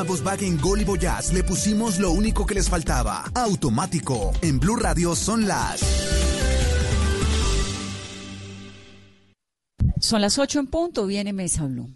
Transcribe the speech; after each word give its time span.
A 0.00 0.02
Volkswagen 0.02 0.58
Gol 0.58 0.80
y 0.80 0.84
Voyage 0.84 1.34
le 1.34 1.44
pusimos 1.44 1.98
lo 1.98 2.12
único 2.12 2.46
que 2.46 2.54
les 2.54 2.70
faltaba. 2.70 3.22
Automático. 3.34 4.32
En 4.40 4.58
Blue 4.58 4.76
Radio 4.76 5.14
son 5.14 5.46
las... 5.46 5.82
Son 10.00 10.22
las 10.22 10.38
8 10.38 10.60
en 10.60 10.66
punto, 10.68 11.04
viene 11.04 11.34
Mesa 11.34 11.66
Blue. 11.66 11.90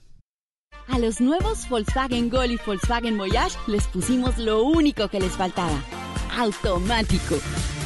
A 0.88 0.98
los 0.98 1.22
nuevos 1.22 1.66
Volkswagen 1.70 2.28
Gol 2.28 2.50
y 2.50 2.58
Volkswagen 2.66 3.16
Voyage 3.16 3.56
les 3.68 3.86
pusimos 3.86 4.36
lo 4.36 4.62
único 4.64 5.08
que 5.08 5.20
les 5.20 5.32
faltaba. 5.32 5.82
Automático. 6.36 7.36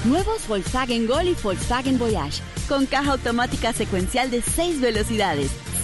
Nuevos 0.04 0.48
Volkswagen 0.48 1.06
Gol 1.06 1.28
y 1.28 1.34
Volkswagen 1.34 1.96
Voyage. 1.96 2.42
Con 2.68 2.86
caja 2.86 3.12
automática 3.12 3.72
secuencial 3.72 4.32
de 4.32 4.42
6 4.42 4.80
velocidades, 4.80 5.52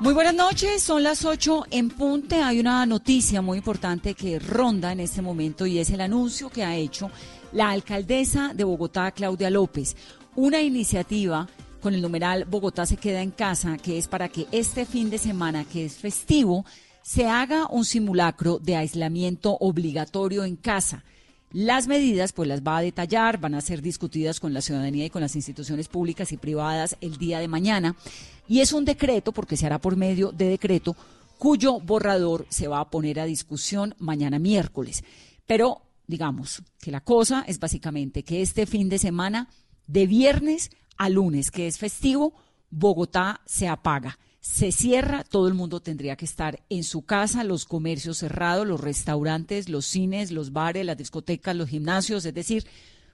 Muy 0.00 0.12
buenas 0.12 0.34
noches, 0.34 0.82
son 0.82 1.04
las 1.04 1.24
8 1.24 1.66
en 1.70 1.88
punte. 1.88 2.42
Hay 2.42 2.58
una 2.58 2.84
noticia 2.84 3.40
muy 3.40 3.58
importante 3.58 4.14
que 4.14 4.40
ronda 4.40 4.90
en 4.90 4.98
este 4.98 5.22
momento 5.22 5.66
y 5.66 5.78
es 5.78 5.88
el 5.90 6.00
anuncio 6.00 6.50
que 6.50 6.64
ha 6.64 6.76
hecho 6.76 7.12
la 7.52 7.70
alcaldesa 7.70 8.52
de 8.54 8.64
Bogotá, 8.64 9.12
Claudia 9.12 9.50
López. 9.50 9.96
Una 10.34 10.60
iniciativa 10.60 11.48
con 11.80 11.94
el 11.94 12.02
numeral 12.02 12.44
Bogotá 12.44 12.86
se 12.86 12.96
queda 12.96 13.22
en 13.22 13.30
casa, 13.30 13.78
que 13.78 13.96
es 13.96 14.08
para 14.08 14.28
que 14.28 14.48
este 14.50 14.84
fin 14.84 15.10
de 15.10 15.18
semana, 15.18 15.64
que 15.64 15.84
es 15.84 15.96
festivo, 15.96 16.66
se 17.00 17.28
haga 17.28 17.68
un 17.70 17.84
simulacro 17.84 18.58
de 18.58 18.74
aislamiento 18.74 19.56
obligatorio 19.60 20.44
en 20.44 20.56
casa. 20.56 21.04
Las 21.54 21.86
medidas, 21.86 22.32
pues 22.32 22.48
las 22.48 22.62
va 22.62 22.78
a 22.78 22.82
detallar, 22.82 23.38
van 23.38 23.54
a 23.54 23.60
ser 23.60 23.80
discutidas 23.80 24.40
con 24.40 24.52
la 24.52 24.60
ciudadanía 24.60 25.04
y 25.04 25.10
con 25.10 25.22
las 25.22 25.36
instituciones 25.36 25.86
públicas 25.86 26.32
y 26.32 26.36
privadas 26.36 26.96
el 27.00 27.16
día 27.16 27.38
de 27.38 27.46
mañana. 27.46 27.94
Y 28.48 28.58
es 28.58 28.72
un 28.72 28.84
decreto, 28.84 29.30
porque 29.30 29.56
se 29.56 29.64
hará 29.64 29.78
por 29.78 29.94
medio 29.94 30.32
de 30.32 30.48
decreto, 30.48 30.96
cuyo 31.38 31.78
borrador 31.78 32.44
se 32.48 32.66
va 32.66 32.80
a 32.80 32.90
poner 32.90 33.20
a 33.20 33.24
discusión 33.24 33.94
mañana 34.00 34.40
miércoles. 34.40 35.04
Pero 35.46 35.82
digamos 36.08 36.60
que 36.80 36.90
la 36.90 37.02
cosa 37.02 37.44
es 37.46 37.60
básicamente 37.60 38.24
que 38.24 38.42
este 38.42 38.66
fin 38.66 38.88
de 38.88 38.98
semana, 38.98 39.48
de 39.86 40.08
viernes 40.08 40.72
a 40.96 41.08
lunes, 41.08 41.52
que 41.52 41.68
es 41.68 41.78
festivo, 41.78 42.34
Bogotá 42.68 43.42
se 43.46 43.68
apaga 43.68 44.18
se 44.44 44.72
cierra, 44.72 45.24
todo 45.24 45.48
el 45.48 45.54
mundo 45.54 45.80
tendría 45.80 46.16
que 46.16 46.26
estar 46.26 46.60
en 46.68 46.84
su 46.84 47.06
casa, 47.06 47.44
los 47.44 47.64
comercios 47.64 48.18
cerrados, 48.18 48.66
los 48.66 48.78
restaurantes, 48.78 49.70
los 49.70 49.86
cines, 49.86 50.30
los 50.30 50.52
bares, 50.52 50.84
las 50.84 50.98
discotecas, 50.98 51.56
los 51.56 51.70
gimnasios, 51.70 52.26
es 52.26 52.34
decir, 52.34 52.62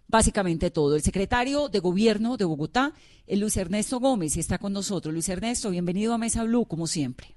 básicamente 0.08 0.72
todo. 0.72 0.96
El 0.96 1.02
secretario 1.02 1.68
de 1.68 1.78
Gobierno 1.78 2.36
de 2.36 2.44
Bogotá, 2.44 2.94
el 3.28 3.38
Luis 3.38 3.56
Ernesto 3.56 4.00
Gómez, 4.00 4.36
y 4.36 4.40
está 4.40 4.58
con 4.58 4.72
nosotros. 4.72 5.14
Luis 5.14 5.28
Ernesto, 5.28 5.70
bienvenido 5.70 6.12
a 6.12 6.18
Mesa 6.18 6.42
Blue, 6.42 6.66
como 6.66 6.88
siempre. 6.88 7.28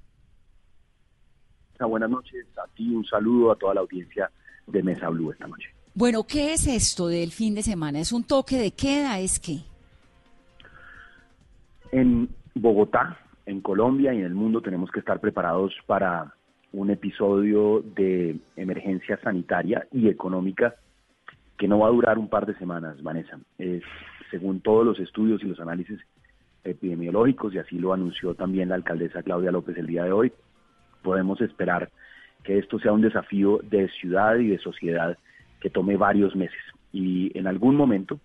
Buenas 1.80 2.10
noches, 2.10 2.48
a 2.58 2.68
ti 2.76 2.90
un 2.90 3.06
saludo 3.06 3.52
a 3.52 3.56
toda 3.58 3.76
la 3.76 3.82
audiencia 3.82 4.32
de 4.66 4.82
Mesa 4.82 5.08
Blue 5.10 5.32
esta 5.32 5.46
noche. 5.46 5.70
Bueno, 5.94 6.24
¿qué 6.24 6.54
es 6.54 6.66
esto 6.66 7.10
del 7.10 7.32
fin 7.32 7.54
de 7.54 7.62
semana? 7.62 8.00
¿Es 8.00 8.12
un 8.12 8.24
toque 8.24 8.58
de 8.58 8.72
queda? 8.72 9.20
¿Es 9.20 9.40
qué? 9.40 9.60
En 11.92 12.28
Bogotá 12.56 13.20
en 13.46 13.62
Colombia 13.62 14.14
y 14.14 14.20
en 14.20 14.26
el 14.26 14.34
mundo 14.34 14.62
tenemos 14.62 14.92
que 14.92 15.00
estar 15.00 15.20
preparados 15.20 15.74
para 15.86 16.34
un 16.72 16.90
episodio 16.90 17.84
de 17.96 18.38
emergencia 18.56 19.20
sanitaria 19.22 19.88
y 19.92 20.08
económica 20.08 20.76
que 21.58 21.68
no 21.68 21.80
va 21.80 21.88
a 21.88 21.92
durar 21.92 22.18
un 22.18 22.30
par 22.30 22.46
de 22.46 22.56
semanas, 22.56 23.02
Vanessa. 23.04 23.38
Es, 23.58 23.84
según 24.32 24.62
todos 24.62 24.86
los 24.86 25.00
estudios 25.00 25.44
y 25.44 25.48
los 25.48 25.60
análisis 25.60 26.00
epidemiológicos, 26.64 27.54
y 27.54 27.60
así 27.60 27.78
lo 27.78 27.94
anunció 27.94 28.34
también 28.34 28.70
la 28.70 28.76
alcaldesa 28.76 29.22
Claudia 29.22 29.52
López 29.52 29.78
el 29.78 29.88
día 29.88 30.04
de 30.06 30.12
hoy, 30.12 30.34
podemos 31.04 31.40
esperar 31.42 31.92
que 32.44 32.58
esto 32.58 32.80
sea 32.80 32.92
un 32.92 33.02
desafío 33.02 33.60
de 33.64 33.90
ciudad 33.90 34.38
y 34.38 34.48
de 34.48 34.58
sociedad 34.58 35.18
que 35.60 35.70
tome 35.70 35.96
varios 35.96 36.36
meses. 36.36 36.60
Y 36.92 37.38
en 37.38 37.48
algún 37.48 37.76
momento 37.76 38.20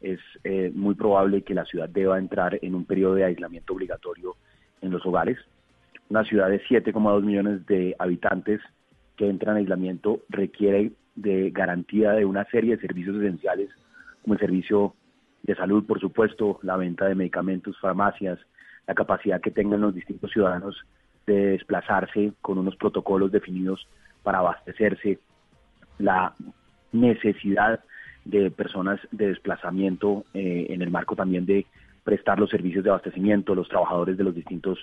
es 0.00 0.20
eh, 0.44 0.70
muy 0.74 0.94
probable 0.94 1.42
que 1.42 1.54
la 1.54 1.64
ciudad 1.64 1.88
deba 1.88 2.18
entrar 2.18 2.58
en 2.62 2.74
un 2.74 2.84
periodo 2.84 3.14
de 3.14 3.24
aislamiento 3.24 3.74
obligatorio 3.74 4.36
en 4.82 4.90
los 4.90 5.04
hogares. 5.06 5.38
Una 6.08 6.24
ciudad 6.24 6.48
de 6.48 6.62
7,2 6.62 7.22
millones 7.22 7.66
de 7.66 7.94
habitantes 7.98 8.60
que 9.16 9.28
entra 9.28 9.52
en 9.52 9.58
aislamiento 9.58 10.20
requiere 10.28 10.92
de 11.14 11.50
garantía 11.50 12.12
de 12.12 12.24
una 12.24 12.44
serie 12.46 12.76
de 12.76 12.82
servicios 12.82 13.16
esenciales, 13.16 13.70
como 14.22 14.34
el 14.34 14.40
servicio 14.40 14.94
de 15.42 15.54
salud, 15.54 15.84
por 15.86 16.00
supuesto, 16.00 16.58
la 16.62 16.76
venta 16.76 17.06
de 17.06 17.14
medicamentos, 17.14 17.78
farmacias, 17.80 18.38
la 18.86 18.94
capacidad 18.94 19.40
que 19.40 19.50
tengan 19.50 19.80
los 19.80 19.94
distintos 19.94 20.30
ciudadanos 20.30 20.84
de 21.26 21.52
desplazarse 21.52 22.32
con 22.40 22.58
unos 22.58 22.76
protocolos 22.76 23.30
definidos 23.30 23.86
para 24.22 24.38
abastecerse, 24.38 25.18
la 25.98 26.34
necesidad 26.92 27.80
de 28.24 28.50
personas 28.50 29.00
de 29.10 29.28
desplazamiento 29.28 30.24
eh, 30.34 30.66
en 30.70 30.82
el 30.82 30.90
marco 30.90 31.16
también 31.16 31.46
de 31.46 31.66
prestar 32.10 32.40
los 32.40 32.50
servicios 32.50 32.82
de 32.82 32.90
abastecimiento, 32.90 33.54
los 33.54 33.68
trabajadores 33.68 34.18
de 34.18 34.24
los 34.24 34.34
distintos 34.34 34.80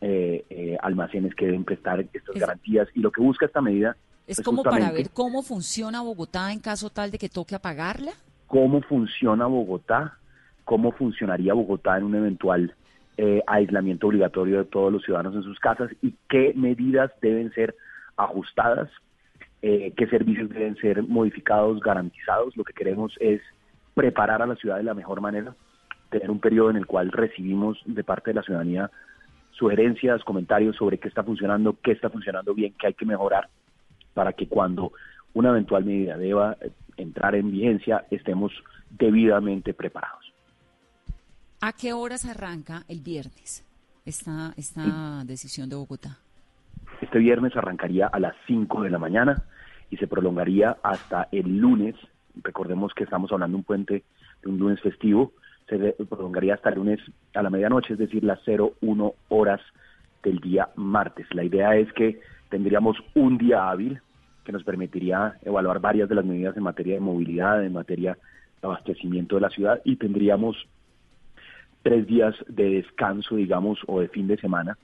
eh, 0.00 0.44
eh, 0.50 0.76
almacenes 0.82 1.32
que 1.36 1.46
deben 1.46 1.62
prestar 1.62 2.00
estas 2.12 2.34
garantías. 2.34 2.88
Y 2.94 3.00
lo 3.00 3.12
que 3.12 3.20
busca 3.20 3.46
esta 3.46 3.60
medida... 3.60 3.96
Es, 4.26 4.40
como 4.40 4.64
para 4.64 4.90
ver 4.90 5.10
cómo 5.10 5.42
funciona 5.42 6.02
Bogotá 6.02 6.50
en 6.50 6.58
caso 6.58 6.90
tal 6.90 7.12
de 7.12 7.18
que 7.18 7.28
toque 7.28 7.54
apagarla. 7.54 8.10
Cómo 8.48 8.80
funciona 8.80 9.46
Bogotá, 9.46 10.18
cómo 10.64 10.90
funcionaría 10.90 11.54
Bogotá 11.54 11.96
en 11.96 12.04
un 12.04 12.16
eventual 12.16 12.74
eh, 13.18 13.40
aislamiento 13.46 14.08
obligatorio 14.08 14.58
de 14.58 14.64
todos 14.64 14.92
los 14.92 15.04
ciudadanos 15.04 15.36
en 15.36 15.44
sus 15.44 15.60
casas 15.60 15.92
y 16.02 16.16
qué 16.28 16.54
medidas 16.56 17.12
deben 17.22 17.52
ser 17.52 17.76
ajustadas, 18.16 18.90
qué 19.60 20.06
servicios 20.10 20.50
deben 20.50 20.76
ser 20.76 21.04
modificados, 21.04 21.78
garantizados. 21.80 22.56
Lo 22.56 22.64
que 22.64 22.72
queremos 22.72 23.14
es 23.20 23.40
preparar 23.94 24.42
a 24.42 24.46
la 24.46 24.56
ciudad 24.56 24.76
de 24.76 24.82
la 24.82 24.92
mejor 24.92 25.20
manera 25.20 25.54
tener 26.14 26.30
un 26.30 26.38
periodo 26.38 26.70
en 26.70 26.76
el 26.76 26.86
cual 26.86 27.10
recibimos 27.10 27.76
de 27.86 28.04
parte 28.04 28.30
de 28.30 28.34
la 28.34 28.42
ciudadanía 28.42 28.88
sugerencias, 29.50 30.22
comentarios 30.22 30.76
sobre 30.76 30.98
qué 30.98 31.08
está 31.08 31.24
funcionando, 31.24 31.76
qué 31.82 31.92
está 31.92 32.08
funcionando 32.08 32.54
bien, 32.54 32.72
qué 32.78 32.88
hay 32.88 32.94
que 32.94 33.04
mejorar, 33.04 33.48
para 34.14 34.32
que 34.32 34.46
cuando 34.46 34.92
una 35.32 35.48
eventual 35.50 35.84
medida 35.84 36.16
deba 36.16 36.56
eh, 36.60 36.70
entrar 36.96 37.34
en 37.34 37.50
vigencia 37.50 38.04
estemos 38.10 38.52
debidamente 38.90 39.74
preparados. 39.74 40.32
¿A 41.60 41.72
qué 41.72 41.92
horas 41.92 42.24
arranca 42.26 42.84
el 42.88 43.00
viernes 43.00 43.64
esta, 44.04 44.54
esta 44.56 45.24
decisión 45.24 45.68
de 45.68 45.76
Bogotá? 45.76 46.18
Este 47.00 47.18
viernes 47.18 47.56
arrancaría 47.56 48.06
a 48.06 48.20
las 48.20 48.34
5 48.46 48.82
de 48.82 48.90
la 48.90 48.98
mañana 48.98 49.42
y 49.90 49.96
se 49.96 50.06
prolongaría 50.06 50.76
hasta 50.82 51.28
el 51.32 51.58
lunes. 51.58 51.96
Recordemos 52.36 52.92
que 52.94 53.04
estamos 53.04 53.32
hablando 53.32 53.56
de 53.56 53.58
un 53.58 53.64
puente 53.64 54.04
de 54.42 54.48
un 54.48 54.58
lunes 54.58 54.80
festivo 54.80 55.32
se 55.68 55.78
prolongaría 56.08 56.54
hasta 56.54 56.70
el 56.70 56.76
lunes 56.76 57.00
a 57.34 57.42
la 57.42 57.50
medianoche, 57.50 57.94
es 57.94 57.98
decir, 57.98 58.24
las 58.24 58.40
01 58.46 59.14
horas 59.28 59.60
del 60.22 60.38
día 60.38 60.68
martes. 60.76 61.26
La 61.32 61.44
idea 61.44 61.76
es 61.76 61.92
que 61.92 62.20
tendríamos 62.50 62.96
un 63.14 63.38
día 63.38 63.68
hábil 63.68 64.00
que 64.44 64.52
nos 64.52 64.64
permitiría 64.64 65.38
evaluar 65.42 65.80
varias 65.80 66.08
de 66.08 66.14
las 66.14 66.24
medidas 66.24 66.56
en 66.56 66.62
materia 66.62 66.94
de 66.94 67.00
movilidad, 67.00 67.64
en 67.64 67.72
materia 67.72 68.18
de 68.60 68.66
abastecimiento 68.66 69.36
de 69.36 69.40
la 69.40 69.50
ciudad 69.50 69.80
y 69.84 69.96
tendríamos 69.96 70.56
tres 71.82 72.06
días 72.06 72.34
de 72.48 72.70
descanso, 72.70 73.36
digamos, 73.36 73.78
o 73.86 74.00
de 74.00 74.08
fin 74.08 74.26
de 74.26 74.38
semana, 74.38 74.76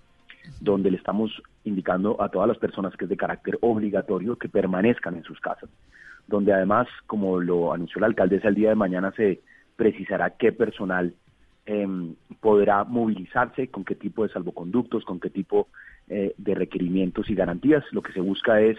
donde 0.61 0.91
le 0.91 0.97
estamos 0.97 1.43
indicando 1.65 2.21
a 2.23 2.29
todas 2.29 2.49
las 2.49 2.59
personas 2.59 2.97
que 2.97 3.05
es 3.05 3.09
de 3.09 3.17
carácter 3.17 3.59
obligatorio 3.61 4.37
que 4.37 4.49
permanezcan 4.49 5.17
en 5.17 5.25
sus 5.25 5.41
casas, 5.41 5.71
donde 6.27 6.53
además, 6.53 6.89
como 7.07 7.41
lo 7.41 7.73
anunció 7.73 8.01
la 8.01 8.07
alcaldesa 8.07 8.49
el 8.49 8.55
día 8.55 8.71
de 8.71 8.75
mañana, 8.75 9.13
se 9.13 9.41
precisará 9.81 10.37
qué 10.37 10.53
personal 10.53 11.15
em, 11.65 12.15
podrá 12.43 12.85
movilizarse, 12.85 13.69
con 13.69 13.83
qué 13.83 13.95
tipo 13.95 14.25
de 14.25 14.29
salvoconductos, 14.31 15.07
con 15.07 15.19
qué 15.19 15.31
tipo 15.31 15.69
eh, 16.07 16.35
de 16.37 16.55
requerimientos 16.55 17.31
y 17.31 17.35
garantías. 17.35 17.83
Lo 17.93 18.03
que 18.03 18.13
se 18.13 18.21
busca 18.21 18.61
es 18.61 18.77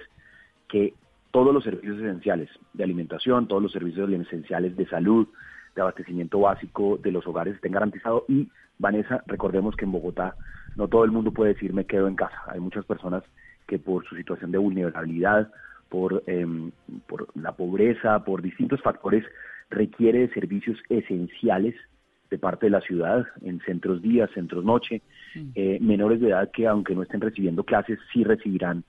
que 0.67 0.93
todos 1.31 1.55
los 1.55 1.63
servicios 1.63 1.97
esenciales 1.97 2.49
de 2.73 2.83
alimentación, 2.83 3.47
todos 3.47 3.63
los 3.63 3.71
servicios 3.71 4.11
esenciales 4.11 4.77
de 4.77 4.85
salud, 4.85 5.27
de 5.73 5.81
abastecimiento 5.81 6.39
básico 6.39 6.99
de 7.01 7.11
los 7.11 7.25
hogares 7.25 7.55
estén 7.55 7.71
garantizados. 7.71 8.21
Y, 8.27 8.47
Vanessa, 8.77 9.23
recordemos 9.25 9.75
que 9.75 9.85
en 9.85 9.93
Bogotá 9.93 10.35
no 10.75 10.87
todo 10.87 11.03
el 11.03 11.09
mundo 11.09 11.31
puede 11.31 11.55
decir 11.55 11.73
me 11.73 11.85
quedo 11.85 12.07
en 12.07 12.15
casa. 12.15 12.39
Hay 12.45 12.59
muchas 12.59 12.85
personas 12.85 13.23
que 13.65 13.79
por 13.79 14.05
su 14.05 14.15
situación 14.15 14.51
de 14.51 14.59
vulnerabilidad, 14.59 15.51
por, 15.89 16.21
em, 16.27 16.71
por 17.07 17.27
la, 17.33 17.53
pobreza, 17.53 18.23
por 18.23 18.43
distintos 18.43 18.83
factores, 18.83 19.25
requiere 19.71 20.19
de 20.19 20.33
servicios 20.33 20.77
esenciales 20.89 21.75
de 22.29 22.37
parte 22.37 22.67
de 22.67 22.71
la 22.71 22.81
ciudad, 22.81 23.25
en 23.41 23.59
centros 23.61 24.01
día, 24.01 24.27
centros 24.33 24.63
noche, 24.63 25.01
mm. 25.35 25.49
eh, 25.55 25.79
menores 25.81 26.21
de 26.21 26.29
edad 26.29 26.49
que 26.51 26.67
aunque 26.67 26.95
no 26.95 27.03
estén 27.03 27.19
recibiendo 27.19 27.63
clases, 27.63 27.99
sí 28.13 28.23
recibirán 28.23 28.83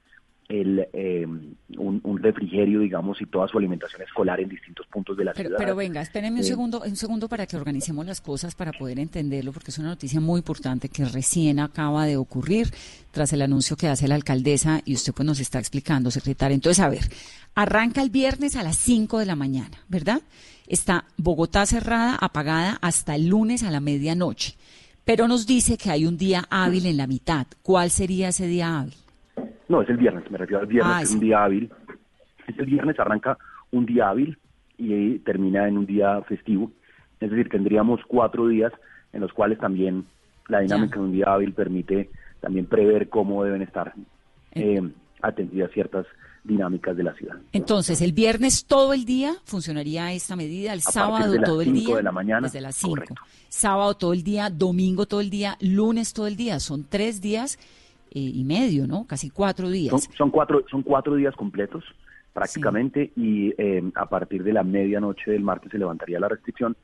el, 0.49 0.87
eh, 0.93 1.27
un, 1.27 2.19
refrigerio, 2.23 2.81
digamos, 2.81 3.21
y 3.21 3.27
toda 3.27 3.49
su 3.49 3.59
alimentación 3.59 4.03
escolar 4.03 4.41
en 4.41 4.49
distintos 4.49 4.87
puntos 4.87 5.17
de 5.17 5.25
la 5.25 5.33
pero, 5.33 5.49
ciudad. 5.49 5.59
Pero 5.59 5.77
venga, 5.77 6.01
espérenme 6.01 6.41
un 6.41 6.45
segundo, 6.45 6.83
un 6.85 6.97
segundo 6.97 7.29
para 7.29 7.47
que 7.47 7.57
organicemos 7.57 8.05
las 8.05 8.21
cosas 8.21 8.55
para 8.55 8.73
poder 8.73 8.99
entenderlo, 8.99 9.53
porque 9.53 9.71
es 9.71 9.79
una 9.79 9.89
noticia 9.89 10.21
muy 10.21 10.39
importante 10.39 10.89
que 10.89 11.05
recién 11.05 11.59
acaba 11.59 12.07
de 12.07 12.17
ocurrir 12.17 12.69
tras 13.11 13.33
el 13.33 13.43
anuncio 13.43 13.77
que 13.77 13.89
hace 13.89 14.09
la 14.09 14.15
alcaldesa 14.15 14.81
y 14.85 14.95
usted 14.95 15.13
pues 15.13 15.27
nos 15.27 15.41
está 15.41 15.59
explicando, 15.59 16.11
secretaria. 16.11 16.55
Entonces, 16.55 16.85
a 16.85 16.89
ver, 16.89 17.05
arranca 17.55 18.03
el 18.03 18.11
viernes 18.11 18.57
a 18.57 18.63
las 18.63 18.77
5 18.77 19.19
de 19.19 19.27
la 19.27 19.37
mañana, 19.37 19.79
¿verdad? 19.89 20.21
Está 20.67 21.05
Bogotá 21.17 21.67
cerrada, 21.67 22.17
apagada 22.21 22.79
hasta 22.81 23.15
el 23.15 23.29
lunes 23.29 23.63
a 23.63 23.71
la 23.71 23.81
medianoche, 23.81 24.55
pero 25.05 25.29
nos 25.29 25.47
dice 25.47 25.77
que 25.77 25.91
hay 25.91 26.07
un 26.07 26.17
día 26.17 26.45
hábil 26.51 26.87
en 26.87 26.97
la 26.97 27.07
mitad. 27.07 27.47
¿Cuál 27.63 27.91
sería 27.91 28.29
ese 28.29 28.47
día 28.47 28.81
hábil? 28.81 28.95
No, 29.69 29.83
es 29.83 29.89
el 29.89 29.97
viernes, 29.97 30.31
me 30.31 30.39
refiero 30.39 30.61
al 30.61 30.67
viernes, 30.67 30.95
ah, 30.95 31.03
es 31.03 31.13
un 31.13 31.21
día 31.21 31.45
hábil. 31.45 31.71
Es 32.47 32.59
el 32.59 32.67
viernes, 32.67 32.99
arranca 32.99 33.39
un 33.71 33.87
día 33.87 34.09
hábil 34.09 34.39
y 34.79 35.19
termina 35.21 35.67
en 35.69 35.79
un 35.79 35.87
día 35.87 36.21
festivo. 36.23 36.71
Es 37.21 37.31
decir, 37.31 37.49
tendríamos 37.49 38.01
cuatro 38.07 38.49
días 38.49 38.73
en 39.13 39.21
los 39.21 39.33
cuales 39.33 39.59
también 39.59 40.07
la 40.49 40.61
dinámica 40.61 40.99
de 40.99 41.05
un 41.05 41.13
día 41.13 41.27
hábil 41.27 41.53
permite 41.53 42.11
también 42.41 42.67
prever 42.67 43.09
cómo 43.09 43.45
deben 43.45 43.63
estar 43.63 43.95
eh, 44.53 44.83
atendidas 45.23 45.71
ciertas 45.71 46.07
dinámicas 46.45 46.97
de 46.97 47.03
la 47.05 47.15
ciudad. 47.15 47.37
Entonces, 47.53 48.01
el 48.03 48.13
viernes 48.13 48.65
todo 48.67 48.93
el 48.93 49.05
día 49.05 49.35
funcionaría 49.45 50.13
esta 50.13 50.37
medida, 50.37 50.73
el 50.73 50.83
sábado 50.83 51.35
todo 51.45 51.63
el 51.63 51.73
día, 51.73 51.97
de 51.97 52.03
la 52.03 52.13
mañana, 52.13 52.47
desde 52.47 52.61
las 52.61 52.77
5. 52.77 53.15
Sábado 53.49 53.95
todo 53.95 54.13
el 54.13 54.23
día, 54.23 54.51
domingo 54.51 55.07
todo 55.07 55.21
el 55.21 55.31
día, 55.31 55.57
lunes 55.61 56.13
todo 56.13 56.27
el 56.27 56.37
día. 56.37 56.59
Son 56.59 56.85
tres 56.85 57.21
días 57.21 57.59
eh, 58.11 58.19
y 58.19 58.45
medio, 58.45 58.87
¿no? 58.87 59.07
Casi 59.07 59.31
cuatro 59.31 59.71
días. 59.71 60.09
Son, 60.17 60.31
cuatro, 60.31 60.65
son 60.71 60.83
cuatro 60.83 61.15
días 61.15 61.35
completos 61.37 61.85
prácticamente 62.33 63.13
y 63.15 63.55
eh, 63.59 63.83
a 63.95 64.07
partir 64.07 64.43
de 64.43 64.53
la 64.53 64.63
medianoche 64.63 65.31
del 65.31 65.43
martes 65.43 65.71
se 65.71 65.79
levantaría 65.79 66.19
la 66.19 66.29
restricción. 66.29 66.77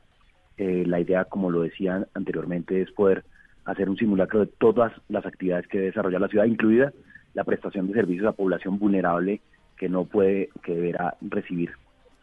Eh, 0.57 0.85
la 0.87 1.01
idea, 1.01 1.25
como 1.25 1.51
lo 1.51 1.63
decía 1.63 2.07
anteriormente, 2.15 2.83
es 2.83 2.91
poder 2.93 3.25
hacer 3.65 3.89
un 3.89 3.97
simulacro 3.97 4.41
de 4.41 4.47
todas 4.47 4.93
las 5.09 5.25
actividades 5.27 5.67
que 5.69 5.79
desarrolla 5.79 6.19
la 6.19 6.29
ciudad, 6.29 6.47
incluida 6.47 6.93
la 7.39 7.45
prestación 7.45 7.87
de 7.87 7.95
servicios 7.95 8.27
a 8.27 8.33
población 8.33 8.81
vulnerable 8.81 9.41
que 9.77 9.89
no 9.89 10.05
puede, 10.05 10.49
que 10.65 10.75
deberá 10.75 11.17
recibir 11.21 11.71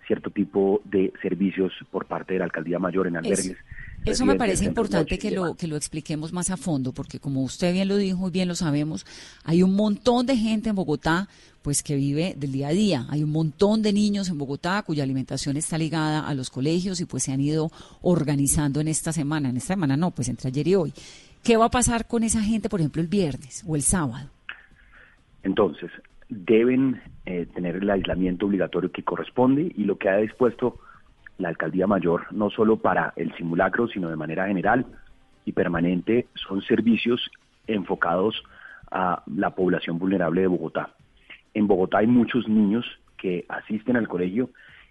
cierto 0.06 0.30
tipo 0.30 0.82
de 0.84 1.14
servicios 1.22 1.72
por 1.90 2.06
parte 2.06 2.34
de 2.34 2.40
la 2.40 2.46
alcaldía 2.46 2.80
mayor 2.80 3.08
en 3.08 3.16
albergues. 3.16 3.56
Eso 4.04 4.26
me 4.26 4.36
parece 4.36 4.66
importante 4.66 5.18
que 5.18 5.32
lo, 5.32 5.56
que 5.56 5.68
lo 5.68 5.78
expliquemos 5.78 6.34
más 6.34 6.52
a 6.52 6.58
fondo, 6.58 6.92
porque 6.92 7.20
como 7.22 7.44
usted 7.44 7.72
bien 7.72 7.88
lo 7.88 7.96
dijo 7.96 8.28
y 8.28 8.32
bien 8.32 8.50
lo 8.50 8.56
sabemos, 8.56 9.06
hay 9.46 9.64
un 9.64 9.74
montón 9.74 10.26
de 10.26 10.36
gente 10.36 10.70
en 10.70 10.76
Bogotá 10.76 11.30
pues 11.62 11.82
que 11.82 11.96
vive 11.96 12.36
del 12.38 12.52
día 12.52 12.68
a 12.68 12.72
día. 12.72 13.06
Hay 13.10 13.24
un 13.24 13.32
montón 13.32 13.82
de 13.82 13.94
niños 13.94 14.28
en 14.28 14.38
Bogotá 14.38 14.84
cuya 14.84 15.04
alimentación 15.04 15.56
está 15.56 15.78
ligada 15.78 16.28
a 16.28 16.34
los 16.34 16.50
colegios 16.50 17.00
y 17.00 17.06
pues 17.06 17.24
se 17.24 17.32
han 17.32 17.40
ido 17.40 17.72
organizando 18.02 18.82
en 18.82 18.90
esta 18.90 19.14
semana. 19.14 19.48
En 19.48 19.56
esta 19.56 19.76
semana 19.76 19.96
no, 19.96 20.12
pues 20.12 20.28
entre 20.28 20.50
ayer 20.50 20.68
y 20.68 20.76
hoy. 20.76 20.94
¿Qué 21.42 21.56
va 21.56 21.66
a 21.66 21.72
pasar 21.72 22.06
con 22.06 22.24
esa 22.24 22.42
gente, 22.42 22.68
por 22.68 22.82
ejemplo, 22.82 23.02
el 23.02 23.08
viernes 23.08 23.64
o 23.66 23.78
el 23.78 23.82
sábado? 23.82 24.35
Entonces, 25.46 25.92
deben 26.28 27.00
eh, 27.28 27.46
tener 27.54 27.76
el 27.76 27.90
aislamiento 27.90 28.48
obligatorio 28.48 28.92
que 28.92 29.04
corresponde 29.04 29.72
y 29.76 29.84
lo 29.84 29.98
que 30.00 30.10
ha 30.10 30.18
dispuesto 30.18 30.80
la 31.38 31.50
alcaldía 31.50 31.86
mayor, 31.86 32.26
no 32.34 32.50
solo 32.50 32.78
para 32.78 33.14
el 33.16 33.32
simulacro, 33.36 33.88
sino 33.88 34.10
de 34.10 34.16
manera 34.16 34.48
general 34.48 34.88
y 35.46 35.52
permanente, 35.52 36.28
son 36.34 36.64
servicios 36.64 37.30
enfocados 37.68 38.42
a 38.90 39.22
la 39.28 39.52
población 39.52 40.00
vulnerable 40.00 40.42
de 40.42 40.48
Bogotá. 40.48 40.96
En 41.54 41.68
Bogotá 41.68 42.00
hay 42.00 42.08
muchos 42.08 42.48
niños 42.48 42.84
que 43.16 43.46
asisten 43.48 43.98
al 43.98 44.08
colegio 44.08 44.50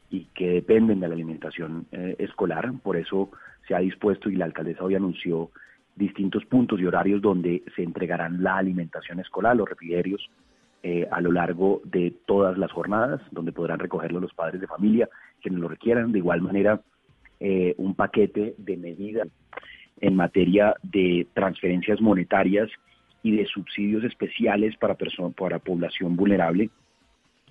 y 0.08 0.26
que 0.34 0.50
dependen 0.50 1.00
de 1.00 1.08
la 1.08 1.14
alimentación 1.14 1.86
eh, 1.90 2.14
escolar, 2.20 2.72
por 2.80 2.96
eso 2.96 3.30
se 3.66 3.74
ha 3.74 3.80
dispuesto 3.80 4.30
y 4.30 4.36
la 4.36 4.44
alcaldesa 4.44 4.84
hoy 4.84 4.94
anunció 4.94 5.50
distintos 5.96 6.44
puntos 6.44 6.80
y 6.80 6.86
horarios 6.86 7.20
donde 7.20 7.64
se 7.74 7.82
entregarán 7.82 8.42
la 8.42 8.56
alimentación 8.56 9.18
escolar, 9.18 9.56
los 9.56 9.68
refrigerios, 9.68 10.30
eh, 10.86 11.08
a 11.10 11.22
lo 11.22 11.32
largo 11.32 11.80
de 11.84 12.12
todas 12.26 12.58
las 12.58 12.70
jornadas, 12.70 13.22
donde 13.30 13.52
podrán 13.52 13.78
recogerlo 13.78 14.20
los 14.20 14.34
padres 14.34 14.60
de 14.60 14.66
familia, 14.66 15.08
quienes 15.40 15.58
lo 15.58 15.66
requieran. 15.66 16.12
De 16.12 16.18
igual 16.18 16.42
manera, 16.42 16.82
eh, 17.40 17.74
un 17.78 17.94
paquete 17.94 18.54
de 18.58 18.76
medidas 18.76 19.28
en 20.02 20.14
materia 20.14 20.74
de 20.82 21.26
transferencias 21.32 22.02
monetarias 22.02 22.68
y 23.22 23.34
de 23.34 23.46
subsidios 23.46 24.04
especiales 24.04 24.76
para, 24.76 24.94
para 25.34 25.58
población 25.58 26.16
vulnerable. 26.16 26.68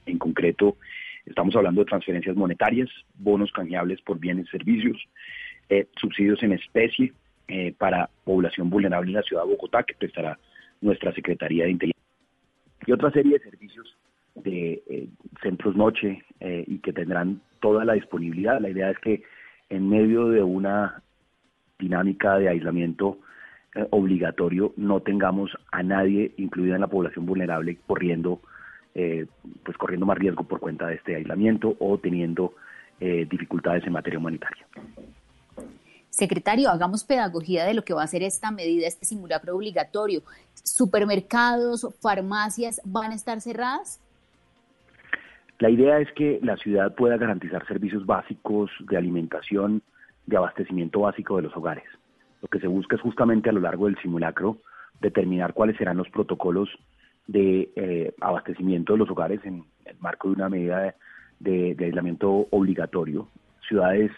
En 0.06 0.20
concreto, 0.20 0.78
estamos 1.26 1.56
hablando 1.56 1.82
de 1.82 1.90
transferencias 1.90 2.36
monetarias, 2.36 2.88
bonos 3.16 3.52
canjeables 3.52 4.00
por 4.02 4.20
bienes 4.20 4.46
y 4.46 4.52
servicios, 4.52 5.04
eh, 5.70 5.88
subsidios 6.00 6.44
en 6.44 6.52
especie 6.52 7.14
para 7.80 8.10
población 8.24 8.70
vulnerable 8.70 9.10
en 9.10 9.16
la 9.16 9.24
ciudad 9.24 9.44
de 9.44 9.50
Bogotá, 9.50 9.82
que 9.82 9.96
prestará 9.96 10.38
nuestra 10.82 11.14
Secretaría 11.14 11.66
de 11.66 11.72
Inteligencia 11.72 11.93
y 12.86 12.92
otra 12.92 13.12
serie 13.12 13.34
de 13.34 13.44
servicios 13.44 13.96
de 14.36 14.84
eh, 14.90 15.08
centros 15.42 15.76
noche 15.76 16.24
eh, 16.40 16.64
y 16.68 16.80
que 16.80 16.94
tendrán 16.94 17.42
toda 17.60 17.86
la 17.86 17.94
disponibilidad. 17.94 18.60
La 18.60 18.70
idea 18.70 18.90
es 18.90 19.00
que 19.00 19.24
en 19.70 19.90
medio 19.90 20.28
de 20.30 20.44
una 20.44 21.02
dinámica 21.80 22.38
de 22.38 22.50
aislamiento 22.50 23.20
eh, 23.76 23.86
obligatorio 23.92 24.74
no 24.78 25.02
tengamos 25.02 25.52
a 25.72 25.84
nadie, 25.84 26.32
incluida 26.38 26.76
en 26.76 26.82
la 26.82 26.88
población 26.88 27.26
vulnerable, 27.26 27.78
corriendo, 27.88 28.42
pues 29.64 29.76
corriendo 29.78 30.06
más 30.06 30.20
riesgo 30.20 30.44
por 30.44 30.60
cuenta 30.60 30.86
de 30.86 30.96
este 30.96 31.16
aislamiento 31.16 31.76
o 31.80 31.98
teniendo 31.98 32.54
dificultades 33.00 33.84
en 33.88 33.94
materia 33.94 34.20
humanitaria. 34.20 34.68
Secretario, 36.14 36.70
hagamos 36.70 37.04
pedagogía 37.04 37.66
de 37.66 37.74
lo 37.74 37.84
que 37.84 37.96
va 37.96 38.04
a 38.04 38.08
ser 38.08 38.22
esta 38.22 38.52
medida, 38.52 38.86
este 38.86 39.04
simulacro 39.04 39.56
obligatorio. 39.56 40.22
¿Supermercados, 40.54 41.88
farmacias 42.02 42.80
van 42.86 43.14
a 43.14 43.16
estar 43.16 43.42
cerradas? 43.42 44.00
La 45.58 45.72
idea 45.72 45.98
es 45.98 46.12
que 46.12 46.40
la 46.44 46.56
ciudad 46.58 46.94
pueda 46.94 47.18
garantizar 47.18 47.66
servicios 47.66 48.06
básicos 48.06 48.70
de 48.82 48.96
alimentación, 48.96 49.82
de 50.28 50.38
abastecimiento 50.38 51.00
básico 51.00 51.38
de 51.38 51.42
los 51.42 51.58
hogares. 51.58 51.86
Lo 52.44 52.48
que 52.48 52.60
se 52.60 52.68
busca 52.68 52.96
es 52.96 53.02
justamente 53.02 53.50
a 53.50 53.54
lo 53.54 53.62
largo 53.62 53.88
del 53.88 54.00
simulacro 54.00 54.58
determinar 55.02 55.56
cuáles 55.56 55.78
serán 55.78 55.98
los 55.98 56.10
protocolos 56.10 56.70
de 57.26 57.72
eh, 57.76 58.14
abastecimiento 58.22 58.94
de 58.94 59.00
los 59.00 59.10
hogares 59.10 59.40
en 59.46 59.66
el 59.86 59.98
marco 59.98 60.28
de 60.28 60.36
una 60.36 60.50
medida 60.50 60.94
de 61.40 61.76
aislamiento 61.80 62.46
obligatorio. 62.52 63.28
Ciudades 63.68 64.12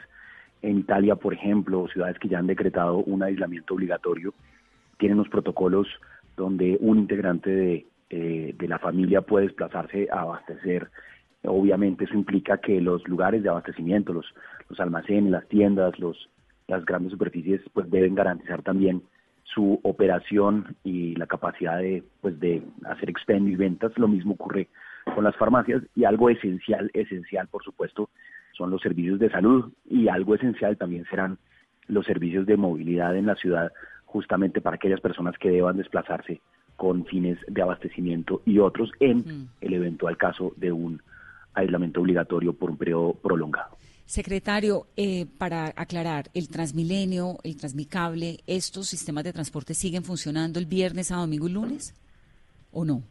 en 0.65 0.79
Italia, 0.79 1.15
por 1.15 1.33
ejemplo, 1.33 1.87
ciudades 1.87 2.17
que 2.19 2.27
ya 2.27 2.39
han 2.39 2.47
decretado 2.47 2.97
un 2.97 3.23
aislamiento 3.23 3.75
obligatorio, 3.75 4.33
tienen 4.97 5.17
los 5.17 5.29
protocolos 5.29 5.87
donde 6.35 6.77
un 6.81 6.99
integrante 6.99 7.49
de, 7.49 7.85
eh, 8.09 8.55
de 8.57 8.67
la 8.67 8.79
familia 8.79 9.21
puede 9.21 9.47
desplazarse 9.47 10.07
a 10.11 10.21
abastecer. 10.21 10.89
Obviamente 11.43 12.05
eso 12.05 12.15
implica 12.15 12.57
que 12.57 12.81
los 12.81 13.07
lugares 13.07 13.43
de 13.43 13.49
abastecimiento, 13.49 14.13
los, 14.13 14.25
los 14.69 14.79
almacenes, 14.79 15.31
las 15.31 15.47
tiendas, 15.47 15.97
los, 15.99 16.29
las 16.67 16.83
grandes 16.85 17.11
superficies, 17.11 17.61
pues 17.73 17.89
deben 17.89 18.15
garantizar 18.15 18.63
también 18.63 19.03
su 19.43 19.79
operación 19.83 20.75
y 20.83 21.15
la 21.15 21.27
capacidad 21.27 21.77
de, 21.77 22.03
pues 22.21 22.39
de 22.39 22.63
hacer 22.85 23.09
expendio 23.09 23.53
y 23.53 23.57
ventas. 23.57 23.97
Lo 23.97 24.07
mismo 24.07 24.33
ocurre 24.33 24.67
con 25.13 25.23
las 25.23 25.35
farmacias 25.35 25.83
y 25.95 26.03
algo 26.03 26.29
esencial, 26.29 26.89
esencial, 26.93 27.47
por 27.47 27.63
supuesto, 27.63 28.09
son 28.55 28.71
los 28.71 28.81
servicios 28.81 29.19
de 29.19 29.29
salud 29.29 29.71
y 29.89 30.07
algo 30.07 30.35
esencial 30.35 30.77
también 30.77 31.05
serán 31.09 31.37
los 31.87 32.05
servicios 32.05 32.45
de 32.45 32.57
movilidad 32.57 33.15
en 33.15 33.27
la 33.27 33.35
ciudad, 33.35 33.71
justamente 34.05 34.61
para 34.61 34.75
aquellas 34.75 35.01
personas 35.01 35.37
que 35.37 35.51
deban 35.51 35.77
desplazarse 35.77 36.41
con 36.75 37.05
fines 37.05 37.37
de 37.47 37.61
abastecimiento 37.61 38.41
y 38.45 38.59
otros 38.59 38.91
en 38.99 39.49
el 39.61 39.73
eventual 39.73 40.17
caso 40.17 40.53
de 40.57 40.71
un 40.71 41.01
aislamiento 41.53 42.01
obligatorio 42.01 42.53
por 42.53 42.69
un 42.69 42.77
periodo 42.77 43.13
prolongado. 43.13 43.77
Secretario, 44.05 44.85
eh, 44.97 45.25
para 45.37 45.73
aclarar, 45.75 46.25
el 46.33 46.47
Transmilenio, 46.49 47.37
el 47.43 47.57
Transmicable, 47.57 48.39
¿estos 48.45 48.87
sistemas 48.87 49.23
de 49.23 49.33
transporte 49.33 49.73
siguen 49.73 50.03
funcionando 50.03 50.59
el 50.59 50.67
viernes, 50.67 51.11
a 51.11 51.15
domingo 51.15 51.47
y 51.47 51.53
lunes 51.53 51.95
o 52.71 52.85
no? 52.85 53.01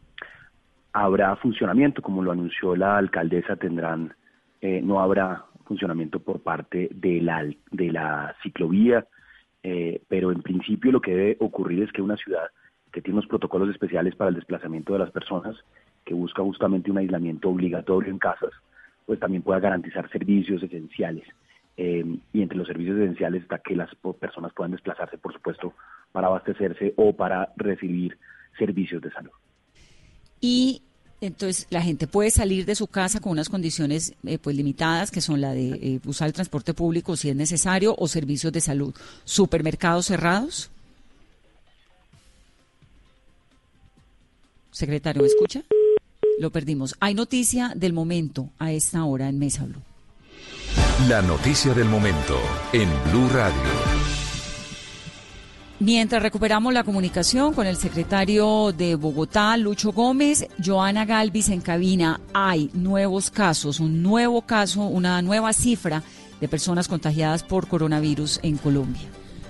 Habrá 0.93 1.35
funcionamiento, 1.35 2.01
como 2.01 2.23
lo 2.23 2.31
anunció 2.31 2.75
la 2.77 2.97
alcaldesa, 2.97 3.57
tendrán 3.57 4.13
eh, 4.61 4.81
no 4.81 5.01
habrá 5.01 5.45
funcionamiento 5.65 6.19
por 6.19 6.41
parte 6.41 6.89
de 6.93 7.21
la, 7.21 7.43
de 7.71 7.91
la 7.91 8.35
ciclovía, 8.43 9.05
eh, 9.63 10.01
pero 10.07 10.31
en 10.31 10.41
principio 10.41 10.91
lo 10.91 11.01
que 11.01 11.15
debe 11.15 11.37
ocurrir 11.39 11.83
es 11.83 11.91
que 11.91 12.01
una 12.01 12.17
ciudad 12.17 12.49
que 12.91 13.01
tiene 13.01 13.17
unos 13.17 13.27
protocolos 13.27 13.69
especiales 13.69 14.15
para 14.15 14.29
el 14.29 14.35
desplazamiento 14.35 14.93
de 14.93 14.99
las 14.99 15.11
personas, 15.11 15.55
que 16.05 16.13
busca 16.13 16.43
justamente 16.43 16.91
un 16.91 16.97
aislamiento 16.97 17.49
obligatorio 17.49 18.09
en 18.09 18.19
casas, 18.19 18.51
pues 19.05 19.19
también 19.19 19.43
pueda 19.43 19.59
garantizar 19.59 20.09
servicios 20.11 20.63
esenciales. 20.63 21.27
Eh, 21.77 22.05
y 22.31 22.41
entre 22.41 22.57
los 22.57 22.67
servicios 22.67 22.97
esenciales 22.97 23.43
está 23.43 23.57
que 23.57 23.75
las 23.75 23.89
personas 24.17 24.53
puedan 24.53 24.71
desplazarse, 24.71 25.17
por 25.17 25.33
supuesto, 25.33 25.73
para 26.13 26.27
abastecerse 26.27 26.93
o 26.95 27.13
para 27.13 27.51
recibir 27.57 28.17
servicios 28.57 29.01
de 29.01 29.11
salud. 29.11 29.31
Y 30.39 30.83
entonces 31.21 31.67
la 31.69 31.81
gente 31.81 32.07
puede 32.07 32.29
salir 32.29 32.65
de 32.65 32.75
su 32.75 32.87
casa 32.87 33.19
con 33.19 33.31
unas 33.31 33.49
condiciones 33.49 34.13
eh, 34.25 34.37
pues 34.37 34.55
limitadas, 34.55 35.11
que 35.11 35.21
son 35.21 35.41
la 35.41 35.53
de 35.53 35.69
eh, 35.69 35.99
usar 36.05 36.27
el 36.27 36.33
transporte 36.33 36.73
público 36.73 37.15
si 37.15 37.29
es 37.29 37.35
necesario 37.35 37.95
o 37.97 38.07
servicios 38.07 38.51
de 38.51 38.61
salud. 38.61 38.93
¿Supermercados 39.23 40.07
cerrados? 40.07 40.69
Secretario, 44.71 45.21
¿me 45.21 45.29
escucha? 45.29 45.63
Lo 46.37 46.51
perdimos. 46.51 46.95
Hay 46.99 47.13
noticia 47.13 47.71
del 47.75 47.93
momento 47.93 48.49
a 48.59 48.73
esta 48.73 49.05
hora 49.05 49.29
en 49.29 49.39
Mesa 49.39 49.63
Blue. 49.65 49.81
La 51.07 51.21
noticia 51.21 51.73
del 51.73 51.87
momento 51.87 52.37
en 52.73 52.89
Blue 53.09 53.29
Radio. 53.29 53.94
Mientras 55.85 56.23
recuperamos 56.23 56.73
la 56.73 56.83
comunicación 56.83 57.53
con 57.53 57.67
el 57.67 57.75
secretario 57.75 58.71
de 58.71 58.95
Bogotá, 58.95 59.55
Lucho 59.55 59.91
Gómez, 59.91 60.47
Joana 60.57 61.05
Galvis 61.05 61.49
en 61.49 61.61
cabina, 61.61 62.19
hay 62.33 62.71
nuevos 62.73 63.29
casos, 63.29 63.79
un 63.79 64.01
nuevo 64.01 64.41
caso, 64.41 64.81
una 64.81 65.21
nueva 65.21 65.53
cifra 65.53 66.01
de 66.41 66.47
personas 66.47 66.87
contagiadas 66.87 67.43
por 67.43 67.67
coronavirus 67.67 68.39
en 68.41 68.57
Colombia. 68.57 69.03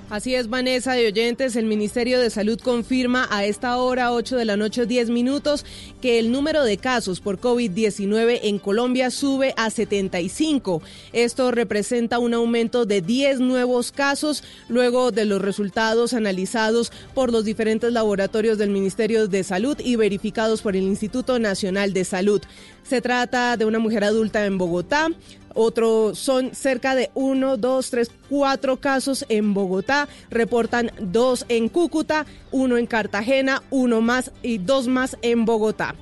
Así 0.08 0.36
es, 0.36 0.50
Vanessa 0.52 0.94
de 0.94 1.08
Oyentes, 1.08 1.56
el 1.56 1.66
Ministerio 1.66 2.20
de 2.20 2.30
Salud 2.30 2.60
confirma 2.60 3.28
a 3.32 3.44
esta 3.44 3.78
hora, 3.78 4.12
8 4.12 4.38
de 4.38 4.46
la 4.46 4.56
noche, 4.56 4.86
10 4.86 5.10
minutos, 5.10 5.66
que 6.00 6.20
el 6.20 6.32
número 6.32 6.64
de 6.64 6.78
casos 6.78 7.22
por 7.22 7.40
COVID-19 7.40 8.42
en 8.44 8.60
Colombia 8.60 9.10
sube 9.10 9.56
a 9.58 9.72
75. 9.72 10.84
Esto 11.12 11.50
representa 11.50 12.20
un 12.20 12.36
aumento 12.36 12.86
de 12.86 13.02
10 13.02 13.40
nuevos 13.40 13.92
casos 13.92 14.44
luego 14.70 15.12
de 15.12 15.26
los 15.26 15.42
resultados 15.42 16.14
analizados 16.14 16.92
por 17.16 17.32
los 17.32 17.44
diferentes 17.44 17.92
laboratorios 17.92 18.60
del 18.60 18.70
Ministerio 18.70 19.28
de 19.28 19.44
Salud 19.44 19.80
y 19.84 19.96
verificados 19.96 20.62
por 20.62 20.76
el 20.76 20.84
Instituto 20.84 21.40
Nacional 21.40 21.94
de 21.94 22.06
Salud. 22.06 22.44
Se 22.88 23.02
trata 23.02 23.58
de 23.58 23.66
una 23.66 23.80
mujer 23.80 24.04
adulta 24.04 24.46
en 24.46 24.58
Bogotá, 24.58 25.10
otro 25.56 26.14
son 26.16 26.54
cerca 26.54 26.96
de 26.96 27.10
uno, 27.16 27.56
dos, 27.56 27.90
tres, 27.90 28.12
cuatro 28.30 28.78
casos 28.82 29.26
en 29.30 29.54
Bogotá. 29.54 30.10
Reportan 30.30 30.92
dos 31.00 31.46
en 31.48 31.70
Cúcuta, 31.70 32.26
uno 32.52 32.78
en 32.78 32.86
Cartagena, 32.86 33.64
uno 33.72 34.02
más 34.02 34.32
y 34.44 34.58
dos 34.58 34.88
más 34.88 35.18
en 35.22 35.46
Bogotá. 35.46 35.96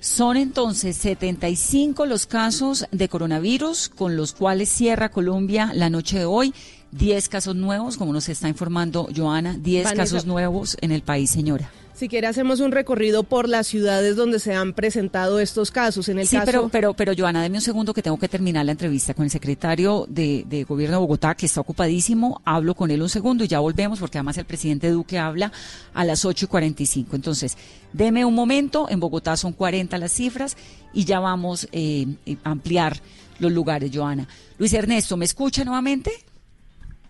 Son 0.00 0.36
entonces 0.36 0.96
75 0.96 2.06
los 2.06 2.26
casos 2.26 2.86
de 2.90 3.08
coronavirus 3.08 3.88
con 3.88 4.16
los 4.16 4.32
cuales 4.32 4.68
cierra 4.68 5.10
Colombia 5.10 5.70
la 5.74 5.88
noche 5.88 6.18
de 6.18 6.24
hoy. 6.24 6.52
10 6.90 7.28
casos 7.28 7.54
nuevos, 7.54 7.96
como 7.96 8.12
nos 8.12 8.28
está 8.28 8.48
informando 8.48 9.08
Joana, 9.14 9.56
10 9.58 9.92
casos 9.92 10.26
nuevos 10.26 10.76
en 10.80 10.90
el 10.90 11.02
país, 11.02 11.30
señora. 11.30 11.70
Si 11.98 12.08
quiere 12.08 12.28
hacemos 12.28 12.60
un 12.60 12.70
recorrido 12.70 13.24
por 13.24 13.48
las 13.48 13.66
ciudades 13.66 14.14
donde 14.14 14.38
se 14.38 14.54
han 14.54 14.72
presentado 14.72 15.40
estos 15.40 15.72
casos. 15.72 16.08
En 16.08 16.20
el 16.20 16.28
sí, 16.28 16.38
pero, 16.44 16.68
pero, 16.68 16.94
pero 16.94 17.12
Joana, 17.18 17.42
deme 17.42 17.56
un 17.56 17.60
segundo 17.60 17.92
que 17.92 18.02
tengo 18.02 18.16
que 18.20 18.28
terminar 18.28 18.64
la 18.64 18.70
entrevista 18.70 19.14
con 19.14 19.24
el 19.24 19.30
secretario 19.30 20.06
de, 20.08 20.44
de, 20.46 20.62
Gobierno 20.62 20.98
de 20.98 21.00
Bogotá, 21.00 21.34
que 21.34 21.46
está 21.46 21.60
ocupadísimo. 21.60 22.40
Hablo 22.44 22.76
con 22.76 22.92
él 22.92 23.02
un 23.02 23.08
segundo 23.08 23.42
y 23.42 23.48
ya 23.48 23.58
volvemos, 23.58 23.98
porque 23.98 24.16
además 24.16 24.38
el 24.38 24.44
presidente 24.44 24.92
Duque 24.92 25.18
habla 25.18 25.50
a 25.92 26.04
las 26.04 26.24
8 26.24 26.44
y 26.44 26.48
45. 26.48 27.16
Entonces, 27.16 27.58
deme 27.92 28.24
un 28.24 28.32
momento. 28.36 28.86
En 28.88 29.00
Bogotá 29.00 29.36
son 29.36 29.52
40 29.52 29.98
las 29.98 30.12
cifras 30.12 30.56
y 30.92 31.04
ya 31.04 31.18
vamos 31.18 31.68
eh, 31.72 32.06
a 32.44 32.50
ampliar 32.50 32.92
los 33.40 33.50
lugares, 33.50 33.90
Joana. 33.92 34.28
Luis 34.56 34.72
Ernesto, 34.72 35.16
¿me 35.16 35.24
escucha 35.24 35.64
nuevamente? 35.64 36.12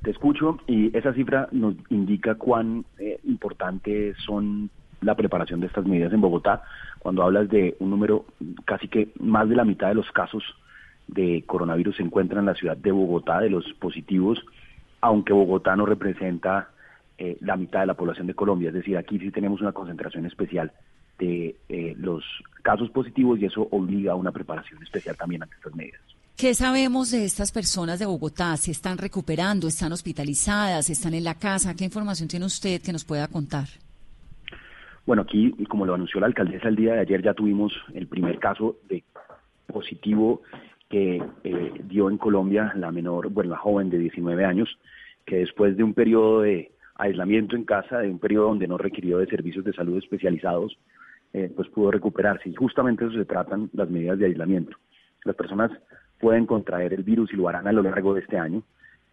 Te 0.02 0.12
escucho 0.12 0.56
y 0.66 0.96
esa 0.96 1.12
cifra 1.12 1.46
nos 1.52 1.74
indica 1.90 2.36
cuán 2.36 2.86
eh, 2.98 3.20
importantes 3.24 4.16
son 4.24 4.70
la 5.00 5.14
preparación 5.14 5.60
de 5.60 5.66
estas 5.66 5.86
medidas 5.86 6.12
en 6.12 6.20
Bogotá, 6.20 6.62
cuando 6.98 7.22
hablas 7.22 7.48
de 7.48 7.76
un 7.78 7.90
número 7.90 8.26
casi 8.64 8.88
que 8.88 9.08
más 9.20 9.48
de 9.48 9.56
la 9.56 9.64
mitad 9.64 9.88
de 9.88 9.94
los 9.94 10.10
casos 10.12 10.42
de 11.06 11.44
coronavirus 11.46 11.96
se 11.96 12.02
encuentran 12.02 12.40
en 12.40 12.46
la 12.46 12.54
ciudad 12.54 12.76
de 12.76 12.92
Bogotá, 12.92 13.40
de 13.40 13.50
los 13.50 13.64
positivos, 13.74 14.44
aunque 15.00 15.32
Bogotá 15.32 15.76
no 15.76 15.86
representa 15.86 16.70
eh, 17.16 17.36
la 17.40 17.56
mitad 17.56 17.80
de 17.80 17.86
la 17.86 17.94
población 17.94 18.26
de 18.26 18.34
Colombia, 18.34 18.68
es 18.68 18.74
decir, 18.74 18.96
aquí 18.96 19.18
sí 19.18 19.30
tenemos 19.30 19.60
una 19.60 19.72
concentración 19.72 20.26
especial 20.26 20.72
de 21.18 21.56
eh, 21.68 21.94
los 21.98 22.24
casos 22.62 22.90
positivos 22.90 23.40
y 23.40 23.46
eso 23.46 23.66
obliga 23.70 24.12
a 24.12 24.16
una 24.16 24.30
preparación 24.30 24.82
especial 24.82 25.16
también 25.16 25.42
ante 25.42 25.56
estas 25.56 25.74
medidas. 25.74 26.00
¿Qué 26.36 26.54
sabemos 26.54 27.10
de 27.10 27.24
estas 27.24 27.50
personas 27.50 27.98
de 27.98 28.06
Bogotá? 28.06 28.56
¿Se 28.56 28.70
están 28.70 28.96
recuperando? 28.98 29.66
¿Están 29.66 29.90
hospitalizadas? 29.92 30.88
¿Están 30.88 31.14
en 31.14 31.24
la 31.24 31.34
casa? 31.34 31.74
¿Qué 31.74 31.84
información 31.84 32.28
tiene 32.28 32.46
usted 32.46 32.80
que 32.80 32.92
nos 32.92 33.04
pueda 33.04 33.26
contar? 33.26 33.66
Bueno, 35.08 35.22
aquí, 35.22 35.54
como 35.70 35.86
lo 35.86 35.94
anunció 35.94 36.20
la 36.20 36.26
alcaldesa 36.26 36.68
el 36.68 36.76
día 36.76 36.92
de 36.92 37.00
ayer, 37.00 37.22
ya 37.22 37.32
tuvimos 37.32 37.72
el 37.94 38.08
primer 38.08 38.38
caso 38.38 38.76
de 38.90 39.04
positivo 39.66 40.42
que 40.90 41.22
eh, 41.44 41.72
dio 41.84 42.10
en 42.10 42.18
Colombia 42.18 42.74
la 42.76 42.92
menor, 42.92 43.30
bueno, 43.30 43.52
la 43.52 43.56
joven 43.56 43.88
de 43.88 43.96
19 43.96 44.44
años, 44.44 44.68
que 45.24 45.36
después 45.36 45.78
de 45.78 45.82
un 45.82 45.94
periodo 45.94 46.42
de 46.42 46.72
aislamiento 46.96 47.56
en 47.56 47.64
casa, 47.64 48.00
de 48.00 48.10
un 48.10 48.18
periodo 48.18 48.48
donde 48.48 48.68
no 48.68 48.76
requirió 48.76 49.16
de 49.16 49.26
servicios 49.28 49.64
de 49.64 49.72
salud 49.72 49.96
especializados, 49.96 50.76
eh, 51.32 51.50
pues 51.56 51.70
pudo 51.70 51.90
recuperarse. 51.90 52.50
Y 52.50 52.54
justamente 52.54 53.06
eso 53.06 53.14
se 53.14 53.24
tratan 53.24 53.70
las 53.72 53.88
medidas 53.88 54.18
de 54.18 54.26
aislamiento. 54.26 54.76
Las 55.24 55.36
personas 55.36 55.70
pueden 56.20 56.44
contraer 56.44 56.92
el 56.92 57.02
virus 57.02 57.32
y 57.32 57.36
lo 57.36 57.48
harán 57.48 57.66
a 57.66 57.72
lo 57.72 57.82
largo 57.82 58.12
de 58.12 58.20
este 58.20 58.36
año. 58.36 58.62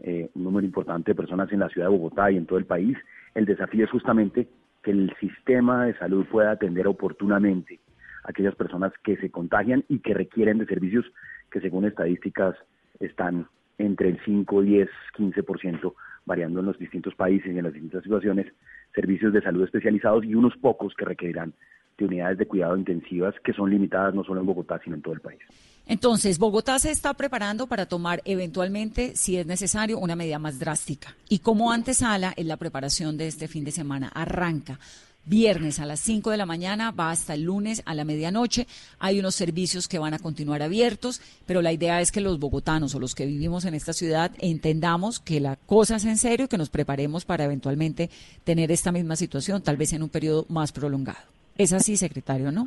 Eh, 0.02 0.30
un 0.36 0.44
número 0.44 0.66
importante 0.66 1.12
de 1.12 1.16
personas 1.16 1.50
en 1.54 1.62
la 1.62 1.70
ciudad 1.70 1.88
de 1.88 1.96
Bogotá 1.96 2.30
y 2.32 2.36
en 2.36 2.46
todo 2.46 2.60
el 2.60 2.66
país. 2.66 2.98
El 3.34 3.46
desafío 3.46 3.86
es 3.86 3.92
justamente 3.92 4.50
que 4.86 4.92
el 4.92 5.12
sistema 5.20 5.86
de 5.88 5.98
salud 5.98 6.27
pueda 6.27 6.51
atender 6.51 6.88
oportunamente 6.88 7.80
a 8.24 8.30
aquellas 8.30 8.54
personas 8.54 8.94
que 9.04 9.18
se 9.18 9.32
contagian 9.32 9.84
y 9.89 9.98
que 10.00 10.13
requieren 10.13 10.60
de 10.60 10.68
servicios 10.68 11.12
que 11.50 11.60
según 11.60 11.86
estadísticas 11.86 12.56
están 13.00 13.48
entre 13.80 14.10
el 14.10 14.20
5, 14.24 14.62
10, 14.62 14.88
15%, 15.18 15.94
variando 16.25 16.60
en 16.60 16.68
los 16.68 16.77
distintos 16.77 17.15
países 17.15 17.51
y 17.51 17.58
en 17.58 17.63
las 17.63 17.74
distintas 17.74 18.04
situaciones, 18.04 18.46
servicios 18.94 19.34
de 19.34 19.42
salud 19.42 19.63
especializados 19.63 20.24
y 20.24 20.36
unos 20.36 20.56
pocos 20.58 20.94
que 20.94 21.06
requerirán 21.06 21.54
de 21.98 22.06
unidades 22.06 22.38
de 22.38 22.48
cuidado 22.48 22.78
intensivas 22.78 23.34
que 23.44 23.54
son 23.54 23.70
limitadas 23.70 24.14
no 24.14 24.24
solo 24.24 24.42
en 24.42 24.48
Bogotá, 24.48 24.80
sino 24.84 24.96
en 24.96 25.02
todo 25.02 25.14
el 25.14 25.22
país. 25.22 25.40
Entonces, 25.88 26.40
Bogotá 26.40 26.80
se 26.80 26.90
está 26.90 27.14
preparando 27.14 27.68
para 27.68 27.86
tomar 27.86 28.22
eventualmente, 28.25 29.16
si 29.16 29.38
es 29.38 29.46
necesario, 29.46 30.00
una 30.00 30.16
medida 30.16 30.40
más 30.40 30.58
drástica. 30.58 31.16
Y 31.30 31.40
como 31.40 31.72
antesala 31.72 32.34
es 32.36 32.46
la 32.46 32.58
preparación 32.58 33.18
de 33.18 33.28
este 33.28 33.48
fin 33.48 33.64
de 33.64 33.72
semana. 33.72 34.10
Arranca 34.10 34.80
viernes 35.25 35.80
a 35.80 35.86
las 35.86 36.00
5 36.02 36.32
de 36.32 36.38
la 36.38 36.46
mañana, 36.46 36.92
va 36.92 37.12
hasta 37.12 37.34
el 37.34 37.44
lunes 37.44 37.82
a 37.86 37.94
la 37.94 38.06
medianoche. 38.06 38.68
Hay 39.00 39.20
unos 39.20 39.36
servicios 39.36 39.88
que 39.88 40.00
van 40.00 40.14
a 40.14 40.20
continuar 40.20 40.62
abiertos, 40.62 41.22
pero 41.46 41.62
la 41.62 41.74
idea 41.74 42.02
es 42.02 42.12
que 42.12 42.22
los 42.22 42.40
bogotanos 42.40 42.96
o 42.96 43.00
los 43.00 43.16
que 43.16 43.25
vivimos 43.25 43.66
en 43.66 43.74
esta 43.74 43.94
ciudad 43.94 44.32
entendamos 44.40 45.20
que 45.20 45.40
la 45.40 45.56
cosa 45.56 45.96
es 45.98 46.06
en 46.06 46.18
serio 46.18 46.46
y 46.46 46.50
que 46.50 46.58
nos 46.58 46.70
preparemos 46.70 47.25
para 47.25 47.46
eventualmente 47.46 48.10
tener 48.44 48.72
esta 48.72 48.92
misma 48.92 49.16
situación, 49.16 49.62
tal 49.62 49.78
vez 49.78 49.94
en 49.94 50.04
un 50.04 50.10
periodo 50.10 50.46
más 50.50 50.72
prolongado. 50.72 51.36
Es 51.57 51.74
así, 51.74 51.95
secretario, 51.95 52.51
¿no? 52.51 52.65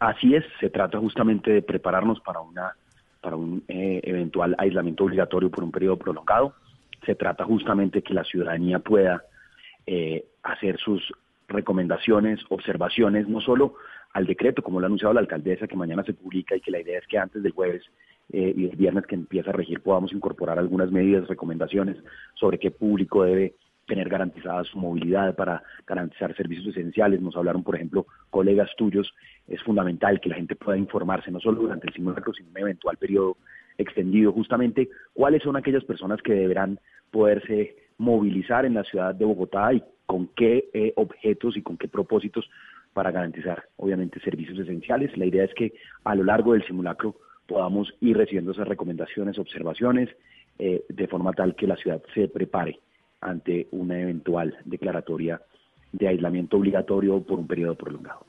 Así 0.00 0.34
es, 0.34 0.44
se 0.60 0.70
trata 0.70 0.98
justamente 0.98 1.50
de 1.50 1.62
prepararnos 1.62 2.20
para 2.20 2.40
una 2.40 2.72
para 3.20 3.36
un 3.36 3.64
eh, 3.68 4.02
eventual 4.04 4.54
aislamiento 4.58 5.04
obligatorio 5.04 5.50
por 5.50 5.64
un 5.64 5.72
periodo 5.72 5.96
prolongado. 5.96 6.54
Se 7.06 7.14
trata 7.14 7.44
justamente 7.44 8.02
que 8.02 8.12
la 8.12 8.22
ciudadanía 8.22 8.80
pueda 8.80 9.24
eh, 9.86 10.26
hacer 10.42 10.78
sus 10.78 11.10
recomendaciones, 11.48 12.40
observaciones, 12.50 13.26
no 13.26 13.40
solo 13.40 13.76
al 14.12 14.26
decreto, 14.26 14.62
como 14.62 14.78
lo 14.78 14.84
ha 14.84 14.88
anunciado 14.88 15.14
la 15.14 15.20
alcaldesa, 15.20 15.66
que 15.66 15.76
mañana 15.76 16.04
se 16.04 16.12
publica 16.12 16.54
y 16.54 16.60
que 16.60 16.70
la 16.70 16.80
idea 16.80 16.98
es 16.98 17.06
que 17.06 17.18
antes 17.18 17.42
del 17.42 17.52
jueves 17.52 17.82
eh, 18.30 18.52
y 18.54 18.68
el 18.68 18.76
viernes 18.76 19.06
que 19.06 19.14
empieza 19.14 19.50
a 19.50 19.54
regir 19.54 19.80
podamos 19.80 20.12
incorporar 20.12 20.58
algunas 20.58 20.90
medidas, 20.90 21.26
recomendaciones 21.26 21.96
sobre 22.34 22.58
qué 22.58 22.70
público 22.70 23.24
debe 23.24 23.54
tener 23.86 24.08
garantizada 24.08 24.64
su 24.64 24.78
movilidad, 24.78 25.34
para 25.34 25.62
garantizar 25.86 26.34
servicios 26.36 26.68
esenciales. 26.68 27.20
Nos 27.20 27.36
hablaron, 27.36 27.62
por 27.62 27.76
ejemplo, 27.76 28.06
colegas 28.30 28.70
tuyos, 28.76 29.12
es 29.48 29.62
fundamental 29.62 30.20
que 30.20 30.28
la 30.28 30.36
gente 30.36 30.56
pueda 30.56 30.78
informarse, 30.78 31.30
no 31.30 31.40
solo 31.40 31.62
durante 31.62 31.86
el 31.86 31.94
simulacro, 31.94 32.32
sino 32.32 32.48
en 32.48 32.54
un 32.56 32.62
eventual 32.62 32.96
periodo 32.96 33.36
extendido, 33.78 34.32
justamente 34.32 34.88
cuáles 35.12 35.42
son 35.42 35.56
aquellas 35.56 35.84
personas 35.84 36.22
que 36.22 36.32
deberán 36.32 36.78
poderse 37.10 37.76
movilizar 37.98 38.64
en 38.64 38.74
la 38.74 38.84
ciudad 38.84 39.14
de 39.14 39.24
Bogotá 39.24 39.72
y 39.72 39.82
con 40.06 40.28
qué 40.36 40.68
eh, 40.72 40.92
objetos 40.96 41.56
y 41.56 41.62
con 41.62 41.76
qué 41.76 41.88
propósitos 41.88 42.48
para 42.92 43.10
garantizar, 43.10 43.64
obviamente, 43.76 44.20
servicios 44.20 44.58
esenciales. 44.58 45.16
La 45.16 45.26
idea 45.26 45.44
es 45.44 45.54
que 45.54 45.72
a 46.04 46.14
lo 46.14 46.24
largo 46.24 46.52
del 46.52 46.64
simulacro 46.66 47.16
podamos 47.46 47.92
ir 48.00 48.16
recibiendo 48.16 48.52
esas 48.52 48.68
recomendaciones, 48.68 49.38
observaciones, 49.38 50.08
eh, 50.58 50.84
de 50.88 51.08
forma 51.08 51.32
tal 51.32 51.56
que 51.56 51.66
la 51.66 51.76
ciudad 51.76 52.00
se 52.14 52.28
prepare 52.28 52.78
ante 53.24 53.66
una 53.72 53.98
eventual 53.98 54.56
declaratoria 54.64 55.40
de 55.92 56.08
aislamiento 56.08 56.56
obligatorio 56.56 57.20
por 57.22 57.38
un 57.38 57.46
periodo 57.46 57.74
prolongado. 57.74 58.26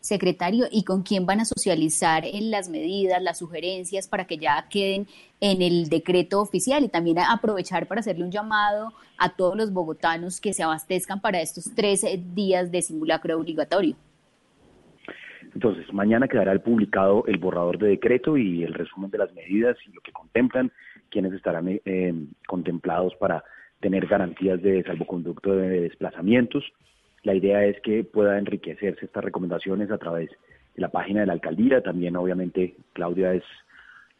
secretario, 0.00 0.66
y 0.68 0.82
con 0.82 1.04
quién 1.04 1.26
van 1.26 1.38
a 1.38 1.44
socializar 1.44 2.24
en 2.24 2.50
las 2.50 2.68
medidas, 2.68 3.22
las 3.22 3.38
sugerencias 3.38 4.08
para 4.08 4.24
que 4.26 4.36
ya 4.36 4.66
queden 4.68 5.06
en 5.40 5.62
el 5.62 5.88
decreto 5.88 6.40
oficial 6.40 6.82
y 6.82 6.88
también 6.88 7.18
aprovechar 7.20 7.86
para 7.86 8.00
hacerle 8.00 8.24
un 8.24 8.32
llamado 8.32 8.92
a 9.16 9.36
todos 9.36 9.56
los 9.56 9.72
bogotanos 9.72 10.40
que 10.40 10.54
se 10.54 10.64
abastezcan 10.64 11.20
para 11.20 11.40
estos 11.40 11.72
13 11.76 12.20
días 12.34 12.72
de 12.72 12.82
simulacro 12.82 13.38
obligatorio. 13.38 13.94
Entonces, 15.54 15.92
mañana 15.92 16.26
quedará 16.26 16.58
publicado 16.58 17.24
el 17.26 17.38
borrador 17.38 17.78
de 17.78 17.90
decreto 17.90 18.36
y 18.36 18.64
el 18.64 18.74
resumen 18.74 19.10
de 19.10 19.18
las 19.18 19.32
medidas 19.34 19.76
y 19.86 19.92
lo 19.92 20.00
que 20.00 20.10
contemplan, 20.10 20.72
quienes 21.10 21.32
estarán 21.32 21.68
eh, 21.68 22.14
contemplados 22.48 23.14
para 23.16 23.44
tener 23.82 24.06
garantías 24.06 24.62
de 24.62 24.82
salvoconducto 24.84 25.54
de 25.56 25.80
desplazamientos. 25.80 26.64
La 27.24 27.34
idea 27.34 27.66
es 27.66 27.80
que 27.80 28.04
pueda 28.04 28.38
enriquecerse 28.38 29.04
estas 29.04 29.24
recomendaciones 29.24 29.90
a 29.90 29.98
través 29.98 30.30
de 30.30 30.80
la 30.80 30.88
página 30.88 31.20
de 31.20 31.26
la 31.26 31.32
alcaldía. 31.34 31.82
También, 31.82 32.16
obviamente, 32.16 32.76
Claudia 32.92 33.34
es 33.34 33.42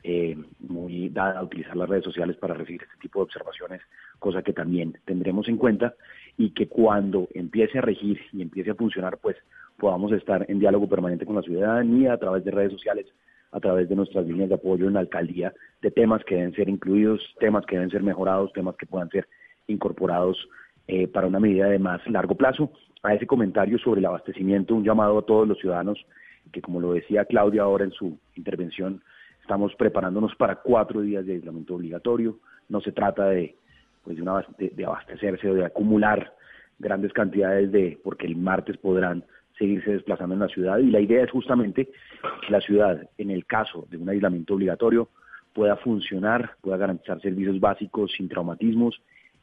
eh, 0.03 0.37
muy 0.59 1.09
dada 1.11 1.39
a 1.39 1.45
utilizar 1.45 1.77
las 1.77 1.89
redes 1.89 2.05
sociales 2.05 2.37
para 2.37 2.55
recibir 2.55 2.83
este 2.83 3.01
tipo 3.01 3.21
de 3.21 3.25
observaciones, 3.25 3.81
cosa 4.19 4.43
que 4.43 4.53
también 4.53 4.99
tendremos 5.05 5.49
en 5.49 5.57
cuenta 5.57 5.95
y 6.37 6.51
que 6.51 6.67
cuando 6.67 7.29
empiece 7.33 7.79
a 7.79 7.83
regir 7.83 8.21
y 8.33 8.43
empiece 8.43 8.73
a 8.73 8.75
funcionar, 8.75 9.19
pues 9.19 9.37
podamos 9.79 10.11
estar 10.11 10.45
en 10.49 10.59
diálogo 10.59 10.89
permanente 10.89 11.25
con 11.25 11.37
la 11.37 11.43
ciudadanía 11.43 12.15
a 12.15 12.19
través 12.19 12.45
de 12.45 12.51
redes 12.51 12.73
sociales, 12.73 13.07
a 13.53 13.61
través 13.61 13.89
de 13.89 13.95
nuestras 13.95 14.27
líneas 14.27 14.49
de 14.49 14.57
apoyo 14.57 14.89
en 14.89 14.95
la 14.95 15.01
alcaldía, 15.01 15.53
de 15.81 15.93
temas 15.93 16.25
que 16.25 16.35
deben 16.35 16.55
ser 16.55 16.69
incluidos, 16.69 17.21
temas 17.39 17.65
que 17.65 17.77
deben 17.77 17.91
ser 17.91 18.03
mejorados, 18.03 18.53
temas 18.53 18.75
que 18.75 18.87
puedan 18.87 19.09
ser 19.11 19.29
incorporados 19.67 20.49
eh, 20.89 21.09
para 21.09 21.27
una 21.27 21.41
medida 21.41 21.67
de 21.69 21.79
más 21.79 22.07
largo 22.09 22.35
plazo. 22.35 22.71
A 23.03 23.15
ese 23.15 23.27
comentario 23.27 23.79
sobre 23.79 24.01
el 24.01 24.07
abastecimiento, 24.07 24.75
un 24.75 24.85
llamado 24.85 25.19
a 25.19 25.27
todos 25.27 25.47
los 25.49 25.59
ciudadanos, 25.59 26.05
que 26.53 26.63
como 26.63 26.81
lo 26.81 26.93
decía 26.93 27.25
Claudia 27.25 27.63
ahora 27.63 27.85
en 27.85 27.93
su 27.93 28.19
intervención, 28.37 29.03
estamos 29.41 29.75
preparándonos 29.75 30.35
para 30.37 30.57
cuatro 30.57 31.01
días 31.01 31.27
de 31.27 31.35
aislamiento 31.35 31.75
obligatorio. 31.75 32.39
No 32.69 32.81
se 32.81 32.93
trata 32.93 33.27
de, 33.27 33.57
pues 34.05 34.17
de, 34.17 34.23
una, 34.23 34.47
de 34.59 34.85
abastecerse 34.85 35.51
o 35.51 35.55
de 35.55 35.65
acumular 35.65 36.33
grandes 36.79 37.13
cantidades 37.13 37.73
de, 37.73 37.99
porque 38.03 38.27
el 38.27 38.37
martes 38.37 38.77
podrán 38.77 39.25
seguirse 39.59 39.93
desplazando 39.93 40.35
en 40.35 40.41
la 40.41 40.49
ciudad 40.49 40.79
y 40.79 40.91
la 40.91 41.01
idea 41.01 41.23
es 41.25 41.31
justamente 41.31 41.87
que 41.87 42.53
la 42.53 42.61
ciudad, 42.61 43.09
en 43.19 43.31
el 43.31 43.47
caso 43.47 43.87
de 43.91 43.97
un 43.97 44.09
aislamiento 44.09 44.55
obligatorio, 44.55 45.09
pueda 45.53 45.77
funcionar, 45.77 46.57
pueda 46.61 46.77
garantizar 46.77 47.21
servicios 47.21 47.61
básicos 47.61 48.13
sin 48.17 48.29
traumatismos 48.29 49.01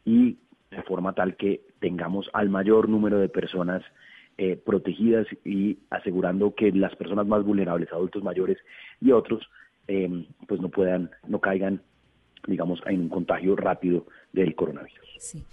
y 0.10 0.40
de 0.72 0.82
forma 0.84 1.14
tal 1.14 1.36
que 1.36 1.62
tengamos 1.80 2.30
al 2.34 2.50
mayor 2.50 2.90
número 2.90 3.20
de 3.20 3.30
personas 3.30 3.84
eh, 4.40 4.56
protegidas 4.56 5.28
y 5.46 5.78
asegurando 5.92 6.56
que 6.56 6.72
las 6.72 6.96
personas 6.96 7.28
más 7.28 7.44
vulnerables, 7.44 7.92
adultos 7.92 8.24
mayores 8.24 8.58
y 9.00 9.12
otros, 9.12 9.48
eh, 9.88 10.26
pues 10.48 10.60
no 10.62 10.70
puedan, 10.70 11.12
no 11.28 11.40
caigan, 11.40 11.84
digamos, 12.48 12.82
en 12.88 13.02
un 13.02 13.10
contagio 13.10 13.56
rápido 13.56 14.08
del 14.34 14.56
coronavirus. 14.56 15.06
Sí. 15.20 15.44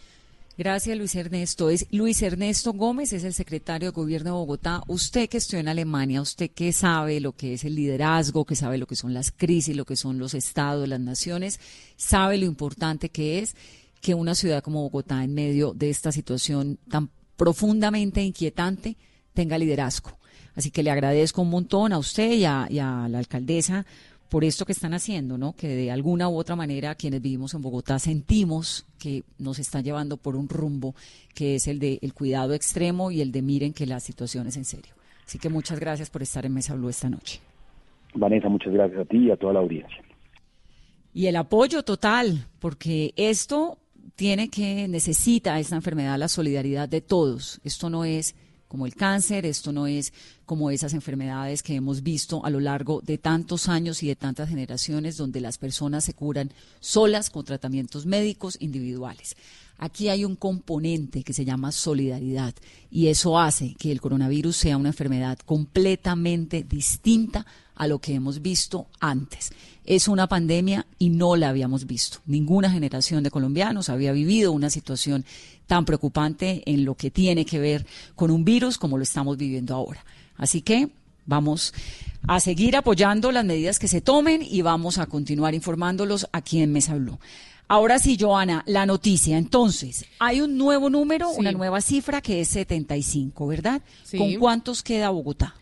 Gracias, 0.58 0.96
Luis 0.96 1.14
Ernesto. 1.14 1.68
Es 1.68 1.86
Luis 1.92 2.22
Ernesto 2.22 2.72
Gómez, 2.72 3.12
es 3.12 3.25
el 3.25 3.34
secretario 3.34 3.90
de 3.90 3.94
Gobierno 3.94 4.30
de 4.30 4.36
Bogotá. 4.36 4.80
Usted 4.86 5.28
que 5.28 5.36
estudió 5.36 5.60
en 5.60 5.68
Alemania, 5.68 6.22
usted 6.22 6.50
que 6.50 6.72
sabe 6.72 7.20
lo 7.20 7.32
que 7.32 7.52
es 7.52 7.64
el 7.64 7.75
liderazgo, 7.75 8.46
que 8.46 8.54
sabe 8.54 8.78
lo 8.78 8.86
que 8.86 8.96
son 8.96 9.12
las 9.12 9.32
crisis, 9.32 9.76
lo 9.76 9.84
que 9.84 9.96
son 9.96 10.18
los 10.18 10.32
estados, 10.32 10.88
las 10.88 11.00
naciones, 11.00 11.60
sabe 11.96 12.38
lo 12.38 12.46
importante 12.46 13.10
que 13.10 13.40
es 13.40 13.54
que 14.06 14.14
una 14.14 14.36
ciudad 14.36 14.62
como 14.62 14.82
Bogotá, 14.82 15.25
en 15.25 15.34
medio 15.34 15.75
de 15.75 15.90
esta 15.90 16.12
situación 16.12 16.78
tan 16.88 17.10
profundamente 17.36 18.22
inquietante, 18.22 18.96
tenga 19.34 19.58
liderazgo. 19.58 20.10
Así 20.54 20.70
que 20.70 20.84
le 20.84 20.92
agradezco 20.92 21.42
un 21.42 21.50
montón 21.50 21.92
a 21.92 21.98
usted 21.98 22.30
y 22.34 22.44
a, 22.44 22.68
y 22.70 22.78
a 22.78 23.08
la 23.08 23.18
alcaldesa 23.18 23.84
por 24.28 24.44
esto 24.44 24.64
que 24.64 24.70
están 24.70 24.94
haciendo, 24.94 25.38
¿no? 25.38 25.54
Que 25.54 25.66
de 25.66 25.90
alguna 25.90 26.28
u 26.28 26.36
otra 26.36 26.54
manera 26.54 26.94
quienes 26.94 27.20
vivimos 27.20 27.54
en 27.54 27.62
Bogotá 27.62 27.98
sentimos 27.98 28.86
que 28.97 29.25
nos 29.40 29.58
están 29.58 29.82
llevando 29.82 30.19
por 30.19 30.36
un 30.36 30.49
rumbo 30.49 30.95
que 31.34 31.56
es 31.56 31.66
el 31.66 31.80
de 31.80 31.99
el 32.00 32.14
cuidado 32.14 32.54
extremo 32.54 33.10
y 33.10 33.23
el 33.23 33.32
de 33.32 33.42
miren 33.42 33.73
que 33.73 33.86
la 33.86 33.99
situación 33.99 34.47
es 34.47 34.56
en 34.56 34.66
serio. 34.66 34.95
Así 35.26 35.40
que 35.40 35.49
muchas 35.49 35.80
gracias 35.80 36.10
por 36.10 36.23
estar 36.23 36.47
en 36.47 36.54
Mesa 36.54 36.76
Blue 36.76 36.90
esta 36.90 37.10
noche. 37.10 37.40
Vanessa, 38.14 38.49
muchas 38.49 38.73
gracias 38.73 39.00
a 39.00 39.04
ti 39.04 39.16
y 39.16 39.30
a 39.32 39.36
toda 39.36 39.54
la 39.54 39.58
audiencia. 39.58 39.99
Y 41.12 41.26
el 41.26 41.34
apoyo 41.34 41.82
total, 41.82 42.47
porque 42.60 43.12
esto 43.16 43.78
tiene 44.16 44.48
que 44.48 44.88
necesita 44.88 45.60
esta 45.60 45.76
enfermedad 45.76 46.18
la 46.18 46.28
solidaridad 46.28 46.88
de 46.88 47.02
todos. 47.02 47.60
Esto 47.62 47.90
no 47.90 48.04
es 48.04 48.34
como 48.66 48.86
el 48.86 48.94
cáncer, 48.94 49.46
esto 49.46 49.72
no 49.72 49.86
es 49.86 50.12
como 50.44 50.70
esas 50.70 50.94
enfermedades 50.94 51.62
que 51.62 51.76
hemos 51.76 52.02
visto 52.02 52.44
a 52.44 52.50
lo 52.50 52.58
largo 52.58 53.00
de 53.00 53.18
tantos 53.18 53.68
años 53.68 54.02
y 54.02 54.08
de 54.08 54.16
tantas 54.16 54.48
generaciones 54.48 55.16
donde 55.16 55.40
las 55.40 55.58
personas 55.58 56.04
se 56.04 56.14
curan 56.14 56.52
solas 56.80 57.30
con 57.30 57.44
tratamientos 57.44 58.06
médicos 58.06 58.56
individuales. 58.58 59.36
Aquí 59.78 60.08
hay 60.08 60.24
un 60.24 60.36
componente 60.36 61.22
que 61.22 61.34
se 61.34 61.44
llama 61.44 61.70
solidaridad 61.70 62.54
y 62.90 63.08
eso 63.08 63.38
hace 63.38 63.74
que 63.78 63.92
el 63.92 64.00
coronavirus 64.00 64.56
sea 64.56 64.78
una 64.78 64.88
enfermedad 64.88 65.38
completamente 65.44 66.64
distinta 66.64 67.46
a 67.74 67.86
lo 67.86 67.98
que 67.98 68.14
hemos 68.14 68.40
visto 68.40 68.88
antes. 69.00 69.52
Es 69.86 70.08
una 70.08 70.26
pandemia 70.26 70.84
y 70.99 71.10
no 71.10 71.36
la 71.36 71.49
habíamos 71.49 71.86
visto. 71.86 72.18
Ninguna 72.26 72.70
generación 72.70 73.22
de 73.22 73.30
colombianos 73.30 73.88
había 73.88 74.12
vivido 74.12 74.52
una 74.52 74.68
situación 74.68 75.25
tan 75.66 75.84
preocupante 75.84 76.62
en 76.66 76.84
lo 76.84 76.94
que 76.96 77.10
tiene 77.10 77.44
que 77.44 77.58
ver 77.58 77.86
con 78.14 78.30
un 78.30 78.44
virus 78.44 78.78
como 78.78 78.99
lo 78.99 79.04
estamos 79.04 79.36
viviendo 79.36 79.75
ahora. 79.75 80.04
Así 80.36 80.60
que 80.60 80.90
vamos 81.25 81.72
a 82.26 82.40
seguir 82.40 82.76
apoyando 82.76 83.30
las 83.30 83.44
medidas 83.44 83.78
que 83.78 83.88
se 83.88 84.00
tomen 84.00 84.42
y 84.42 84.62
vamos 84.62 84.99
a 84.99 85.06
continuar 85.06 85.54
informándolos 85.54 86.28
aquí 86.32 86.60
en 86.60 86.72
Mesa 86.72 86.96
Blue. 86.96 87.18
Ahora 87.68 87.99
sí, 87.99 88.16
Joana, 88.18 88.62
la 88.66 88.86
noticia. 88.86 89.38
Entonces, 89.38 90.04
hay 90.20 90.40
un 90.40 90.56
nuevo 90.56 90.88
número, 90.88 91.30
una 91.30 91.50
nueva 91.50 91.80
cifra 91.80 92.20
que 92.20 92.40
es 92.40 92.49
75, 92.49 93.46
¿verdad? 93.46 93.82
¿Con 94.16 94.34
cuántos 94.34 94.82
queda 94.82 95.10
Bogotá? 95.10 95.54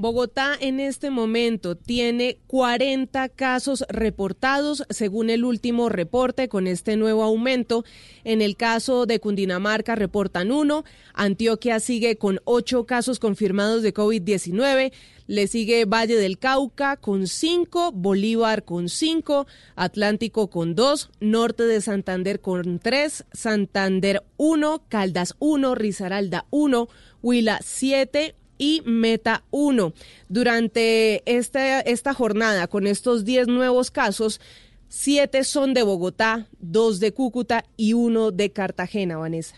Bogotá 0.00 0.56
en 0.58 0.80
este 0.80 1.10
momento 1.10 1.76
tiene 1.76 2.38
40 2.46 3.28
casos 3.28 3.84
reportados 3.90 4.84
según 4.88 5.28
el 5.28 5.44
último 5.44 5.90
reporte 5.90 6.48
con 6.48 6.66
este 6.66 6.96
nuevo 6.96 7.22
aumento. 7.22 7.84
En 8.24 8.40
el 8.40 8.56
caso 8.56 9.04
de 9.04 9.20
Cundinamarca 9.20 9.96
reportan 9.96 10.52
uno, 10.52 10.84
Antioquia 11.12 11.80
sigue 11.80 12.16
con 12.16 12.40
ocho 12.44 12.86
casos 12.86 13.18
confirmados 13.18 13.82
de 13.82 13.92
COVID-19. 13.92 14.90
Le 15.26 15.46
sigue 15.46 15.84
Valle 15.84 16.16
del 16.16 16.38
Cauca 16.38 16.96
con 16.96 17.26
cinco, 17.26 17.92
Bolívar 17.92 18.64
con 18.64 18.88
cinco, 18.88 19.46
Atlántico 19.76 20.48
con 20.48 20.74
dos, 20.74 21.10
Norte 21.20 21.64
de 21.64 21.82
Santander 21.82 22.40
con 22.40 22.78
tres, 22.78 23.26
Santander 23.32 24.24
uno, 24.38 24.82
Caldas 24.88 25.36
uno, 25.38 25.74
Risaralda 25.74 26.46
uno, 26.50 26.88
Huila 27.22 27.60
siete, 27.62 28.34
y 28.60 28.82
Meta 28.84 29.42
1. 29.50 29.92
Durante 30.28 31.22
esta, 31.24 31.80
esta 31.80 32.14
jornada, 32.14 32.68
con 32.68 32.86
estos 32.86 33.24
10 33.24 33.48
nuevos 33.48 33.90
casos, 33.90 34.40
siete 34.88 35.42
son 35.44 35.72
de 35.72 35.82
Bogotá, 35.82 36.46
dos 36.60 37.00
de 37.00 37.12
Cúcuta 37.12 37.64
y 37.76 37.94
uno 37.94 38.30
de 38.30 38.52
Cartagena, 38.52 39.16
Vanessa. 39.16 39.56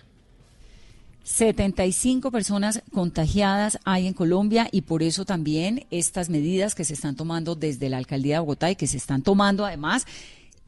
75 1.25 2.31
personas 2.31 2.83
contagiadas 2.93 3.79
hay 3.85 4.07
en 4.07 4.15
Colombia 4.15 4.69
y 4.71 4.83
por 4.83 5.03
eso 5.03 5.25
también 5.25 5.87
estas 5.91 6.31
medidas 6.31 6.75
que 6.75 6.85
se 6.85 6.95
están 6.95 7.17
tomando 7.17 7.55
desde 7.55 7.89
la 7.89 7.99
alcaldía 7.99 8.37
de 8.37 8.41
Bogotá 8.41 8.71
y 8.71 8.77
que 8.77 8.87
se 8.87 8.97
están 8.97 9.23
tomando 9.23 9.65
además 9.65 10.07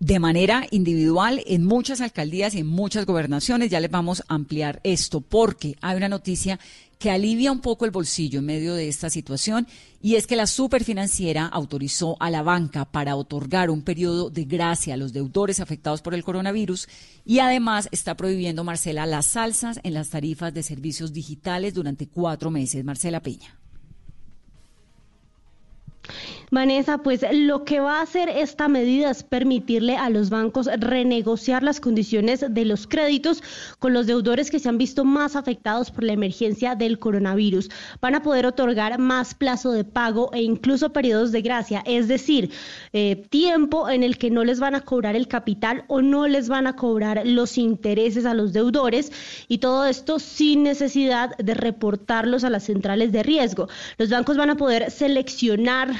de 0.00 0.18
manera 0.18 0.66
individual 0.70 1.42
en 1.46 1.64
muchas 1.64 2.00
alcaldías 2.00 2.54
y 2.54 2.60
en 2.60 2.66
muchas 2.66 3.06
gobernaciones. 3.06 3.70
Ya 3.70 3.80
les 3.80 3.90
vamos 3.90 4.22
a 4.28 4.34
ampliar 4.34 4.80
esto 4.84 5.20
porque 5.20 5.76
hay 5.80 5.96
una 5.96 6.08
noticia 6.08 6.58
que 6.98 7.10
alivia 7.10 7.52
un 7.52 7.60
poco 7.60 7.84
el 7.84 7.90
bolsillo 7.90 8.38
en 8.38 8.46
medio 8.46 8.74
de 8.74 8.88
esta 8.88 9.10
situación 9.10 9.66
y 10.00 10.16
es 10.16 10.26
que 10.26 10.36
la 10.36 10.46
superfinanciera 10.46 11.46
autorizó 11.46 12.16
a 12.20 12.30
la 12.30 12.42
banca 12.42 12.84
para 12.84 13.16
otorgar 13.16 13.70
un 13.70 13.82
periodo 13.82 14.30
de 14.30 14.44
gracia 14.44 14.94
a 14.94 14.96
los 14.96 15.12
deudores 15.12 15.60
afectados 15.60 16.02
por 16.02 16.14
el 16.14 16.24
coronavirus 16.24 16.88
y 17.24 17.40
además 17.40 17.88
está 17.90 18.16
prohibiendo, 18.16 18.64
Marcela, 18.64 19.06
las 19.06 19.26
salsas 19.26 19.80
en 19.82 19.94
las 19.94 20.10
tarifas 20.10 20.54
de 20.54 20.62
servicios 20.62 21.12
digitales 21.12 21.74
durante 21.74 22.08
cuatro 22.08 22.50
meses. 22.50 22.84
Marcela 22.84 23.20
Peña. 23.20 23.63
Vanessa, 26.50 26.98
pues 26.98 27.24
lo 27.32 27.64
que 27.64 27.80
va 27.80 27.98
a 27.98 28.02
hacer 28.02 28.28
esta 28.28 28.68
medida 28.68 29.10
es 29.10 29.24
permitirle 29.24 29.96
a 29.96 30.08
los 30.08 30.30
bancos 30.30 30.68
renegociar 30.78 31.62
las 31.62 31.80
condiciones 31.80 32.44
de 32.48 32.64
los 32.64 32.86
créditos 32.86 33.42
con 33.80 33.92
los 33.92 34.06
deudores 34.06 34.50
que 34.50 34.60
se 34.60 34.68
han 34.68 34.78
visto 34.78 35.04
más 35.04 35.34
afectados 35.34 35.90
por 35.90 36.04
la 36.04 36.12
emergencia 36.12 36.76
del 36.76 36.98
coronavirus. 37.00 37.70
Van 38.00 38.14
a 38.14 38.22
poder 38.22 38.46
otorgar 38.46 38.98
más 39.00 39.34
plazo 39.34 39.72
de 39.72 39.84
pago 39.84 40.30
e 40.32 40.42
incluso 40.42 40.92
periodos 40.92 41.32
de 41.32 41.42
gracia, 41.42 41.82
es 41.86 42.06
decir, 42.06 42.50
eh, 42.92 43.16
tiempo 43.30 43.88
en 43.88 44.04
el 44.04 44.16
que 44.16 44.30
no 44.30 44.44
les 44.44 44.60
van 44.60 44.76
a 44.76 44.82
cobrar 44.82 45.16
el 45.16 45.26
capital 45.26 45.84
o 45.88 46.02
no 46.02 46.28
les 46.28 46.48
van 46.48 46.66
a 46.68 46.76
cobrar 46.76 47.22
los 47.24 47.58
intereses 47.58 48.26
a 48.26 48.34
los 48.34 48.52
deudores 48.52 49.10
y 49.48 49.58
todo 49.58 49.86
esto 49.86 50.18
sin 50.18 50.62
necesidad 50.62 51.36
de 51.38 51.54
reportarlos 51.54 52.44
a 52.44 52.50
las 52.50 52.64
centrales 52.64 53.10
de 53.10 53.22
riesgo. 53.22 53.68
Los 53.98 54.10
bancos 54.10 54.36
van 54.36 54.50
a 54.50 54.56
poder 54.56 54.90
seleccionar 54.90 55.93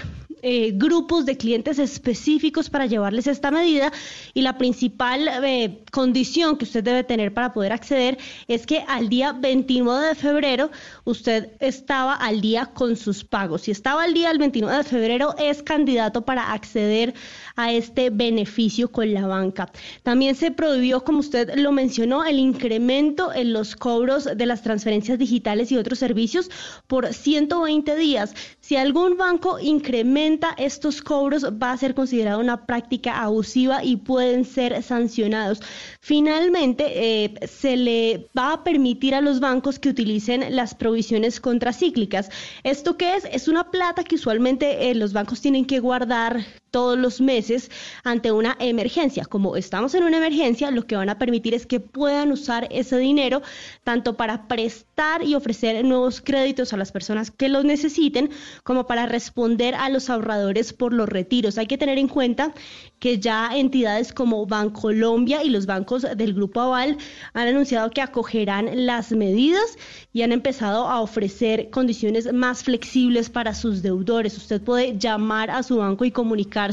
eh, 0.47 0.73
grupos 0.75 1.25
de 1.25 1.39
clientes 1.39 1.79
específicos 1.79 2.69
para 2.69 2.85
llevarles 2.85 3.27
esta 3.27 3.51
medida 3.51 3.91
y 4.35 4.43
la 4.43 4.59
principal 4.59 5.27
eh, 5.43 5.83
condición 5.91 6.59
que 6.59 6.67
usted 6.67 6.85
debe 6.85 7.03
tener 7.03 7.33
para 7.33 7.55
poder 7.55 7.73
acceder 7.73 8.19
es 8.47 8.67
que 8.67 8.85
al 8.87 9.09
día 9.09 9.33
29 9.33 10.09
de 10.09 10.15
febrero 10.15 10.71
usted 11.05 11.53
estaba 11.61 12.13
al 12.13 12.43
día 12.43 12.67
con 12.75 12.97
sus 12.97 13.25
pagos. 13.25 13.63
Si 13.63 13.71
estaba 13.71 14.03
al 14.03 14.13
día 14.13 14.31
el 14.31 14.37
29 14.37 14.77
de 14.77 14.85
febrero 14.85 15.35
es 15.39 15.63
candidato 15.63 16.27
para 16.27 16.53
acceder 16.53 17.15
a 17.57 17.73
este 17.73 18.11
beneficio 18.11 18.93
con 18.93 19.15
la 19.15 19.27
banca. 19.27 19.73
También 20.03 20.35
se 20.35 20.51
prohibió, 20.51 21.05
como 21.05 21.21
usted 21.21 21.55
lo 21.57 21.73
mencionó, 21.73 22.23
el 22.23 22.39
incremento 22.39 23.33
en 23.33 23.55
los 23.55 23.77
cobros 23.77 24.25
de 24.25 24.45
las 24.45 24.63
transferencias 24.63 25.19
digitales 25.19 25.73
y 25.73 25.79
otros 25.79 25.99
servicios 25.99 26.51
por 26.87 27.15
120 27.15 27.97
días. 27.97 28.35
Si 28.67 28.77
algún 28.77 29.19
banco 29.19 29.59
incrementa 29.61 30.55
estos 30.57 31.03
cobros, 31.03 31.45
va 31.45 31.73
a 31.73 31.77
ser 31.77 31.95
considerado 31.95 32.41
una 32.41 32.65
práctica 32.65 33.21
abusiva 33.21 33.85
y 33.85 33.99
pueden 33.99 34.47
ser 34.47 34.83
sancionados. 34.83 35.61
Finalmente, 36.07 36.85
eh, 37.25 37.35
se 37.47 37.79
le 37.79 38.29
va 38.37 38.53
a 38.53 38.63
permitir 38.63 39.15
a 39.15 39.23
los 39.23 39.41
bancos 39.41 39.79
que 39.79 39.89
utilicen 39.89 40.55
las 40.55 40.75
provisiones 40.75 41.41
contracíclicas. 41.41 42.29
¿Esto 42.63 42.99
qué 42.99 43.17
es? 43.17 43.25
Es 43.33 43.49
una 43.49 43.71
plata 43.71 44.05
que 44.05 44.17
usualmente 44.17 44.91
eh, 44.91 44.95
los 44.95 45.15
bancos 45.15 45.41
tienen 45.41 45.65
que 45.65 45.81
guardar 45.81 46.45
todos 46.71 46.99
los 46.99 47.21
meses 47.21 47.71
ante 48.03 48.33
una 48.33 48.57
emergencia. 48.59 49.25
Como 49.25 49.57
estamos 49.57 49.95
en 49.95 50.03
una 50.03 50.17
emergencia, 50.17 50.73
lo 50.73 50.87
que 50.89 50.97
van 50.97 51.09
a 51.09 51.19
permitir 51.19 51.55
es 51.55 51.67
que 51.67 51.79
puedan 51.79 52.33
usar 52.33 52.67
ese 52.71 52.99
dinero 52.99 53.41
tanto 53.85 54.17
para 54.17 54.49
prestar 54.49 55.23
y 55.23 55.37
ofrecer 55.37 55.85
nuevos 55.85 56.21
créditos 56.21 56.73
a 56.73 56.77
las 56.77 56.91
personas 56.91 57.31
que 57.31 57.49
los 57.49 57.65
necesiten, 57.65 58.29
como 58.65 58.89
para 58.89 59.07
responder 59.07 59.77
a 59.77 59.89
los 59.89 60.11
ahorradores 60.11 60.73
por 60.73 60.93
los 60.93 61.09
retiros. 61.09 61.59
Hay 61.59 61.69
que 61.69 61.79
tener 61.79 61.97
en 61.97 62.09
cuenta 62.09 62.53
que 62.99 63.21
ya 63.21 63.51
entidades 63.55 64.13
como 64.13 64.45
Bancolombia 64.45 65.45
y 65.45 65.51
los 65.51 65.67
bancos 65.67 65.94
del 66.03 66.35
Grupo 66.35 66.61
Aval 66.61 66.99
han 67.33 67.49
anunciado 67.49 67.91
que 67.91 68.03
acogerán 68.03 68.87
las 68.87 69.13
medidas 69.13 69.79
y 70.13 70.23
han 70.23 70.33
empezado 70.33 70.87
a 70.89 71.01
ofrecer 71.01 71.71
condiciones 71.71 72.33
más 72.33 72.63
flexibles 72.63 73.31
para 73.31 73.55
sus 73.55 73.83
deudores. 73.83 74.37
Usted 74.37 74.61
puede 74.61 74.99
llamar 74.99 75.51
a 75.51 75.63
su 75.63 75.79
banco 75.79 76.05
y 76.05 76.11
comunicar 76.11 76.65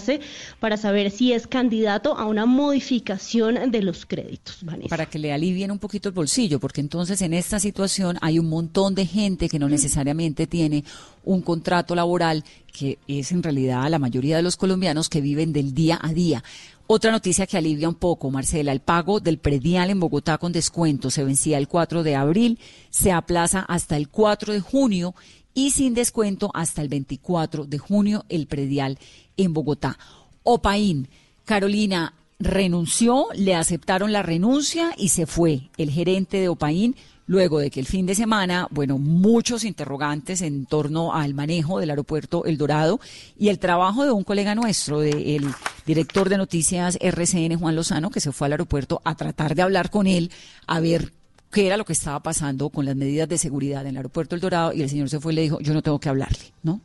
para 0.59 0.77
saber 0.77 1.11
si 1.11 1.33
es 1.33 1.47
candidato 1.47 2.15
a 2.15 2.25
una 2.25 2.45
modificación 2.45 3.71
de 3.71 3.81
los 3.81 4.05
créditos. 4.05 4.59
Para 4.89 5.05
que 5.05 5.19
le 5.19 5.33
alivien 5.33 5.71
un 5.71 5.79
poquito 5.79 6.09
el 6.09 6.15
bolsillo, 6.15 6.59
porque 6.59 6.81
entonces 6.81 7.21
en 7.21 7.33
esta 7.33 7.59
situación 7.59 8.17
hay 8.21 8.39
un 8.39 8.49
montón 8.49 8.95
de 8.95 9.05
gente 9.05 9.49
que 9.49 9.59
no 9.59 9.67
mm. 9.67 9.71
necesariamente 9.71 10.47
tiene 10.47 10.83
un 11.23 11.41
contrato 11.41 11.95
laboral, 11.95 12.43
que 12.71 12.97
es 13.07 13.31
en 13.31 13.43
realidad 13.43 13.89
la 13.89 13.99
mayoría 13.99 14.37
de 14.37 14.43
los 14.43 14.57
colombianos 14.57 15.09
que 15.09 15.21
viven 15.21 15.53
del 15.53 15.73
día 15.73 15.99
a 16.01 16.13
día. 16.13 16.43
Otra 16.93 17.09
noticia 17.09 17.47
que 17.47 17.57
alivia 17.57 17.87
un 17.87 17.95
poco, 17.95 18.29
Marcela, 18.31 18.73
el 18.73 18.81
pago 18.81 19.21
del 19.21 19.37
predial 19.37 19.91
en 19.91 20.01
Bogotá 20.01 20.37
con 20.37 20.51
descuento 20.51 21.09
se 21.09 21.23
vencía 21.23 21.57
el 21.57 21.69
4 21.69 22.03
de 22.03 22.17
abril, 22.17 22.59
se 22.89 23.13
aplaza 23.13 23.61
hasta 23.61 23.95
el 23.95 24.09
4 24.09 24.51
de 24.51 24.59
junio 24.59 25.15
y 25.53 25.71
sin 25.71 25.93
descuento 25.93 26.51
hasta 26.53 26.81
el 26.81 26.89
24 26.89 27.63
de 27.63 27.77
junio 27.77 28.25
el 28.27 28.45
predial 28.45 28.99
en 29.37 29.53
Bogotá. 29.53 29.97
Opaín, 30.43 31.07
Carolina 31.45 32.13
renunció, 32.39 33.27
le 33.35 33.55
aceptaron 33.55 34.11
la 34.11 34.21
renuncia 34.21 34.91
y 34.97 35.09
se 35.09 35.27
fue. 35.27 35.69
El 35.77 35.91
gerente 35.91 36.41
de 36.41 36.49
Opaín, 36.49 36.97
luego 37.31 37.59
de 37.59 37.71
que 37.71 37.79
el 37.79 37.85
fin 37.85 38.05
de 38.05 38.13
semana, 38.13 38.67
bueno, 38.71 38.97
muchos 38.97 39.63
interrogantes 39.63 40.41
en 40.41 40.65
torno 40.65 41.13
al 41.13 41.33
manejo 41.33 41.79
del 41.79 41.89
aeropuerto 41.89 42.43
El 42.43 42.57
Dorado 42.57 42.99
y 43.39 43.47
el 43.47 43.57
trabajo 43.57 44.03
de 44.03 44.11
un 44.11 44.25
colega 44.25 44.53
nuestro, 44.53 44.99
del 44.99 45.47
director 45.85 46.27
de 46.27 46.35
noticias 46.35 46.97
RCN, 46.99 47.57
Juan 47.57 47.77
Lozano, 47.77 48.09
que 48.09 48.19
se 48.19 48.33
fue 48.33 48.47
al 48.47 48.51
aeropuerto 48.51 49.01
a 49.05 49.15
tratar 49.15 49.55
de 49.55 49.61
hablar 49.61 49.89
con 49.89 50.07
él, 50.07 50.29
a 50.67 50.81
ver 50.81 51.13
qué 51.51 51.67
era 51.67 51.77
lo 51.77 51.85
que 51.85 51.93
estaba 51.93 52.19
pasando 52.19 52.67
con 52.67 52.83
las 52.83 52.97
medidas 52.97 53.29
de 53.29 53.37
seguridad 53.37 53.83
en 53.83 53.91
el 53.91 53.97
aeropuerto 53.97 54.35
El 54.35 54.41
Dorado 54.41 54.73
y 54.73 54.81
el 54.81 54.89
señor 54.89 55.09
se 55.09 55.21
fue 55.21 55.31
y 55.31 55.37
le 55.37 55.41
dijo, 55.43 55.61
yo 55.61 55.73
no 55.73 55.81
tengo 55.81 56.01
que 56.01 56.09
hablarle, 56.09 56.51
¿no? 56.63 56.81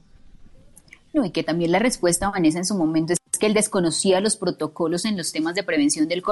No, 1.13 1.25
y 1.25 1.33
que 1.33 1.43
también 1.43 1.73
la 1.73 1.81
respuesta, 1.81 2.31
Vanessa, 2.31 2.59
en 2.59 2.67
su 2.67 2.77
momento 2.77 3.15
es 3.15 3.19
que 3.39 3.47
él 3.47 3.55
desconocía 3.55 4.21
los 4.21 4.37
protocolos 4.37 5.05
en 5.05 5.17
los 5.17 5.33
temas 5.33 5.55
de 5.55 5.63
prevención 5.63 6.09
del, 6.09 6.23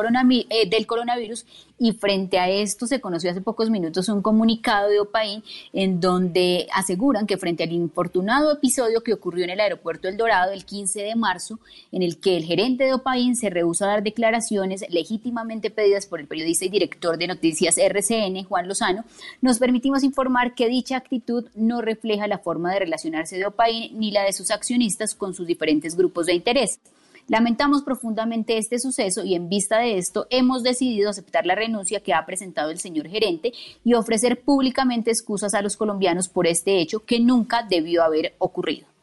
eh, 0.51 0.69
del 0.69 0.87
coronavirus 0.87 1.47
y 1.79 1.93
frente 1.93 2.38
a 2.38 2.49
esto 2.49 2.87
se 2.87 3.01
conoció 3.01 3.31
hace 3.31 3.40
pocos 3.40 3.71
minutos 3.71 4.09
un 4.09 4.23
comunicado 4.23 4.88
de 4.88 5.01
OPAIN 5.01 5.43
en 5.73 6.01
donde 6.01 6.67
aseguran 6.73 7.27
que 7.27 7.37
frente 7.37 7.64
al 7.64 7.73
infortunado 7.73 8.53
episodio 8.53 9.03
que 9.03 9.12
ocurrió 9.12 9.45
en 9.45 9.51
el 9.51 9.61
aeropuerto 9.61 10.09
El 10.09 10.17
Dorado 10.17 10.53
el 10.53 10.64
15 10.64 11.03
de 11.03 11.14
marzo, 11.17 11.59
en 11.93 12.03
el 12.03 12.19
que 12.19 12.37
el 12.37 12.45
gerente 12.45 12.85
de 12.85 12.95
OPAIN 12.95 13.37
se 13.37 13.51
rehúsa 13.51 13.85
a 13.85 13.88
dar 13.88 14.03
declaraciones 14.03 14.85
legítimamente 14.88 15.71
pedidas 15.71 16.07
por 16.07 16.21
el 16.21 16.27
periodista 16.27 16.64
y 16.64 16.69
director 16.69 17.19
de 17.19 17.27
noticias 17.27 17.79
RCN, 17.79 18.45
Juan 18.45 18.69
Lozano, 18.69 19.05
nos 19.40 19.59
permitimos 19.59 20.03
informar 20.05 20.55
que 20.55 20.69
dicha 20.69 20.97
actitud 20.97 21.47
no 21.55 21.81
refleja 21.81 22.27
la 22.27 22.38
forma 22.38 22.73
de 22.73 22.81
relacionarse 22.81 23.37
de 23.37 23.47
OPAIN 23.47 23.99
ni 23.99 24.11
la 24.11 24.23
de 24.23 24.33
sus 24.33 24.51
accionistas 24.51 25.14
con 25.14 25.35
sus 25.35 25.47
diferentes 25.47 25.97
grupos 25.97 26.27
de 26.27 26.35
interés. 26.35 26.81
Lamentamos 27.26 27.82
profundamente 27.82 28.58
este 28.58 28.78
suceso 28.78 29.24
y 29.24 29.34
en 29.34 29.48
vista 29.48 29.78
de 29.78 29.96
esto 29.96 30.26
hemos 30.28 30.62
decidido 30.62 31.08
aceptar 31.08 31.46
la 31.46 31.54
renuncia 31.54 32.00
que 32.00 32.12
ha 32.12 32.26
presentado 32.26 32.70
el 32.70 32.78
señor 32.78 33.08
gerente 33.08 33.52
y 33.82 33.94
ofrecer 33.94 34.42
públicamente 34.42 35.10
excusas 35.10 35.54
a 35.54 35.62
los 35.62 35.78
colombianos 35.78 36.28
por 36.28 36.46
este 36.46 36.80
hecho 36.80 37.00
que 37.00 37.20
nunca 37.20 37.62
debió 37.62 38.02
haber 38.02 38.34
ocurrido. 38.38 38.93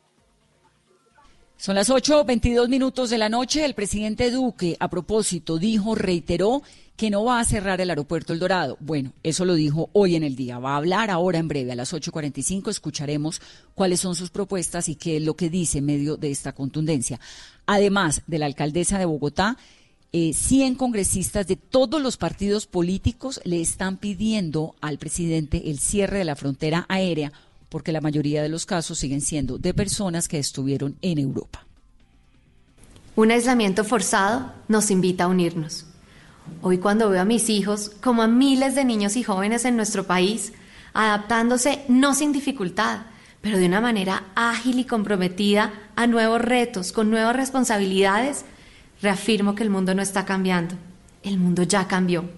Son 1.61 1.75
las 1.75 1.91
8.22 1.91 2.69
minutos 2.69 3.11
de 3.11 3.19
la 3.19 3.29
noche. 3.29 3.63
El 3.63 3.75
presidente 3.75 4.31
Duque, 4.31 4.77
a 4.79 4.89
propósito, 4.89 5.59
dijo, 5.59 5.93
reiteró 5.93 6.63
que 6.97 7.11
no 7.11 7.23
va 7.23 7.39
a 7.39 7.45
cerrar 7.45 7.79
el 7.79 7.91
aeropuerto 7.91 8.33
El 8.33 8.39
Dorado. 8.39 8.77
Bueno, 8.79 9.13
eso 9.21 9.45
lo 9.45 9.53
dijo 9.53 9.91
hoy 9.93 10.15
en 10.15 10.23
el 10.23 10.35
día. 10.35 10.57
Va 10.57 10.73
a 10.73 10.77
hablar 10.77 11.11
ahora 11.11 11.37
en 11.37 11.47
breve, 11.47 11.71
a 11.71 11.75
las 11.75 11.93
8.45. 11.93 12.71
Escucharemos 12.71 13.43
cuáles 13.75 13.99
son 13.99 14.15
sus 14.15 14.31
propuestas 14.31 14.89
y 14.89 14.95
qué 14.95 15.17
es 15.17 15.23
lo 15.23 15.35
que 15.35 15.51
dice 15.51 15.77
en 15.77 15.85
medio 15.85 16.17
de 16.17 16.31
esta 16.31 16.53
contundencia. 16.53 17.19
Además 17.67 18.23
de 18.25 18.39
la 18.39 18.47
alcaldesa 18.47 18.97
de 18.97 19.05
Bogotá, 19.05 19.57
100 20.13 20.33
eh, 20.73 20.77
congresistas 20.77 21.45
de 21.45 21.57
todos 21.57 22.01
los 22.01 22.17
partidos 22.17 22.65
políticos 22.65 23.39
le 23.43 23.61
están 23.61 23.97
pidiendo 23.97 24.73
al 24.81 24.97
presidente 24.97 25.69
el 25.69 25.77
cierre 25.77 26.17
de 26.17 26.25
la 26.25 26.35
frontera 26.35 26.87
aérea 26.89 27.31
porque 27.71 27.93
la 27.93 28.01
mayoría 28.01 28.43
de 28.43 28.49
los 28.49 28.65
casos 28.65 28.99
siguen 28.99 29.21
siendo 29.21 29.57
de 29.57 29.73
personas 29.73 30.27
que 30.27 30.37
estuvieron 30.37 30.97
en 31.01 31.17
Europa. 31.17 31.65
Un 33.15 33.31
aislamiento 33.31 33.85
forzado 33.85 34.51
nos 34.67 34.91
invita 34.91 35.23
a 35.23 35.27
unirnos. 35.27 35.85
Hoy 36.61 36.79
cuando 36.79 37.09
veo 37.09 37.21
a 37.21 37.25
mis 37.25 37.49
hijos, 37.49 37.89
como 38.01 38.23
a 38.23 38.27
miles 38.27 38.75
de 38.75 38.83
niños 38.83 39.15
y 39.15 39.23
jóvenes 39.23 39.63
en 39.63 39.77
nuestro 39.77 40.05
país, 40.05 40.51
adaptándose 40.93 41.85
no 41.87 42.13
sin 42.13 42.33
dificultad, 42.33 43.03
pero 43.39 43.57
de 43.57 43.67
una 43.67 43.79
manera 43.79 44.25
ágil 44.35 44.77
y 44.77 44.83
comprometida 44.83 45.71
a 45.95 46.07
nuevos 46.07 46.41
retos, 46.41 46.91
con 46.91 47.09
nuevas 47.09 47.37
responsabilidades, 47.37 48.43
reafirmo 49.01 49.55
que 49.55 49.63
el 49.63 49.69
mundo 49.69 49.95
no 49.95 50.01
está 50.01 50.25
cambiando, 50.25 50.75
el 51.23 51.37
mundo 51.37 51.63
ya 51.63 51.87
cambió. 51.87 52.29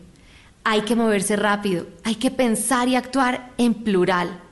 Hay 0.63 0.81
que 0.81 0.95
moverse 0.95 1.35
rápido, 1.37 1.87
hay 2.03 2.15
que 2.15 2.29
pensar 2.29 2.87
y 2.87 2.95
actuar 2.95 3.51
en 3.57 3.73
plural. 3.73 4.42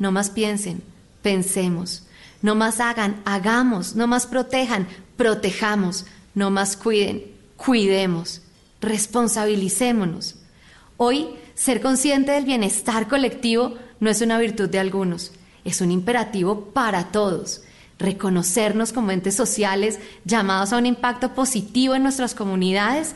No 0.00 0.10
más 0.10 0.30
piensen, 0.30 0.82
pensemos. 1.22 2.02
No 2.42 2.56
más 2.56 2.80
hagan, 2.80 3.22
hagamos. 3.24 3.94
No 3.94 4.08
más 4.08 4.26
protejan, 4.26 4.88
protejamos. 5.16 6.06
No 6.34 6.50
más 6.50 6.76
cuiden, 6.76 7.22
cuidemos 7.56 8.42
responsabilicémonos. 8.80 10.36
Hoy, 10.96 11.28
ser 11.54 11.80
consciente 11.80 12.32
del 12.32 12.44
bienestar 12.44 13.08
colectivo 13.08 13.74
no 14.00 14.10
es 14.10 14.20
una 14.20 14.38
virtud 14.38 14.68
de 14.68 14.78
algunos, 14.78 15.32
es 15.64 15.80
un 15.80 15.90
imperativo 15.90 16.66
para 16.72 17.10
todos. 17.12 17.62
Reconocernos 17.98 18.92
como 18.92 19.10
entes 19.10 19.34
sociales 19.34 19.98
llamados 20.24 20.72
a 20.72 20.78
un 20.78 20.86
impacto 20.86 21.34
positivo 21.34 21.94
en 21.94 22.02
nuestras 22.02 22.34
comunidades 22.34 23.14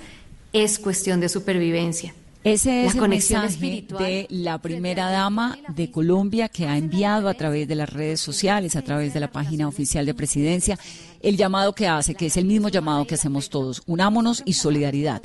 es 0.52 0.78
cuestión 0.78 1.20
de 1.20 1.30
supervivencia. 1.30 2.14
Ese 2.44 2.84
es 2.84 2.94
el 2.94 3.08
mensaje 3.08 3.86
de 3.98 4.26
la 4.28 4.58
primera 4.58 5.10
dama 5.10 5.58
de 5.74 5.90
Colombia 5.90 6.50
que 6.50 6.66
ha 6.66 6.76
enviado 6.76 7.30
a 7.30 7.34
través 7.34 7.66
de 7.66 7.74
las 7.74 7.90
redes 7.90 8.20
sociales, 8.20 8.76
a 8.76 8.82
través 8.82 9.14
de 9.14 9.20
la 9.20 9.32
página 9.32 9.66
oficial 9.66 10.04
de 10.04 10.12
presidencia, 10.12 10.78
el 11.22 11.38
llamado 11.38 11.74
que 11.74 11.88
hace, 11.88 12.14
que 12.14 12.26
es 12.26 12.36
el 12.36 12.44
mismo 12.44 12.68
llamado 12.68 13.06
que 13.06 13.14
hacemos 13.14 13.48
todos, 13.48 13.82
unámonos 13.86 14.42
y 14.44 14.52
solidaridad. 14.52 15.22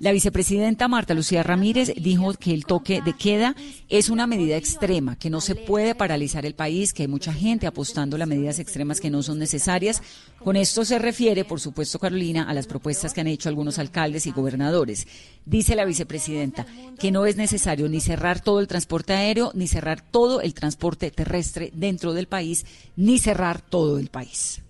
La 0.00 0.12
vicepresidenta 0.12 0.88
Marta 0.88 1.12
Lucía 1.12 1.42
Ramírez 1.42 1.92
dijo 1.94 2.32
que 2.32 2.54
el 2.54 2.64
toque 2.64 3.02
de 3.02 3.12
queda 3.12 3.54
es 3.90 4.08
una 4.08 4.26
medida 4.26 4.56
extrema, 4.56 5.18
que 5.18 5.28
no 5.28 5.42
se 5.42 5.54
puede 5.54 5.94
paralizar 5.94 6.46
el 6.46 6.54
país, 6.54 6.94
que 6.94 7.02
hay 7.02 7.08
mucha 7.08 7.34
gente 7.34 7.66
apostando 7.66 8.16
a 8.16 8.24
medidas 8.24 8.58
extremas 8.58 8.98
que 8.98 9.10
no 9.10 9.22
son 9.22 9.38
necesarias. 9.38 10.02
Con 10.42 10.56
esto 10.56 10.86
se 10.86 10.98
refiere, 10.98 11.44
por 11.44 11.60
supuesto, 11.60 11.98
Carolina, 11.98 12.44
a 12.48 12.54
las 12.54 12.66
propuestas 12.66 13.12
que 13.12 13.20
han 13.20 13.26
hecho 13.26 13.50
algunos 13.50 13.78
alcaldes 13.78 14.26
y 14.26 14.30
gobernadores. 14.30 15.06
Dice 15.44 15.76
la 15.76 15.84
vicepresidenta 15.84 16.64
que 16.98 17.10
no 17.10 17.26
es 17.26 17.36
necesario 17.36 17.86
ni 17.86 18.00
cerrar 18.00 18.40
todo 18.40 18.60
el 18.60 18.68
transporte 18.68 19.12
aéreo, 19.12 19.52
ni 19.54 19.68
cerrar 19.68 20.00
todo 20.00 20.40
el 20.40 20.54
transporte 20.54 21.10
terrestre 21.10 21.72
dentro 21.74 22.14
del 22.14 22.26
país, 22.26 22.64
ni 22.96 23.18
cerrar 23.18 23.60
todo 23.60 23.98
el 23.98 24.08
país 24.08 24.62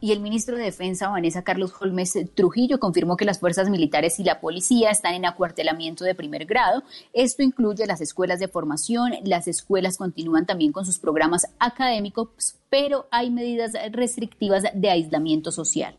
y 0.00 0.12
el 0.12 0.20
ministro 0.20 0.56
de 0.56 0.64
Defensa, 0.64 1.08
Vanessa 1.08 1.42
Carlos 1.42 1.72
Holmes 1.80 2.18
Trujillo, 2.34 2.78
confirmó 2.78 3.16
que 3.16 3.24
las 3.24 3.40
fuerzas 3.40 3.68
militares 3.68 4.18
y 4.20 4.24
la 4.24 4.40
policía 4.40 4.90
están 4.90 5.14
en 5.14 5.26
acuartelamiento 5.26 6.04
de 6.04 6.14
primer 6.14 6.46
grado. 6.46 6.82
Esto 7.12 7.42
incluye 7.42 7.86
las 7.86 8.00
escuelas 8.00 8.38
de 8.38 8.48
formación, 8.48 9.12
las 9.24 9.48
escuelas 9.48 9.96
continúan 9.98 10.46
también 10.46 10.72
con 10.72 10.86
sus 10.86 10.98
programas 10.98 11.46
académicos, 11.58 12.56
pero 12.70 13.06
hay 13.10 13.30
medidas 13.30 13.72
restrictivas 13.90 14.64
de 14.74 14.90
aislamiento 14.90 15.50
social. 15.50 15.96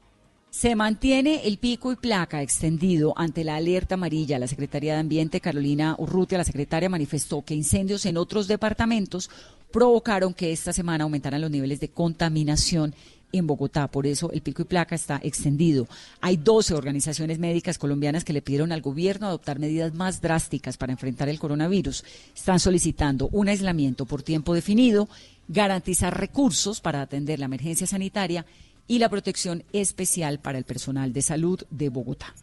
Se 0.52 0.76
mantiene 0.76 1.46
el 1.46 1.60
pico 1.60 1.92
y 1.92 1.96
placa 1.96 2.42
extendido 2.42 3.14
ante 3.16 3.44
la 3.44 3.56
alerta 3.56 3.94
amarilla. 3.94 4.40
La 4.40 4.48
Secretaría 4.48 4.94
de 4.94 5.00
Ambiente, 5.00 5.42
Carolina 5.42 5.96
Urrutia, 6.00 6.40
la 6.40 6.44
secretaria, 6.44 6.90
manifestó 6.90 7.44
que 7.44 7.54
incendios 7.54 8.06
en 8.08 8.18
otros 8.18 8.48
departamentos 8.48 9.30
provocaron 9.72 10.34
que 10.34 10.52
esta 10.52 10.74
semana 10.74 11.04
aumentaran 11.04 11.42
los 11.42 11.52
niveles 11.52 11.80
de 11.80 11.90
contaminación 11.90 12.96
en 13.32 13.48
Bogotá. 13.48 13.88
Por 13.88 14.08
eso 14.08 14.32
el 14.32 14.42
pico 14.42 14.62
y 14.62 14.66
placa 14.66 14.96
está 14.96 15.20
extendido. 15.24 15.88
Hay 16.22 16.38
12 16.38 16.74
organizaciones 16.74 17.40
médicas 17.40 17.78
colombianas 17.78 18.24
que 18.24 18.34
le 18.34 18.42
pidieron 18.42 18.72
al 18.72 18.82
gobierno 18.82 19.28
adoptar 19.28 19.60
medidas 19.60 19.94
más 19.94 20.22
drásticas 20.22 20.78
para 20.78 20.92
enfrentar 20.92 21.30
el 21.30 21.40
coronavirus. 21.40 22.04
Están 22.36 22.60
solicitando 22.60 23.30
un 23.32 23.50
aislamiento 23.50 24.06
por 24.06 24.24
tiempo 24.24 24.54
definido, 24.54 25.10
garantizar 25.48 26.18
recursos 26.18 26.82
para 26.82 27.02
atender 27.02 27.40
la 27.40 27.46
emergencia 27.46 27.88
sanitaria 27.88 28.46
y 28.88 29.00
la 29.00 29.10
protección 29.10 29.64
especial 29.72 30.40
para 30.40 30.58
el 30.58 30.64
personal 30.64 31.14
de 31.14 31.22
salud 31.22 31.62
de 31.70 31.90
Bogotá. 31.90 32.34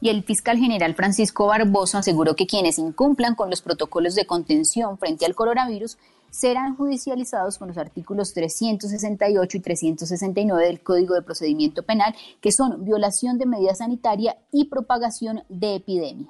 Y 0.00 0.08
el 0.08 0.22
fiscal 0.22 0.56
general 0.58 0.94
Francisco 0.94 1.46
Barbosa 1.46 1.98
aseguró 1.98 2.34
que 2.34 2.46
quienes 2.46 2.78
incumplan 2.78 3.34
con 3.34 3.50
los 3.50 3.60
protocolos 3.60 4.14
de 4.14 4.24
contención 4.24 4.96
frente 4.98 5.26
al 5.26 5.34
coronavirus 5.34 5.98
serán 6.30 6.76
judicializados 6.76 7.58
con 7.58 7.68
los 7.68 7.78
artículos 7.78 8.32
368 8.34 9.56
y 9.56 9.60
369 9.60 10.64
del 10.64 10.82
Código 10.82 11.14
de 11.14 11.22
Procedimiento 11.22 11.82
Penal, 11.82 12.14
que 12.40 12.52
son 12.52 12.84
violación 12.84 13.38
de 13.38 13.46
medida 13.46 13.74
sanitaria 13.74 14.38
y 14.52 14.66
propagación 14.66 15.42
de 15.48 15.76
epidemia. 15.76 16.28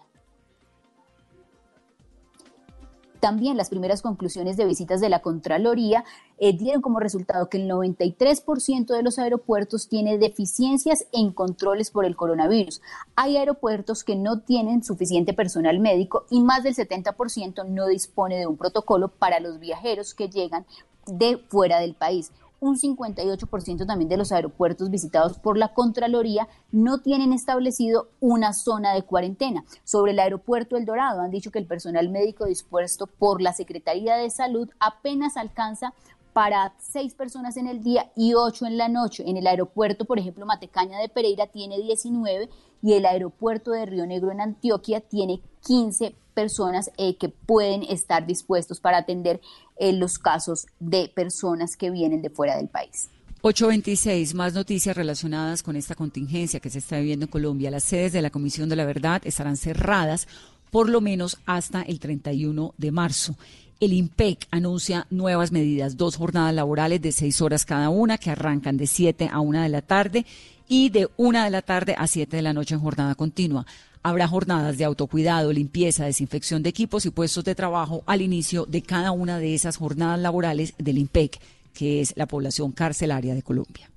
También 3.20 3.58
las 3.58 3.68
primeras 3.68 4.00
conclusiones 4.00 4.56
de 4.56 4.64
visitas 4.64 5.00
de 5.00 5.10
la 5.10 5.20
Contraloría 5.20 6.04
eh, 6.38 6.56
dieron 6.56 6.80
como 6.80 7.00
resultado 7.00 7.48
que 7.50 7.58
el 7.58 7.70
93% 7.70 8.86
de 8.86 9.02
los 9.02 9.18
aeropuertos 9.18 9.88
tiene 9.88 10.16
deficiencias 10.16 11.06
en 11.12 11.32
controles 11.32 11.90
por 11.90 12.06
el 12.06 12.16
coronavirus. 12.16 12.80
Hay 13.16 13.36
aeropuertos 13.36 14.04
que 14.04 14.16
no 14.16 14.40
tienen 14.40 14.82
suficiente 14.82 15.34
personal 15.34 15.80
médico 15.80 16.24
y 16.30 16.42
más 16.42 16.62
del 16.62 16.74
70% 16.74 17.66
no 17.66 17.86
dispone 17.86 18.38
de 18.38 18.46
un 18.46 18.56
protocolo 18.56 19.08
para 19.08 19.38
los 19.38 19.60
viajeros 19.60 20.14
que 20.14 20.30
llegan 20.30 20.64
de 21.06 21.36
fuera 21.48 21.78
del 21.78 21.94
país 21.94 22.32
un 22.60 22.76
58% 22.76 23.86
también 23.86 24.08
de 24.08 24.16
los 24.16 24.32
aeropuertos 24.32 24.90
visitados 24.90 25.38
por 25.38 25.56
la 25.56 25.74
Contraloría 25.74 26.46
no 26.70 26.98
tienen 26.98 27.32
establecido 27.32 28.08
una 28.20 28.52
zona 28.52 28.94
de 28.94 29.02
cuarentena. 29.02 29.64
Sobre 29.84 30.12
el 30.12 30.18
aeropuerto 30.18 30.76
El 30.76 30.84
Dorado 30.84 31.22
han 31.22 31.30
dicho 31.30 31.50
que 31.50 31.58
el 31.58 31.66
personal 31.66 32.10
médico 32.10 32.44
dispuesto 32.44 33.06
por 33.06 33.40
la 33.40 33.52
Secretaría 33.52 34.16
de 34.16 34.30
Salud 34.30 34.70
apenas 34.78 35.36
alcanza 35.36 35.94
para 36.32 36.74
seis 36.78 37.14
personas 37.14 37.56
en 37.56 37.66
el 37.66 37.82
día 37.82 38.10
y 38.16 38.34
ocho 38.34 38.66
en 38.66 38.76
la 38.76 38.88
noche. 38.88 39.24
En 39.26 39.36
el 39.36 39.46
aeropuerto, 39.46 40.04
por 40.04 40.18
ejemplo, 40.18 40.46
Matecaña 40.46 40.98
de 40.98 41.08
Pereira 41.08 41.46
tiene 41.46 41.80
19 41.80 42.48
y 42.82 42.92
el 42.94 43.06
aeropuerto 43.06 43.72
de 43.72 43.86
Río 43.86 44.06
Negro 44.06 44.30
en 44.32 44.40
Antioquia 44.40 45.00
tiene 45.00 45.40
15 45.66 46.14
personas 46.34 46.90
eh, 46.96 47.16
que 47.16 47.28
pueden 47.28 47.82
estar 47.82 48.26
dispuestos 48.26 48.80
para 48.80 48.98
atender 48.98 49.40
eh, 49.76 49.92
los 49.92 50.18
casos 50.18 50.66
de 50.78 51.10
personas 51.14 51.76
que 51.76 51.90
vienen 51.90 52.22
de 52.22 52.30
fuera 52.30 52.56
del 52.56 52.68
país. 52.68 53.10
826, 53.42 54.34
más 54.34 54.52
noticias 54.52 54.96
relacionadas 54.96 55.62
con 55.62 55.74
esta 55.74 55.94
contingencia 55.94 56.60
que 56.60 56.68
se 56.68 56.78
está 56.78 56.98
viviendo 56.98 57.24
en 57.24 57.30
Colombia. 57.30 57.70
Las 57.70 57.84
sedes 57.84 58.12
de 58.12 58.20
la 58.20 58.30
Comisión 58.30 58.68
de 58.68 58.76
la 58.76 58.84
Verdad 58.84 59.22
estarán 59.24 59.56
cerradas 59.56 60.28
por 60.70 60.88
lo 60.88 61.00
menos 61.00 61.38
hasta 61.46 61.82
el 61.82 61.98
31 62.00 62.74
de 62.76 62.92
marzo. 62.92 63.36
El 63.80 63.94
IMPEC 63.94 64.46
anuncia 64.50 65.06
nuevas 65.08 65.52
medidas, 65.52 65.96
dos 65.96 66.16
jornadas 66.16 66.54
laborales 66.54 67.00
de 67.00 67.12
seis 67.12 67.40
horas 67.40 67.64
cada 67.64 67.88
una 67.88 68.18
que 68.18 68.28
arrancan 68.28 68.76
de 68.76 68.86
7 68.86 69.30
a 69.32 69.40
1 69.40 69.62
de 69.62 69.68
la 69.70 69.80
tarde 69.80 70.26
y 70.68 70.90
de 70.90 71.08
1 71.16 71.44
de 71.44 71.50
la 71.50 71.62
tarde 71.62 71.94
a 71.96 72.06
7 72.06 72.36
de 72.36 72.42
la 72.42 72.52
noche 72.52 72.74
en 72.74 72.82
jornada 72.82 73.14
continua. 73.14 73.64
Habrá 74.02 74.28
jornadas 74.28 74.76
de 74.76 74.84
autocuidado, 74.84 75.50
limpieza, 75.50 76.04
desinfección 76.04 76.62
de 76.62 76.68
equipos 76.68 77.06
y 77.06 77.10
puestos 77.10 77.42
de 77.44 77.54
trabajo 77.54 78.02
al 78.04 78.20
inicio 78.20 78.66
de 78.66 78.82
cada 78.82 79.12
una 79.12 79.38
de 79.38 79.54
esas 79.54 79.78
jornadas 79.78 80.20
laborales 80.20 80.74
del 80.76 80.98
IMPEC, 80.98 81.40
que 81.72 82.02
es 82.02 82.12
la 82.18 82.26
población 82.26 82.72
carcelaria 82.72 83.34
de 83.34 83.42
Colombia. 83.42 83.88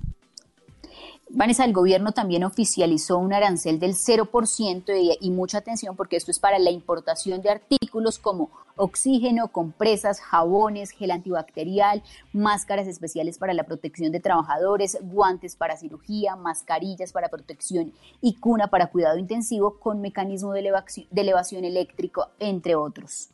Vanessa, 1.36 1.66
el 1.66 1.74
gobierno 1.74 2.12
también 2.12 2.44
oficializó 2.44 3.18
un 3.18 3.34
arancel 3.34 3.80
del 3.80 3.96
0% 3.96 4.84
y, 5.02 5.18
y, 5.20 5.32
mucha 5.32 5.58
atención 5.58 5.96
porque 5.96 6.16
esto 6.16 6.30
es 6.30 6.38
para 6.38 6.60
la 6.60 6.70
importación 6.70 7.42
de 7.42 7.50
artículos 7.50 8.20
como 8.20 8.52
oxígeno, 8.76 9.48
compresas, 9.48 10.22
jabones, 10.22 10.92
gel 10.92 11.10
antibacterial, 11.10 12.04
máscaras 12.34 12.86
especiales 12.88 13.40
para 13.40 13.56
la 13.56 13.64
protección 13.64 14.12
de 14.12 14.20
trabajadores, 14.20 15.00
guantes 15.02 15.56
para 15.56 15.76
cirugía, 15.76 16.36
mascarillas 16.36 17.12
para 17.12 17.30
protección 17.30 17.94
y 18.22 18.36
cuna 18.36 18.68
para 18.68 18.92
cuidado 18.92 19.18
intensivo 19.18 19.80
con 19.80 20.02
mecanismo 20.02 20.54
de 20.54 20.60
elevación, 20.60 21.08
de 21.10 21.22
elevación 21.22 21.66
eléctrico, 21.66 22.28
entre 22.38 22.76
otros. 22.76 23.30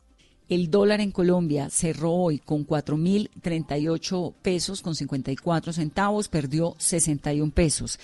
El 0.49 0.71
dólar 0.71 0.99
en 0.99 1.12
Colombia 1.12 1.69
cerró 1.69 2.12
hoy 2.12 2.39
con 2.39 2.65
4.038 2.65 4.33
pesos 4.41 4.81
con 4.81 4.95
54 4.95 5.73
centavos, 5.73 6.27
perdió 6.27 6.75
61 6.79 7.51
pesos. 7.51 7.99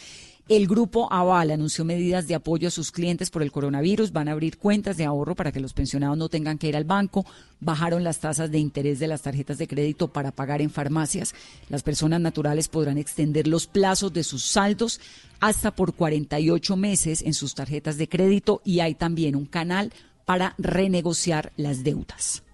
El 0.47 0.67
grupo 0.67 1.12
Aval 1.12 1.49
anunció 1.49 1.86
medidas 1.86 2.27
de 2.27 2.36
apoyo 2.36 2.67
a 2.67 2.71
sus 2.71 2.91
clientes 2.91 3.31
por 3.31 3.41
el 3.41 3.51
coronavirus. 3.51 4.12
Van 4.12 4.27
a 4.27 4.34
abrir 4.34 4.60
cuentas 4.60 4.95
de 4.95 5.03
ahorro 5.03 5.34
para 5.34 5.51
que 5.51 5.60
los 5.60 5.73
pensionados 5.73 6.19
no 6.19 6.29
tengan 6.29 6.60
que 6.60 6.67
ir 6.67 6.77
al 6.77 6.84
banco. 6.84 7.25
Bajaron 7.60 8.03
las 8.03 8.19
tasas 8.19 8.51
de 8.51 8.60
interés 8.60 8.99
de 8.99 9.08
las 9.08 9.23
tarjetas 9.23 9.58
de 9.58 9.67
crédito 9.67 10.10
para 10.10 10.31
pagar 10.31 10.62
en 10.62 10.69
farmacias. 10.69 11.34
Las 11.67 11.81
personas 11.81 12.21
naturales 12.21 12.67
podrán 12.67 12.99
extender 12.99 13.47
los 13.47 13.65
plazos 13.65 14.13
de 14.13 14.23
sus 14.23 14.43
saldos 14.45 15.01
hasta 15.39 15.71
por 15.71 15.95
48 15.95 16.75
meses 16.75 17.23
en 17.23 17.34
sus 17.34 17.55
tarjetas 17.55 17.97
de 17.97 18.08
crédito 18.08 18.62
y 18.63 18.81
hay 18.81 18.93
también 18.93 19.36
un 19.36 19.47
canal 19.47 19.91
para 20.25 20.55
renegociar 20.57 21.53
las 21.55 21.83
deudas. 21.83 22.44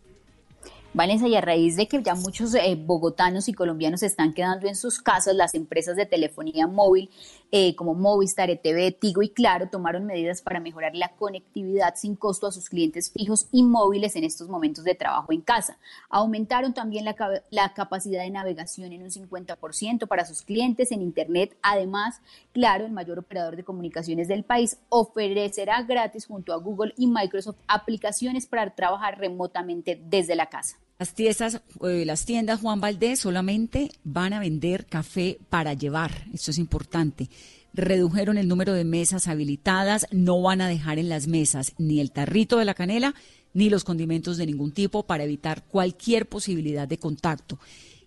Vanessa, 0.93 1.25
y 1.25 1.35
a 1.35 1.41
raíz 1.41 1.77
de 1.77 1.87
que 1.87 2.03
ya 2.03 2.15
muchos 2.15 2.53
eh, 2.53 2.75
bogotanos 2.75 3.47
y 3.47 3.53
colombianos 3.53 4.01
se 4.01 4.07
están 4.07 4.33
quedando 4.33 4.67
en 4.67 4.75
sus 4.75 4.99
casas, 4.99 5.33
las 5.33 5.53
empresas 5.53 5.95
de 5.95 6.05
telefonía 6.05 6.67
móvil 6.67 7.09
eh, 7.49 7.75
como 7.77 7.93
Movistar, 7.93 8.49
ETV, 8.49 8.99
Tigo 8.99 9.21
y 9.21 9.29
Claro 9.29 9.69
tomaron 9.69 10.05
medidas 10.05 10.41
para 10.41 10.59
mejorar 10.59 10.93
la 10.93 11.07
conectividad 11.15 11.95
sin 11.95 12.17
costo 12.17 12.47
a 12.47 12.51
sus 12.51 12.67
clientes 12.67 13.09
fijos 13.09 13.47
y 13.53 13.63
móviles 13.63 14.17
en 14.17 14.25
estos 14.25 14.49
momentos 14.49 14.83
de 14.83 14.95
trabajo 14.95 15.31
en 15.31 15.39
casa. 15.39 15.77
Aumentaron 16.09 16.73
también 16.73 17.05
la 17.05 17.73
capacidad 17.73 18.23
de 18.23 18.29
navegación 18.29 18.91
en 18.91 19.03
un 19.03 19.09
50% 19.09 20.07
para 20.07 20.25
sus 20.25 20.41
clientes 20.41 20.91
en 20.91 21.01
Internet. 21.01 21.55
Además, 21.61 22.21
Claro, 22.53 22.85
el 22.85 22.91
mayor 22.91 23.17
operador 23.17 23.55
de 23.55 23.63
comunicaciones 23.63 24.27
del 24.27 24.43
país, 24.43 24.77
ofrecerá 24.89 25.81
gratis 25.83 26.25
junto 26.25 26.53
a 26.53 26.57
Google 26.57 26.93
y 26.97 27.07
Microsoft 27.07 27.55
aplicaciones 27.65 28.45
para 28.45 28.75
trabajar 28.75 29.17
remotamente 29.19 30.01
desde 30.03 30.35
la 30.35 30.47
casa. 30.47 30.80
Las 31.01 31.15
tiendas, 31.15 31.61
eh, 31.81 32.05
las 32.05 32.25
tiendas 32.25 32.59
Juan 32.59 32.79
Valdés 32.79 33.21
solamente 33.21 33.89
van 34.03 34.33
a 34.33 34.39
vender 34.39 34.85
café 34.85 35.39
para 35.49 35.73
llevar. 35.73 36.27
Esto 36.31 36.51
es 36.51 36.59
importante. 36.59 37.27
Redujeron 37.73 38.37
el 38.37 38.47
número 38.47 38.73
de 38.73 38.83
mesas 38.83 39.27
habilitadas. 39.27 40.05
No 40.11 40.39
van 40.43 40.61
a 40.61 40.67
dejar 40.67 40.99
en 40.99 41.09
las 41.09 41.25
mesas 41.25 41.73
ni 41.79 42.01
el 42.01 42.11
tarrito 42.11 42.59
de 42.59 42.65
la 42.65 42.75
canela 42.75 43.15
ni 43.55 43.71
los 43.71 43.83
condimentos 43.83 44.37
de 44.37 44.45
ningún 44.45 44.73
tipo 44.73 45.01
para 45.01 45.23
evitar 45.23 45.63
cualquier 45.63 46.29
posibilidad 46.29 46.87
de 46.87 46.99
contacto. 46.99 47.57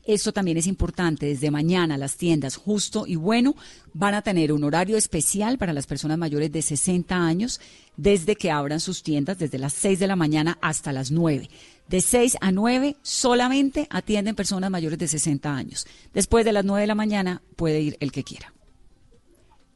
Esto 0.05 0.33
también 0.33 0.59
es 0.59 0.69
importante. 0.69 1.27
Desde 1.27 1.51
mañana 1.51 1.99
las 1.99 2.17
tiendas 2.17 2.55
Justo 2.55 3.07
y 3.09 3.17
Bueno 3.17 3.57
van 3.93 4.15
a 4.15 4.23
tener 4.23 4.53
un 4.53 4.63
horario 4.63 4.97
especial 4.97 5.59
para 5.59 5.73
las 5.73 5.89
personas 5.89 6.17
mayores 6.17 6.53
de 6.53 6.63
60 6.63 7.17
años 7.17 7.61
desde 7.97 8.37
que 8.37 8.53
abran 8.53 8.79
sus 8.79 9.03
tiendas, 9.03 9.39
desde 9.39 9.59
las 9.59 9.73
6 9.73 9.99
de 9.99 10.07
la 10.07 10.15
mañana 10.15 10.59
hasta 10.61 10.93
las 10.93 11.11
9. 11.11 11.49
De 11.89 12.01
6 12.01 12.39
a 12.41 12.51
9 12.51 12.97
solamente 13.03 13.87
atienden 13.91 14.35
personas 14.35 14.71
mayores 14.71 14.99
de 14.99 15.09
60 15.09 15.55
años. 15.55 15.87
Después 16.13 16.45
de 16.45 16.53
las 16.53 16.65
9 16.65 16.83
de 16.83 16.87
la 16.87 16.95
mañana 16.95 17.43
puede 17.57 17.81
ir 17.81 17.97
el 18.01 18.11
que 18.11 18.25
quiera 18.25 18.55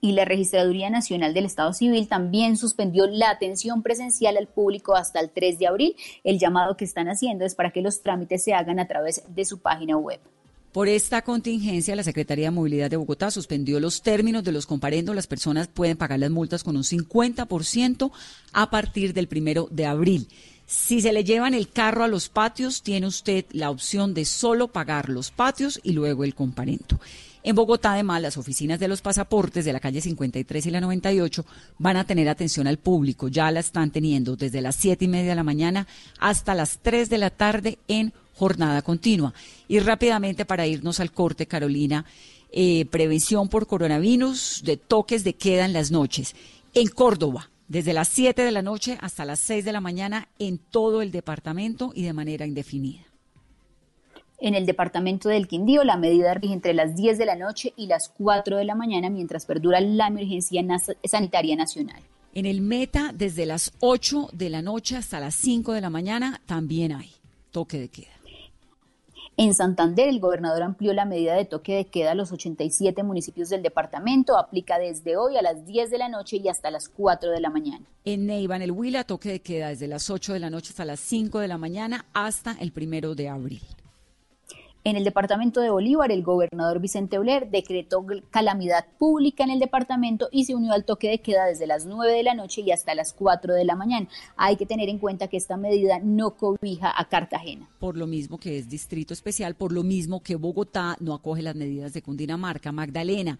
y 0.00 0.12
la 0.12 0.24
Registraduría 0.24 0.90
Nacional 0.90 1.34
del 1.34 1.46
Estado 1.46 1.72
Civil 1.72 2.08
también 2.08 2.56
suspendió 2.56 3.06
la 3.06 3.30
atención 3.30 3.82
presencial 3.82 4.36
al 4.36 4.46
público 4.46 4.94
hasta 4.94 5.20
el 5.20 5.30
3 5.30 5.58
de 5.58 5.66
abril. 5.66 5.96
El 6.24 6.38
llamado 6.38 6.76
que 6.76 6.84
están 6.84 7.08
haciendo 7.08 7.44
es 7.44 7.54
para 7.54 7.70
que 7.70 7.82
los 7.82 8.02
trámites 8.02 8.44
se 8.44 8.54
hagan 8.54 8.78
a 8.78 8.86
través 8.86 9.22
de 9.28 9.44
su 9.44 9.58
página 9.58 9.96
web. 9.96 10.20
Por 10.72 10.86
esta 10.86 11.22
contingencia, 11.22 11.96
la 11.96 12.02
Secretaría 12.02 12.46
de 12.46 12.50
Movilidad 12.50 12.90
de 12.90 12.98
Bogotá 12.98 13.30
suspendió 13.30 13.80
los 13.80 14.02
términos 14.02 14.44
de 14.44 14.52
los 14.52 14.66
comparendos. 14.66 15.16
Las 15.16 15.26
personas 15.26 15.66
pueden 15.66 15.96
pagar 15.96 16.18
las 16.18 16.30
multas 16.30 16.62
con 16.62 16.76
un 16.76 16.82
50% 16.82 18.12
a 18.52 18.70
partir 18.70 19.14
del 19.14 19.28
primero 19.28 19.66
de 19.70 19.86
abril. 19.86 20.28
Si 20.70 21.00
se 21.00 21.14
le 21.14 21.24
llevan 21.24 21.54
el 21.54 21.70
carro 21.70 22.04
a 22.04 22.08
los 22.08 22.28
patios, 22.28 22.82
tiene 22.82 23.06
usted 23.06 23.46
la 23.52 23.70
opción 23.70 24.12
de 24.12 24.26
solo 24.26 24.68
pagar 24.68 25.08
los 25.08 25.30
patios 25.30 25.80
y 25.82 25.92
luego 25.92 26.24
el 26.24 26.34
comparendo. 26.34 27.00
En 27.42 27.56
Bogotá, 27.56 27.94
además, 27.94 28.20
las 28.20 28.36
oficinas 28.36 28.78
de 28.78 28.86
los 28.86 29.00
pasaportes 29.00 29.64
de 29.64 29.72
la 29.72 29.80
calle 29.80 30.02
53 30.02 30.66
y 30.66 30.70
la 30.70 30.82
98 30.82 31.46
van 31.78 31.96
a 31.96 32.04
tener 32.04 32.28
atención 32.28 32.66
al 32.66 32.76
público. 32.76 33.28
Ya 33.28 33.50
la 33.50 33.60
están 33.60 33.90
teniendo 33.90 34.36
desde 34.36 34.60
las 34.60 34.76
7 34.76 35.06
y 35.06 35.08
media 35.08 35.30
de 35.30 35.36
la 35.36 35.42
mañana 35.42 35.86
hasta 36.18 36.54
las 36.54 36.80
3 36.82 37.08
de 37.08 37.16
la 37.16 37.30
tarde 37.30 37.78
en 37.88 38.12
jornada 38.34 38.82
continua. 38.82 39.32
Y 39.68 39.78
rápidamente, 39.78 40.44
para 40.44 40.66
irnos 40.66 41.00
al 41.00 41.12
corte, 41.12 41.46
Carolina, 41.46 42.04
eh, 42.52 42.84
prevención 42.90 43.48
por 43.48 43.66
coronavirus, 43.66 44.60
de 44.66 44.76
toques 44.76 45.24
de 45.24 45.32
queda 45.32 45.64
en 45.64 45.72
las 45.72 45.90
noches. 45.90 46.36
En 46.74 46.88
Córdoba, 46.88 47.48
desde 47.68 47.92
las 47.92 48.08
7 48.08 48.42
de 48.42 48.50
la 48.50 48.62
noche 48.62 48.98
hasta 49.00 49.24
las 49.24 49.38
6 49.40 49.64
de 49.64 49.72
la 49.72 49.80
mañana 49.80 50.28
en 50.38 50.58
todo 50.58 51.02
el 51.02 51.12
departamento 51.12 51.92
y 51.94 52.02
de 52.02 52.12
manera 52.12 52.46
indefinida. 52.46 53.02
En 54.40 54.54
el 54.54 54.66
departamento 54.66 55.28
del 55.28 55.48
Quindío, 55.48 55.84
la 55.84 55.96
medida 55.96 56.32
rige 56.34 56.54
entre 56.54 56.72
las 56.72 56.94
10 56.94 57.18
de 57.18 57.26
la 57.26 57.36
noche 57.36 57.72
y 57.76 57.86
las 57.86 58.08
4 58.08 58.56
de 58.56 58.64
la 58.64 58.74
mañana 58.74 59.10
mientras 59.10 59.46
perdura 59.46 59.80
la 59.80 60.06
emergencia 60.06 60.62
sanitaria 61.04 61.56
nacional. 61.56 62.00
En 62.34 62.46
el 62.46 62.60
Meta, 62.60 63.12
desde 63.12 63.46
las 63.46 63.72
8 63.80 64.30
de 64.32 64.48
la 64.48 64.62
noche 64.62 64.96
hasta 64.96 65.18
las 65.18 65.34
5 65.34 65.72
de 65.72 65.80
la 65.80 65.90
mañana, 65.90 66.40
también 66.46 66.92
hay 66.92 67.10
toque 67.50 67.80
de 67.80 67.88
queda. 67.88 68.17
En 69.40 69.54
Santander, 69.54 70.08
el 70.08 70.18
gobernador 70.18 70.64
amplió 70.64 70.92
la 70.92 71.04
medida 71.04 71.32
de 71.36 71.44
toque 71.44 71.76
de 71.76 71.86
queda 71.86 72.10
a 72.10 72.14
los 72.16 72.32
87 72.32 73.04
municipios 73.04 73.48
del 73.48 73.62
departamento. 73.62 74.36
Aplica 74.36 74.80
desde 74.80 75.16
hoy 75.16 75.36
a 75.36 75.42
las 75.42 75.64
10 75.64 75.90
de 75.90 75.98
la 75.98 76.08
noche 76.08 76.38
y 76.38 76.48
hasta 76.48 76.72
las 76.72 76.88
4 76.88 77.30
de 77.30 77.40
la 77.40 77.48
mañana. 77.48 77.86
En 78.04 78.26
Neiva, 78.26 78.56
en 78.56 78.62
el 78.62 78.72
Huila, 78.72 79.04
toque 79.04 79.28
de 79.28 79.40
queda 79.40 79.68
desde 79.68 79.86
las 79.86 80.10
8 80.10 80.32
de 80.32 80.40
la 80.40 80.50
noche 80.50 80.70
hasta 80.70 80.84
las 80.84 80.98
5 80.98 81.38
de 81.38 81.46
la 81.46 81.56
mañana 81.56 82.04
hasta 82.14 82.56
el 82.58 82.72
primero 82.72 83.14
de 83.14 83.28
abril. 83.28 83.62
En 84.88 84.96
el 84.96 85.04
departamento 85.04 85.60
de 85.60 85.68
Bolívar, 85.68 86.10
el 86.10 86.22
gobernador 86.22 86.80
Vicente 86.80 87.18
Oler 87.18 87.50
decretó 87.50 88.06
calamidad 88.30 88.86
pública 88.98 89.44
en 89.44 89.50
el 89.50 89.58
departamento 89.58 90.30
y 90.32 90.46
se 90.46 90.54
unió 90.54 90.72
al 90.72 90.86
toque 90.86 91.10
de 91.10 91.18
queda 91.18 91.44
desde 91.44 91.66
las 91.66 91.84
9 91.84 92.10
de 92.10 92.22
la 92.22 92.32
noche 92.32 92.62
y 92.62 92.70
hasta 92.70 92.94
las 92.94 93.12
4 93.12 93.52
de 93.52 93.66
la 93.66 93.76
mañana. 93.76 94.08
Hay 94.38 94.56
que 94.56 94.64
tener 94.64 94.88
en 94.88 94.98
cuenta 94.98 95.28
que 95.28 95.36
esta 95.36 95.58
medida 95.58 95.98
no 96.02 96.38
cobija 96.38 96.90
a 96.98 97.06
Cartagena. 97.06 97.68
Por 97.78 97.98
lo 97.98 98.06
mismo 98.06 98.38
que 98.38 98.56
es 98.56 98.70
distrito 98.70 99.12
especial, 99.12 99.56
por 99.56 99.72
lo 99.72 99.82
mismo 99.82 100.22
que 100.22 100.36
Bogotá 100.36 100.96
no 101.00 101.12
acoge 101.12 101.42
las 101.42 101.54
medidas 101.54 101.92
de 101.92 102.00
Cundinamarca, 102.00 102.72
Magdalena. 102.72 103.38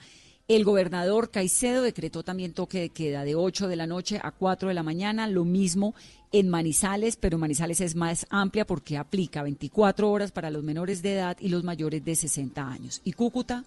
El 0.48 0.64
gobernador 0.64 1.30
Caicedo 1.30 1.82
decretó 1.82 2.22
también 2.22 2.54
toque 2.54 2.80
de 2.80 2.88
queda 2.88 3.22
de 3.22 3.34
8 3.34 3.68
de 3.68 3.76
la 3.76 3.86
noche 3.86 4.18
a 4.22 4.30
4 4.30 4.68
de 4.68 4.74
la 4.74 4.82
mañana, 4.82 5.28
lo 5.28 5.44
mismo 5.44 5.94
en 6.32 6.48
Manizales, 6.48 7.16
pero 7.16 7.36
Manizales 7.36 7.82
es 7.82 7.94
más 7.94 8.26
amplia 8.30 8.66
porque 8.66 8.96
aplica 8.96 9.42
24 9.42 10.10
horas 10.10 10.32
para 10.32 10.50
los 10.50 10.62
menores 10.62 11.02
de 11.02 11.16
edad 11.16 11.36
y 11.38 11.50
los 11.50 11.64
mayores 11.64 12.02
de 12.02 12.16
60 12.16 12.66
años. 12.66 13.02
¿Y 13.04 13.12
Cúcuta? 13.12 13.64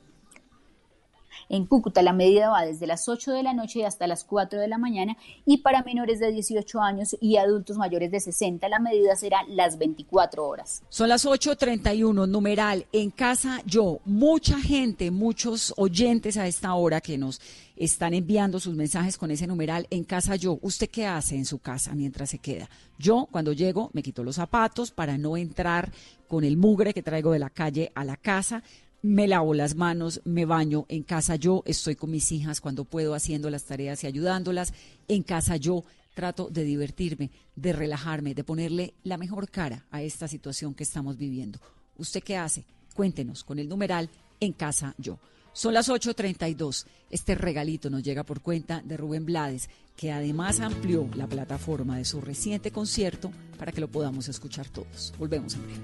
En 1.49 1.65
Cúcuta 1.65 2.01
la 2.01 2.13
medida 2.13 2.49
va 2.49 2.65
desde 2.65 2.87
las 2.87 3.07
8 3.07 3.31
de 3.31 3.43
la 3.43 3.53
noche 3.53 3.85
hasta 3.85 4.07
las 4.07 4.23
4 4.23 4.59
de 4.59 4.67
la 4.67 4.77
mañana 4.77 5.17
y 5.45 5.57
para 5.57 5.83
menores 5.83 6.19
de 6.19 6.31
18 6.31 6.81
años 6.81 7.15
y 7.19 7.37
adultos 7.37 7.77
mayores 7.77 8.11
de 8.11 8.19
60 8.19 8.67
la 8.69 8.79
medida 8.79 9.15
será 9.15 9.39
las 9.47 9.77
24 9.77 10.45
horas. 10.45 10.83
Son 10.89 11.09
las 11.09 11.25
8.31, 11.25 12.27
numeral, 12.27 12.85
en 12.91 13.11
casa 13.11 13.61
yo, 13.65 13.99
mucha 14.05 14.59
gente, 14.59 15.11
muchos 15.11 15.73
oyentes 15.77 16.37
a 16.37 16.47
esta 16.47 16.73
hora 16.73 17.01
que 17.01 17.17
nos 17.17 17.41
están 17.75 18.13
enviando 18.13 18.59
sus 18.59 18.75
mensajes 18.75 19.17
con 19.17 19.31
ese 19.31 19.47
numeral 19.47 19.87
en 19.89 20.03
casa 20.03 20.35
yo. 20.35 20.59
¿Usted 20.61 20.89
qué 20.89 21.07
hace 21.07 21.35
en 21.35 21.45
su 21.45 21.59
casa 21.59 21.95
mientras 21.95 22.29
se 22.29 22.39
queda? 22.39 22.69
Yo 22.97 23.27
cuando 23.31 23.53
llego 23.53 23.89
me 23.93 24.03
quito 24.03 24.23
los 24.23 24.35
zapatos 24.35 24.91
para 24.91 25.17
no 25.17 25.37
entrar 25.37 25.91
con 26.27 26.43
el 26.43 26.57
mugre 26.57 26.93
que 26.93 27.01
traigo 27.01 27.31
de 27.31 27.39
la 27.39 27.49
calle 27.49 27.91
a 27.95 28.05
la 28.05 28.17
casa 28.17 28.63
me 29.01 29.27
lavo 29.27 29.53
las 29.53 29.75
manos, 29.75 30.21
me 30.25 30.45
baño 30.45 30.85
en 30.89 31.03
casa 31.03 31.35
yo, 31.35 31.63
estoy 31.65 31.95
con 31.95 32.11
mis 32.11 32.31
hijas 32.31 32.61
cuando 32.61 32.85
puedo 32.85 33.15
haciendo 33.15 33.49
las 33.49 33.63
tareas 33.63 34.03
y 34.03 34.07
ayudándolas, 34.07 34.73
en 35.07 35.23
casa 35.23 35.57
yo 35.57 35.83
trato 36.13 36.49
de 36.49 36.63
divertirme, 36.63 37.31
de 37.55 37.73
relajarme, 37.73 38.35
de 38.35 38.43
ponerle 38.43 38.93
la 39.03 39.17
mejor 39.17 39.49
cara 39.49 39.85
a 39.91 40.01
esta 40.01 40.27
situación 40.27 40.73
que 40.73 40.83
estamos 40.83 41.17
viviendo. 41.17 41.59
¿Usted 41.97 42.21
qué 42.23 42.37
hace? 42.37 42.65
Cuéntenos 42.93 43.43
con 43.43 43.59
el 43.59 43.69
numeral 43.69 44.09
en 44.39 44.53
casa 44.53 44.93
yo. 44.97 45.19
Son 45.53 45.73
las 45.73 45.89
8.32. 45.89 46.85
Este 47.09 47.35
regalito 47.35 47.89
nos 47.89 48.03
llega 48.03 48.23
por 48.23 48.41
cuenta 48.41 48.81
de 48.85 48.95
Rubén 48.97 49.25
Blades, 49.25 49.69
que 49.97 50.11
además 50.11 50.59
amplió 50.61 51.09
la 51.15 51.27
plataforma 51.27 51.97
de 51.97 52.05
su 52.05 52.21
reciente 52.21 52.71
concierto 52.71 53.31
para 53.57 53.71
que 53.71 53.81
lo 53.81 53.89
podamos 53.89 54.29
escuchar 54.29 54.67
todos. 54.69 55.13
Volvemos 55.17 55.55
en 55.55 55.63
breve. 55.65 55.81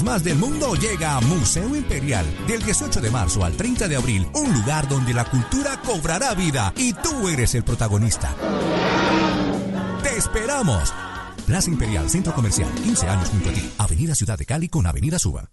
Más 0.00 0.24
del 0.24 0.38
mundo 0.38 0.74
llega 0.74 1.16
a 1.16 1.20
Museo 1.20 1.76
Imperial. 1.76 2.24
Del 2.46 2.62
18 2.62 3.00
de 3.02 3.10
marzo 3.10 3.44
al 3.44 3.52
30 3.54 3.88
de 3.88 3.96
abril, 3.96 4.26
un 4.34 4.54
lugar 4.54 4.88
donde 4.88 5.12
la 5.12 5.26
cultura 5.26 5.78
cobrará 5.84 6.32
vida 6.34 6.72
y 6.76 6.94
tú 6.94 7.28
eres 7.28 7.54
el 7.54 7.64
protagonista. 7.64 8.34
¡Te 10.02 10.16
esperamos! 10.16 10.94
Plaza 11.46 11.68
Imperial, 11.68 12.08
Centro 12.08 12.32
Comercial, 12.32 12.70
15 12.72 13.08
años 13.08 13.28
junto 13.28 13.50
a 13.50 13.52
ti. 13.52 13.70
Avenida 13.76 14.14
Ciudad 14.14 14.38
de 14.38 14.46
Cali 14.46 14.68
con 14.68 14.86
Avenida 14.86 15.18
Suba. 15.18 15.50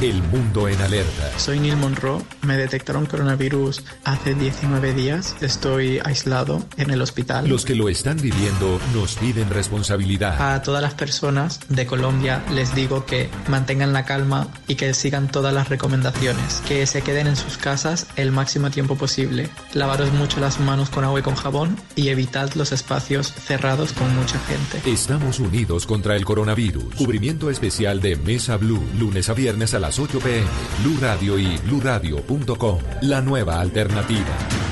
El 0.00 0.22
mundo 0.22 0.68
en 0.68 0.80
alerta. 0.80 1.36
Soy 1.40 1.58
Neil 1.58 1.76
Monroe. 1.76 2.22
Me 2.42 2.56
detectaron 2.56 3.06
coronavirus 3.06 3.82
hace 4.04 4.34
19 4.34 4.94
días. 4.94 5.34
Estoy 5.40 5.98
aislado 6.04 6.64
en 6.76 6.90
el 6.90 7.02
hospital. 7.02 7.48
Los 7.48 7.64
que 7.64 7.74
lo 7.74 7.88
están 7.88 8.16
viviendo 8.16 8.78
nos 8.94 9.16
piden 9.16 9.50
responsabilidad. 9.50 10.40
A 10.40 10.62
todas 10.62 10.82
las 10.82 10.94
personas 10.94 11.58
de 11.68 11.84
Colombia 11.86 12.44
les 12.52 12.76
digo 12.76 13.06
que 13.06 13.28
mantengan 13.48 13.92
la 13.92 14.04
calma 14.04 14.46
y 14.68 14.76
que 14.76 14.94
sigan 14.94 15.32
todas 15.32 15.52
las 15.52 15.68
recomendaciones. 15.68 16.62
Que 16.68 16.86
se 16.86 17.02
queden 17.02 17.26
en 17.26 17.34
sus 17.34 17.58
casas 17.58 18.06
el 18.14 18.30
máximo 18.30 18.70
tiempo 18.70 18.94
posible. 18.94 19.50
Lavaros 19.72 20.12
mucho 20.12 20.38
las 20.38 20.60
manos 20.60 20.90
con 20.90 21.02
agua 21.02 21.18
y 21.18 21.22
con 21.24 21.34
jabón 21.34 21.76
y 21.96 22.10
evitad 22.10 22.52
los 22.54 22.70
espacios 22.70 23.32
cerrados 23.32 23.92
con 23.94 24.14
mucha 24.14 24.38
gente. 24.38 24.88
Estamos 24.88 25.40
unidos 25.40 25.86
contra 25.86 26.14
el 26.14 26.24
coronavirus. 26.24 26.94
Cubrimiento 26.94 27.50
especial 27.50 28.00
de 28.00 28.14
Mesa 28.14 28.56
Blue, 28.58 28.86
lunes 28.96 29.28
a 29.28 29.34
viernes 29.34 29.74
a 29.74 29.80
las 29.80 29.87
8 29.96 30.18
pm. 30.18 30.46
Blue 30.82 30.98
Radio 31.00 31.38
y 31.38 31.56
bluradio.com. 31.58 32.78
La 33.02 33.20
nueva 33.20 33.60
alternativa. 33.60 34.67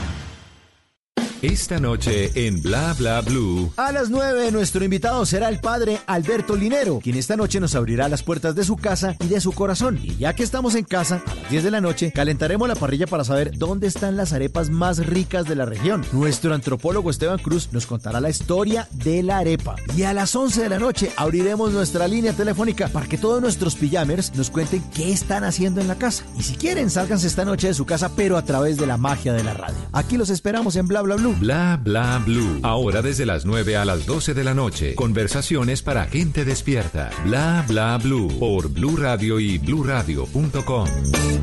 Esta 1.42 1.78
noche 1.78 2.30
en 2.46 2.62
Bla 2.62 2.94
Bla 2.94 3.20
Blue. 3.20 3.70
A 3.76 3.92
las 3.92 4.08
9 4.08 4.50
nuestro 4.52 4.82
invitado 4.82 5.26
será 5.26 5.50
el 5.50 5.60
padre 5.60 6.00
Alberto 6.06 6.56
Linero, 6.56 7.00
quien 7.00 7.16
esta 7.16 7.36
noche 7.36 7.60
nos 7.60 7.74
abrirá 7.74 8.08
las 8.08 8.22
puertas 8.22 8.54
de 8.54 8.64
su 8.64 8.76
casa 8.76 9.16
y 9.20 9.28
de 9.28 9.42
su 9.42 9.52
corazón. 9.52 10.00
Y 10.02 10.16
ya 10.16 10.34
que 10.34 10.42
estamos 10.42 10.74
en 10.76 10.84
casa, 10.84 11.22
a 11.26 11.34
las 11.34 11.50
10 11.50 11.64
de 11.64 11.70
la 11.70 11.82
noche 11.82 12.10
calentaremos 12.10 12.66
la 12.66 12.74
parrilla 12.74 13.06
para 13.06 13.22
saber 13.22 13.52
dónde 13.58 13.86
están 13.86 14.16
las 14.16 14.32
arepas 14.32 14.70
más 14.70 15.04
ricas 15.04 15.44
de 15.44 15.56
la 15.56 15.66
región. 15.66 16.06
Nuestro 16.10 16.54
antropólogo 16.54 17.10
Esteban 17.10 17.38
Cruz 17.38 17.68
nos 17.70 17.84
contará 17.84 18.18
la 18.18 18.30
historia 18.30 18.88
de 18.92 19.22
la 19.22 19.36
arepa. 19.36 19.76
Y 19.94 20.04
a 20.04 20.14
las 20.14 20.34
11 20.34 20.62
de 20.62 20.68
la 20.70 20.78
noche 20.78 21.12
abriremos 21.18 21.70
nuestra 21.70 22.08
línea 22.08 22.32
telefónica 22.32 22.88
para 22.88 23.08
que 23.08 23.18
todos 23.18 23.42
nuestros 23.42 23.74
pijamers 23.74 24.34
nos 24.34 24.48
cuenten 24.48 24.82
qué 24.94 25.12
están 25.12 25.44
haciendo 25.44 25.82
en 25.82 25.88
la 25.88 25.96
casa. 25.96 26.24
Y 26.38 26.44
si 26.44 26.54
quieren, 26.54 26.88
sálganse 26.88 27.26
esta 27.26 27.44
noche 27.44 27.66
de 27.66 27.74
su 27.74 27.84
casa, 27.84 28.16
pero 28.16 28.38
a 28.38 28.42
través 28.42 28.78
de 28.78 28.86
la 28.86 28.96
magia 28.96 29.34
de 29.34 29.44
la 29.44 29.52
radio. 29.52 29.76
Aquí 29.92 30.16
los 30.16 30.30
esperamos 30.30 30.76
en 30.76 30.88
Bla 30.88 31.02
Bla 31.02 31.16
Blue. 31.16 31.25
Bla 31.34 31.78
Bla 31.82 32.22
Blue. 32.24 32.60
Ahora 32.62 33.02
desde 33.02 33.26
las 33.26 33.44
9 33.44 33.76
a 33.76 33.84
las 33.84 34.06
12 34.06 34.34
de 34.34 34.44
la 34.44 34.54
noche. 34.54 34.94
Conversaciones 34.94 35.82
para 35.82 36.06
gente 36.06 36.44
despierta. 36.44 37.10
Bla 37.24 37.64
Bla 37.66 37.98
Blue. 37.98 38.28
Por 38.38 38.68
Blue 38.68 38.96
Radio 38.96 39.40
y 39.40 39.58
bluradio.com. 39.58 40.88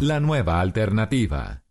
La 0.01 0.19
nueva 0.19 0.61
alternativa. 0.61 1.63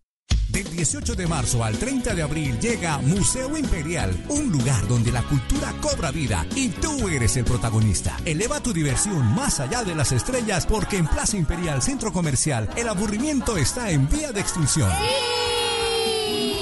Del 0.48 0.68
18 0.68 1.14
de 1.14 1.26
marzo 1.26 1.64
al 1.64 1.78
30 1.78 2.14
de 2.14 2.22
abril 2.22 2.58
llega 2.60 2.98
Museo 2.98 3.56
Imperial, 3.56 4.14
un 4.28 4.52
lugar 4.52 4.86
donde 4.86 5.10
la 5.10 5.22
cultura 5.22 5.72
cobra 5.80 6.10
vida 6.10 6.44
y 6.54 6.68
tú 6.68 7.08
eres 7.08 7.38
el 7.38 7.44
protagonista. 7.44 8.18
Eleva 8.26 8.62
tu 8.62 8.74
diversión 8.74 9.34
más 9.34 9.60
allá 9.60 9.82
de 9.82 9.94
las 9.94 10.12
estrellas 10.12 10.66
porque 10.66 10.98
en 10.98 11.06
Plaza 11.06 11.38
Imperial 11.38 11.80
Centro 11.80 12.12
Comercial 12.12 12.68
el 12.76 12.86
aburrimiento 12.86 13.56
está 13.56 13.90
en 13.90 14.06
vía 14.10 14.30
de 14.32 14.40
extinción. 14.40 14.90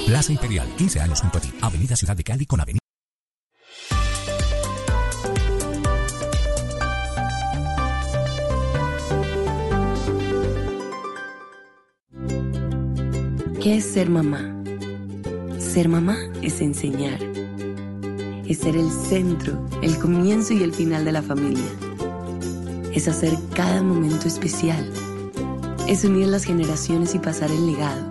Plaza 0.05 0.31
Imperial, 0.31 0.67
15 0.77 0.99
años 0.99 1.21
junto 1.21 1.37
a 1.37 1.41
ti. 1.41 1.53
Avenida 1.61 1.95
Ciudad 1.95 2.15
de 2.15 2.23
Cali 2.23 2.45
con 2.45 2.59
Avenida. 2.59 2.81
¿Qué 13.61 13.77
es 13.77 13.85
ser 13.85 14.09
mamá? 14.09 14.55
Ser 15.59 15.87
mamá 15.87 16.17
es 16.41 16.61
enseñar. 16.61 17.21
Es 18.47 18.57
ser 18.57 18.75
el 18.75 18.89
centro, 18.89 19.69
el 19.83 19.99
comienzo 19.99 20.53
y 20.53 20.63
el 20.63 20.73
final 20.73 21.05
de 21.05 21.11
la 21.11 21.21
familia. 21.21 21.69
Es 22.91 23.07
hacer 23.07 23.37
cada 23.53 23.83
momento 23.83 24.27
especial. 24.27 24.91
Es 25.87 26.03
unir 26.03 26.27
las 26.27 26.43
generaciones 26.43 27.13
y 27.13 27.19
pasar 27.19 27.51
el 27.51 27.67
legado. 27.67 28.10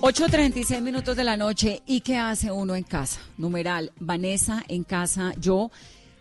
8.36 0.00 0.82
minutos 0.82 1.16
de 1.16 1.24
la 1.24 1.36
noche. 1.36 1.82
¿Y 1.86 2.02
qué 2.02 2.16
hace 2.16 2.52
uno 2.52 2.74
en 2.74 2.84
casa? 2.84 3.20
Numeral, 3.38 3.92
Vanessa 3.98 4.62
en 4.68 4.84
casa, 4.84 5.32
yo. 5.40 5.70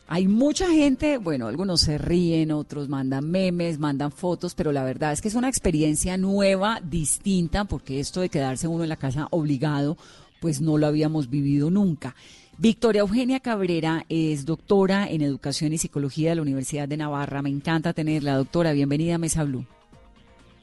Hay 0.07 0.27
mucha 0.27 0.69
gente, 0.69 1.17
bueno, 1.17 1.47
algunos 1.47 1.81
se 1.81 1.97
ríen, 1.97 2.51
otros 2.51 2.89
mandan 2.89 3.29
memes, 3.29 3.77
mandan 3.77 4.11
fotos, 4.11 4.55
pero 4.55 4.71
la 4.71 4.83
verdad 4.83 5.11
es 5.11 5.21
que 5.21 5.27
es 5.27 5.35
una 5.35 5.49
experiencia 5.49 6.15
nueva, 6.15 6.79
distinta, 6.83 7.65
porque 7.65 7.99
esto 7.99 8.21
de 8.21 8.29
quedarse 8.29 8.67
uno 8.67 8.83
en 8.83 8.89
la 8.89 8.97
casa 8.97 9.27
obligado, 9.31 9.97
pues 10.39 10.61
no 10.61 10.77
lo 10.77 10.87
habíamos 10.87 11.29
vivido 11.29 11.69
nunca. 11.69 12.15
Victoria 12.57 13.01
Eugenia 13.01 13.41
Cabrera 13.41 14.05
es 14.07 14.45
doctora 14.45 15.09
en 15.09 15.21
Educación 15.21 15.73
y 15.73 15.77
Psicología 15.77 16.29
de 16.29 16.35
la 16.35 16.43
Universidad 16.43 16.87
de 16.87 16.97
Navarra. 16.97 17.41
Me 17.41 17.49
encanta 17.49 17.91
tenerla, 17.93 18.37
doctora. 18.37 18.71
Bienvenida 18.71 19.15
a 19.15 19.17
Mesa 19.17 19.43
Blue. 19.43 19.65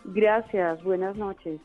Gracias, 0.05 0.83
buenas 0.83 1.17
noches. 1.17 1.61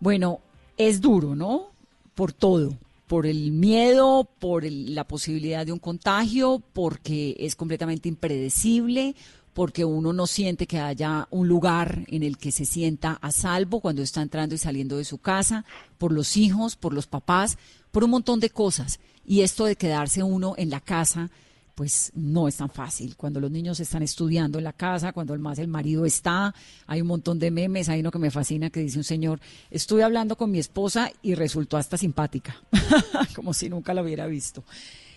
Bueno, 0.00 0.40
es 0.76 1.00
duro, 1.00 1.34
¿no? 1.34 1.68
Por 2.14 2.32
todo, 2.32 2.76
por 3.06 3.26
el 3.26 3.52
miedo, 3.52 4.28
por 4.38 4.64
la 4.64 5.04
posibilidad 5.04 5.64
de 5.64 5.72
un 5.72 5.78
contagio, 5.78 6.62
porque 6.72 7.36
es 7.38 7.56
completamente 7.56 8.08
impredecible, 8.08 9.14
porque 9.54 9.84
uno 9.84 10.12
no 10.12 10.26
siente 10.26 10.66
que 10.66 10.78
haya 10.78 11.28
un 11.30 11.48
lugar 11.48 12.04
en 12.08 12.22
el 12.22 12.36
que 12.36 12.52
se 12.52 12.66
sienta 12.66 13.18
a 13.22 13.32
salvo 13.32 13.80
cuando 13.80 14.02
está 14.02 14.20
entrando 14.20 14.54
y 14.54 14.58
saliendo 14.58 14.98
de 14.98 15.04
su 15.04 15.18
casa, 15.18 15.64
por 15.96 16.12
los 16.12 16.36
hijos, 16.36 16.76
por 16.76 16.92
los 16.92 17.06
papás, 17.06 17.56
por 17.90 18.04
un 18.04 18.10
montón 18.10 18.40
de 18.40 18.50
cosas. 18.50 19.00
Y 19.24 19.40
esto 19.40 19.64
de 19.64 19.76
quedarse 19.76 20.22
uno 20.22 20.54
en 20.58 20.68
la 20.68 20.80
casa, 20.80 21.30
pues 21.76 22.10
no 22.14 22.48
es 22.48 22.56
tan 22.56 22.70
fácil. 22.70 23.16
Cuando 23.16 23.38
los 23.38 23.50
niños 23.50 23.78
están 23.80 24.02
estudiando 24.02 24.56
en 24.56 24.64
la 24.64 24.72
casa, 24.72 25.12
cuando 25.12 25.34
el 25.34 25.40
más 25.40 25.58
el 25.58 25.68
marido 25.68 26.06
está, 26.06 26.54
hay 26.86 27.02
un 27.02 27.06
montón 27.06 27.38
de 27.38 27.50
memes, 27.50 27.90
hay 27.90 28.00
uno 28.00 28.10
que 28.10 28.18
me 28.18 28.30
fascina 28.30 28.70
que 28.70 28.80
dice 28.80 28.96
un 28.96 29.04
señor, 29.04 29.40
estuve 29.70 30.02
hablando 30.02 30.36
con 30.36 30.50
mi 30.50 30.58
esposa 30.58 31.12
y 31.20 31.34
resultó 31.34 31.76
hasta 31.76 31.98
simpática, 31.98 32.56
como 33.36 33.52
si 33.52 33.68
nunca 33.68 33.92
la 33.92 34.02
hubiera 34.02 34.26
visto. 34.26 34.64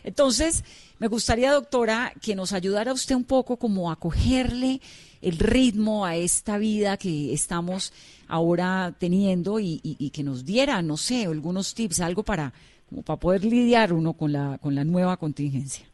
Entonces, 0.03 0.66
me 0.99 1.07
gustaría, 1.07 1.53
doctora, 1.53 2.12
que 2.22 2.36
nos 2.36 2.51
ayudara 2.51 2.91
usted 2.91 3.16
un 3.16 3.24
poco 3.24 3.55
como 3.55 3.89
a 3.89 3.95
cogerle 3.95 4.82
el 5.22 5.39
ritmo 5.39 6.05
a 6.05 6.18
esta 6.18 6.57
vida 6.57 6.97
que 6.97 7.34
estamos 7.34 7.93
ahora 8.28 8.93
teniendo 8.99 9.62
y, 9.62 9.80
y, 9.82 9.95
y 9.97 10.10
que 10.10 10.24
nos 10.24 10.43
diera, 10.43 10.82
no 10.82 10.97
sé, 10.97 11.24
algunos 11.26 11.74
tips, 11.74 12.01
algo 12.01 12.24
para, 12.24 12.51
como 12.89 13.01
para 13.01 13.18
poder 13.18 13.45
lidiar 13.45 13.93
uno 13.93 14.12
con 14.12 14.34
la, 14.34 14.57
con 14.62 14.76
la 14.76 14.84
nueva 14.84 15.16
contingencia. 15.16 15.89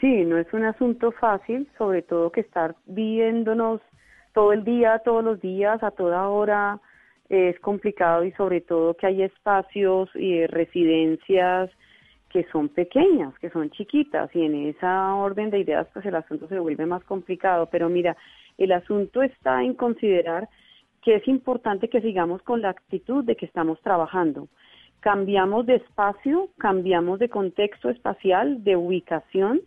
Sí, 0.00 0.24
no 0.24 0.38
es 0.38 0.52
un 0.52 0.64
asunto 0.64 1.12
fácil, 1.12 1.68
sobre 1.78 2.02
todo 2.02 2.32
que 2.32 2.40
estar 2.40 2.74
viéndonos 2.86 3.80
todo 4.32 4.52
el 4.52 4.64
día, 4.64 4.98
todos 5.04 5.24
los 5.24 5.40
días, 5.40 5.82
a 5.82 5.92
toda 5.92 6.28
hora, 6.28 6.80
es 7.28 7.58
complicado 7.60 8.24
y 8.24 8.32
sobre 8.32 8.60
todo 8.60 8.94
que 8.94 9.06
hay 9.06 9.22
espacios 9.22 10.10
y 10.14 10.46
residencias 10.46 11.70
que 12.28 12.44
son 12.50 12.68
pequeñas, 12.68 13.32
que 13.38 13.48
son 13.50 13.70
chiquitas 13.70 14.28
y 14.34 14.42
en 14.44 14.66
esa 14.66 15.14
orden 15.14 15.50
de 15.50 15.60
ideas 15.60 15.86
pues 15.92 16.04
el 16.04 16.16
asunto 16.16 16.48
se 16.48 16.58
vuelve 16.58 16.84
más 16.84 17.04
complicado. 17.04 17.68
Pero 17.70 17.88
mira, 17.88 18.16
el 18.58 18.72
asunto 18.72 19.22
está 19.22 19.62
en 19.62 19.74
considerar 19.74 20.48
que 21.00 21.16
es 21.16 21.28
importante 21.28 21.88
que 21.88 22.00
sigamos 22.00 22.42
con 22.42 22.60
la 22.60 22.70
actitud 22.70 23.24
de 23.24 23.36
que 23.36 23.46
estamos 23.46 23.80
trabajando. 23.82 24.48
Cambiamos 25.00 25.66
de 25.66 25.76
espacio, 25.76 26.48
cambiamos 26.58 27.18
de 27.20 27.28
contexto 27.28 27.88
espacial, 27.90 28.64
de 28.64 28.74
ubicación, 28.74 29.60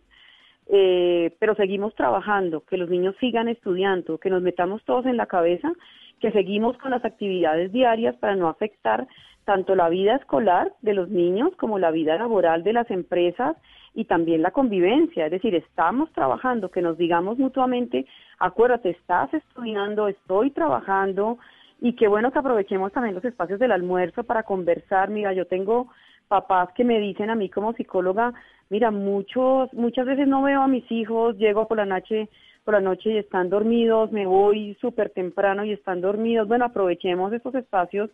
eh, 0.68 1.34
pero 1.38 1.54
seguimos 1.54 1.94
trabajando, 1.94 2.60
que 2.60 2.76
los 2.76 2.88
niños 2.90 3.14
sigan 3.20 3.48
estudiando, 3.48 4.18
que 4.18 4.30
nos 4.30 4.42
metamos 4.42 4.84
todos 4.84 5.06
en 5.06 5.16
la 5.16 5.26
cabeza, 5.26 5.72
que 6.20 6.32
seguimos 6.32 6.76
con 6.78 6.90
las 6.90 7.04
actividades 7.04 7.72
diarias 7.72 8.16
para 8.16 8.36
no 8.36 8.48
afectar 8.48 9.06
tanto 9.44 9.74
la 9.74 9.88
vida 9.88 10.16
escolar 10.16 10.72
de 10.82 10.92
los 10.92 11.08
niños 11.08 11.50
como 11.56 11.78
la 11.78 11.90
vida 11.90 12.16
laboral 12.16 12.64
de 12.64 12.74
las 12.74 12.90
empresas 12.90 13.56
y 13.94 14.04
también 14.04 14.42
la 14.42 14.50
convivencia, 14.50 15.24
es 15.24 15.30
decir, 15.30 15.54
estamos 15.54 16.12
trabajando, 16.12 16.70
que 16.70 16.82
nos 16.82 16.98
digamos 16.98 17.38
mutuamente, 17.38 18.04
acuérdate, 18.38 18.90
estás 18.90 19.32
estudiando, 19.32 20.06
estoy 20.08 20.50
trabajando, 20.50 21.38
y 21.80 21.94
qué 21.94 22.08
bueno 22.08 22.32
que 22.32 22.38
aprovechemos 22.38 22.92
también 22.92 23.14
los 23.14 23.24
espacios 23.24 23.58
del 23.60 23.72
almuerzo 23.72 24.24
para 24.24 24.42
conversar. 24.42 25.10
Mira, 25.10 25.32
yo 25.32 25.46
tengo 25.46 25.88
papás 26.28 26.68
que 26.74 26.84
me 26.84 27.00
dicen 27.00 27.30
a 27.30 27.34
mí 27.34 27.48
como 27.48 27.72
psicóloga, 27.72 28.32
mira, 28.70 28.90
muchos, 28.90 29.72
muchas 29.72 30.06
veces 30.06 30.28
no 30.28 30.42
veo 30.42 30.62
a 30.62 30.68
mis 30.68 30.90
hijos, 30.92 31.36
llego 31.38 31.66
por 31.66 31.78
la 31.78 31.86
noche, 31.86 32.28
por 32.64 32.74
la 32.74 32.80
noche 32.80 33.10
y 33.10 33.18
están 33.18 33.48
dormidos, 33.48 34.12
me 34.12 34.26
voy 34.26 34.76
súper 34.80 35.10
temprano 35.10 35.64
y 35.64 35.72
están 35.72 36.00
dormidos. 36.00 36.46
Bueno, 36.46 36.66
aprovechemos 36.66 37.32
estos 37.32 37.54
espacios 37.54 38.10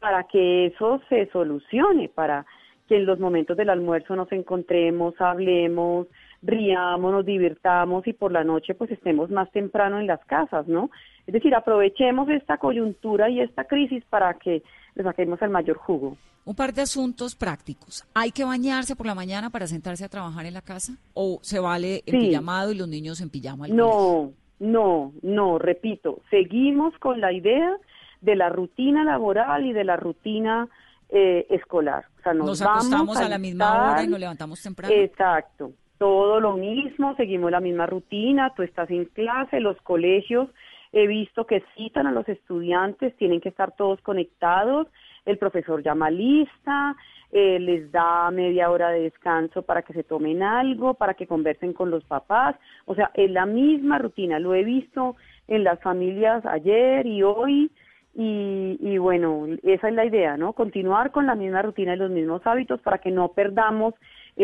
para 0.00 0.24
que 0.24 0.66
eso 0.66 1.00
se 1.08 1.26
solucione, 1.30 2.08
para 2.08 2.46
que 2.88 2.96
en 2.96 3.06
los 3.06 3.20
momentos 3.20 3.56
del 3.56 3.70
almuerzo 3.70 4.16
nos 4.16 4.32
encontremos, 4.32 5.14
hablemos, 5.20 6.08
riamos, 6.42 7.12
nos 7.12 7.26
divirtamos 7.26 8.06
y 8.06 8.12
por 8.12 8.32
la 8.32 8.44
noche 8.44 8.74
pues 8.74 8.90
estemos 8.90 9.30
más 9.30 9.50
temprano 9.52 10.00
en 10.00 10.06
las 10.06 10.24
casas, 10.24 10.66
¿no? 10.66 10.90
Es 11.26 11.34
decir, 11.34 11.54
aprovechemos 11.54 12.28
esta 12.28 12.56
coyuntura 12.56 13.28
y 13.28 13.40
esta 13.40 13.64
crisis 13.64 14.04
para 14.08 14.34
que 14.34 14.62
le 14.94 15.02
saquemos 15.02 15.40
el 15.42 15.50
mayor 15.50 15.76
jugo. 15.76 16.16
Un 16.44 16.54
par 16.54 16.72
de 16.72 16.82
asuntos 16.82 17.34
prácticos. 17.36 18.04
¿Hay 18.14 18.32
que 18.32 18.44
bañarse 18.44 18.96
por 18.96 19.06
la 19.06 19.14
mañana 19.14 19.50
para 19.50 19.66
sentarse 19.66 20.04
a 20.04 20.08
trabajar 20.08 20.46
en 20.46 20.54
la 20.54 20.62
casa? 20.62 20.94
¿O 21.12 21.38
se 21.42 21.60
vale 21.60 22.02
el 22.06 22.18
pijamado 22.18 22.72
y 22.72 22.76
los 22.76 22.88
niños 22.88 23.20
en 23.20 23.28
pijama? 23.28 23.68
no, 23.68 24.32
no, 24.60 25.12
no, 25.22 25.58
repito, 25.58 26.20
seguimos 26.30 26.96
con 26.98 27.20
la 27.20 27.32
idea 27.32 27.76
de 28.20 28.36
la 28.36 28.50
rutina 28.50 29.04
laboral 29.04 29.64
y 29.64 29.72
de 29.72 29.84
la 29.84 29.96
rutina 29.96 30.68
eh, 31.08 31.46
escolar. 31.48 32.04
O 32.18 32.22
sea, 32.22 32.34
nos, 32.34 32.60
acostamos 32.60 33.16
a, 33.16 33.28
la 33.28 33.38
misma 33.38 33.92
hora 33.92 34.04
y 34.04 34.08
nos 34.08 34.20
levantamos 34.20 34.62
temprano. 34.62 34.94
Exacto, 34.94 35.72
todo 36.00 36.40
lo 36.40 36.56
mismo, 36.56 37.14
seguimos 37.16 37.50
la 37.50 37.60
misma 37.60 37.84
rutina, 37.84 38.54
tú 38.56 38.62
estás 38.62 38.90
en 38.90 39.04
clase, 39.04 39.60
los 39.60 39.76
colegios, 39.82 40.48
he 40.92 41.06
visto 41.06 41.46
que 41.46 41.62
citan 41.76 42.06
a 42.06 42.10
los 42.10 42.26
estudiantes, 42.26 43.14
tienen 43.18 43.38
que 43.42 43.50
estar 43.50 43.76
todos 43.76 44.00
conectados, 44.00 44.86
el 45.26 45.36
profesor 45.36 45.82
llama 45.82 46.08
lista, 46.08 46.96
eh, 47.32 47.60
les 47.60 47.92
da 47.92 48.30
media 48.30 48.70
hora 48.70 48.88
de 48.88 49.02
descanso 49.02 49.60
para 49.60 49.82
que 49.82 49.92
se 49.92 50.02
tomen 50.02 50.42
algo, 50.42 50.94
para 50.94 51.12
que 51.12 51.26
conversen 51.26 51.74
con 51.74 51.90
los 51.90 52.02
papás, 52.04 52.56
o 52.86 52.94
sea, 52.94 53.10
es 53.12 53.30
la 53.30 53.44
misma 53.44 53.98
rutina, 53.98 54.38
lo 54.38 54.54
he 54.54 54.64
visto 54.64 55.16
en 55.48 55.64
las 55.64 55.82
familias 55.82 56.46
ayer 56.46 57.04
y 57.06 57.22
hoy, 57.22 57.70
y, 58.14 58.98
bueno, 58.98 59.46
esa 59.62 59.88
es 59.88 59.94
la 59.94 60.04
idea, 60.04 60.36
¿no? 60.36 60.54
Continuar 60.54 61.10
con 61.10 61.26
la 61.26 61.34
misma 61.34 61.62
rutina 61.62 61.94
y 61.94 61.98
los 61.98 62.10
mismos 62.10 62.40
hábitos 62.46 62.80
para 62.80 62.98
que 62.98 63.10
no 63.10 63.28
perdamos 63.28 63.94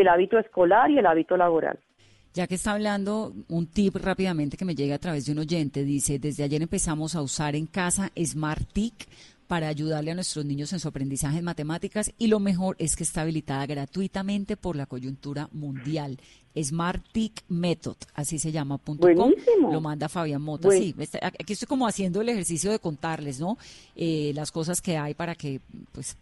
el 0.01 0.07
hábito 0.07 0.37
escolar 0.37 0.89
y 0.91 0.97
el 0.97 1.05
hábito 1.05 1.37
laboral. 1.37 1.79
Ya 2.33 2.45
que 2.45 2.55
está 2.55 2.73
hablando, 2.73 3.33
un 3.49 3.67
tip 3.67 3.95
rápidamente 3.95 4.57
que 4.57 4.65
me 4.65 4.75
llega 4.75 4.95
a 4.95 4.99
través 4.99 5.25
de 5.25 5.31
un 5.31 5.39
oyente, 5.39 5.83
dice, 5.83 6.19
desde 6.19 6.43
ayer 6.43 6.61
empezamos 6.61 7.15
a 7.15 7.21
usar 7.21 7.55
en 7.55 7.65
casa 7.65 8.11
SmartTIC 8.15 9.07
para 9.47 9.69
ayudarle 9.69 10.11
a 10.11 10.15
nuestros 10.15 10.45
niños 10.45 10.73
en 10.73 10.79
su 10.79 10.87
aprendizaje 10.87 11.39
en 11.39 11.45
matemáticas 11.45 12.11
y 12.17 12.27
lo 12.27 12.39
mejor 12.39 12.75
es 12.79 12.95
que 12.95 13.03
está 13.03 13.21
habilitada 13.21 13.65
gratuitamente 13.65 14.57
por 14.57 14.75
la 14.75 14.85
coyuntura 14.85 15.49
mundial. 15.51 16.19
Smart 16.61 17.03
TIC 17.11 17.43
Method, 17.49 17.97
así 18.15 18.39
se 18.39 18.51
llama, 18.51 18.77
punto 18.79 19.07
lo 19.07 19.81
manda 19.81 20.09
Fabián 20.09 20.41
Mota. 20.41 20.69
Sí, 20.71 20.95
aquí 21.21 21.53
estoy 21.53 21.67
como 21.67 21.87
haciendo 21.87 22.19
el 22.19 22.29
ejercicio 22.29 22.71
de 22.71 22.79
contarles, 22.79 23.39
¿no? 23.39 23.57
Eh, 23.95 24.31
las 24.33 24.51
cosas 24.51 24.81
que 24.81 24.97
hay 24.97 25.13
para 25.13 25.35
que, 25.35 25.61
pues, 25.91 26.17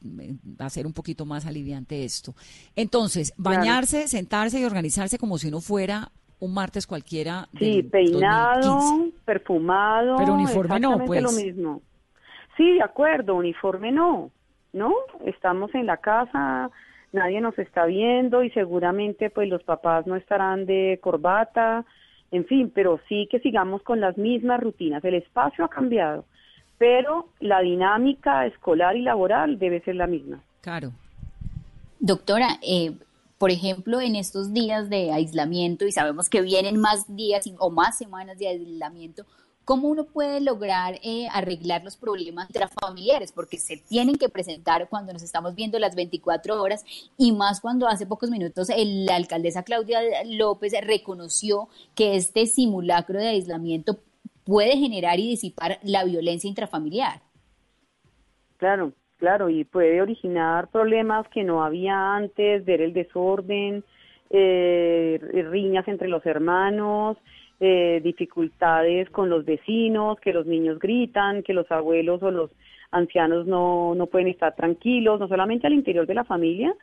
hacer 0.60 0.86
un 0.86 0.94
poquito 0.94 1.26
más 1.26 1.46
aliviante 1.46 2.04
esto. 2.04 2.36
Entonces, 2.76 3.34
bañarse, 3.38 4.10
sentarse 4.10 4.60
y 4.60 4.66
organizarse 4.66 5.18
como 5.18 5.38
si 5.38 5.48
uno 5.48 5.62
fuera 5.62 6.12
un 6.40 6.54
martes 6.54 6.86
cualquiera. 6.86 7.48
Sí, 7.58 7.84
peinado, 7.84 9.10
perfumado. 9.24 10.18
Pero 10.18 10.34
uniforme 10.34 10.80
no, 10.80 11.00
pues. 11.06 11.22
lo 11.22 11.32
mismo. 11.32 11.82
Sí, 12.58 12.74
de 12.74 12.84
acuerdo, 12.84 13.36
uniforme 13.36 13.92
no, 13.92 14.32
¿no? 14.74 14.94
Estamos 15.26 15.74
en 15.76 15.86
la 15.86 15.98
casa, 15.98 16.70
nadie 17.12 17.42
nos 17.42 17.58
está 17.60 17.86
viendo 17.86 18.44
y 18.44 18.50
seguramente 18.52 19.30
pues 19.30 19.50
los 19.50 19.64
papás 19.64 20.06
no 20.08 20.16
estarán 20.16 20.66
de 20.66 21.00
corbata, 21.02 21.86
en 22.32 22.46
fin, 22.46 22.72
pero 22.74 23.00
sí 23.08 23.28
que 23.30 23.40
sigamos 23.40 23.82
con 23.84 24.00
las 24.00 24.18
mismas 24.18 24.60
rutinas. 24.60 25.04
El 25.04 25.16
espacio 25.16 25.66
ha 25.66 25.70
cambiado, 25.70 26.26
pero 26.78 27.30
la 27.40 27.62
dinámica 27.62 28.46
escolar 28.46 28.96
y 28.96 29.02
laboral 29.02 29.58
debe 29.60 29.82
ser 29.82 29.96
la 29.96 30.08
misma. 30.08 30.42
Claro. 30.62 30.92
Doctora, 32.00 32.48
eh, 32.62 32.92
por 33.38 33.52
ejemplo, 33.52 34.02
en 34.02 34.16
estos 34.16 34.54
días 34.54 34.90
de 34.90 35.12
aislamiento 35.12 35.86
y 35.86 35.92
sabemos 35.92 36.30
que 36.30 36.42
vienen 36.42 36.80
más 36.80 37.16
días 37.16 37.50
o 37.60 37.70
más 37.70 37.98
semanas 37.98 38.38
de 38.38 38.48
aislamiento, 38.48 39.24
¿Cómo 39.66 39.88
uno 39.90 40.06
puede 40.06 40.42
lograr 40.42 40.96
eh, 41.04 41.28
arreglar 41.34 41.84
los 41.84 41.98
problemas 41.98 42.50
intrafamiliares? 42.50 43.32
Porque 43.32 43.58
se 43.58 43.78
tienen 43.78 44.16
que 44.16 44.30
presentar 44.30 44.88
cuando 44.90 45.12
nos 45.12 45.24
estamos 45.24 45.56
viendo 45.56 45.80
las 45.80 45.96
24 45.96 46.62
horas 46.62 46.86
y 47.18 47.32
más 47.32 47.62
cuando 47.62 47.88
hace 47.88 48.06
pocos 48.06 48.30
minutos 48.30 48.70
la 48.76 49.16
alcaldesa 49.16 49.64
Claudia 49.64 50.00
López 50.26 50.74
reconoció 50.86 51.68
que 51.96 52.16
este 52.16 52.46
simulacro 52.46 53.20
de 53.20 53.30
aislamiento 53.30 53.98
puede 54.46 54.78
generar 54.78 55.20
y 55.20 55.30
disipar 55.30 55.80
la 55.82 56.04
violencia 56.04 56.48
intrafamiliar. 56.48 57.22
Claro, 58.58 58.94
claro, 59.18 59.50
y 59.50 59.64
puede 59.64 60.00
originar 60.00 60.68
problemas 60.68 61.28
que 61.30 61.44
no 61.44 61.64
había 61.64 62.16
antes, 62.16 62.64
ver 62.66 62.82
el 62.82 62.94
desorden, 62.94 63.84
eh, 64.30 65.20
riñas 65.50 65.88
entre 65.88 66.08
los 66.08 66.24
hermanos, 66.26 67.18
eh, 67.60 68.02
dificultades 68.04 69.10
con 69.10 69.30
los 69.30 69.46
vecinos, 69.46 70.20
que 70.20 70.34
los 70.34 70.46
niños 70.46 70.80
gritan, 70.80 71.44
que 71.44 71.54
los 71.54 71.72
abuelos 71.72 72.22
o 72.24 72.32
los 72.32 72.52
ancianos 72.92 73.46
no, 73.46 73.96
no 73.96 74.08
pueden 74.08 74.28
estar 74.28 74.56
tranquilos, 74.56 75.20
no 75.20 75.28
solamente 75.28 75.68
al 75.68 75.74
interior 75.74 76.06
de 76.08 76.14
la 76.16 76.24
familia, 76.24 76.74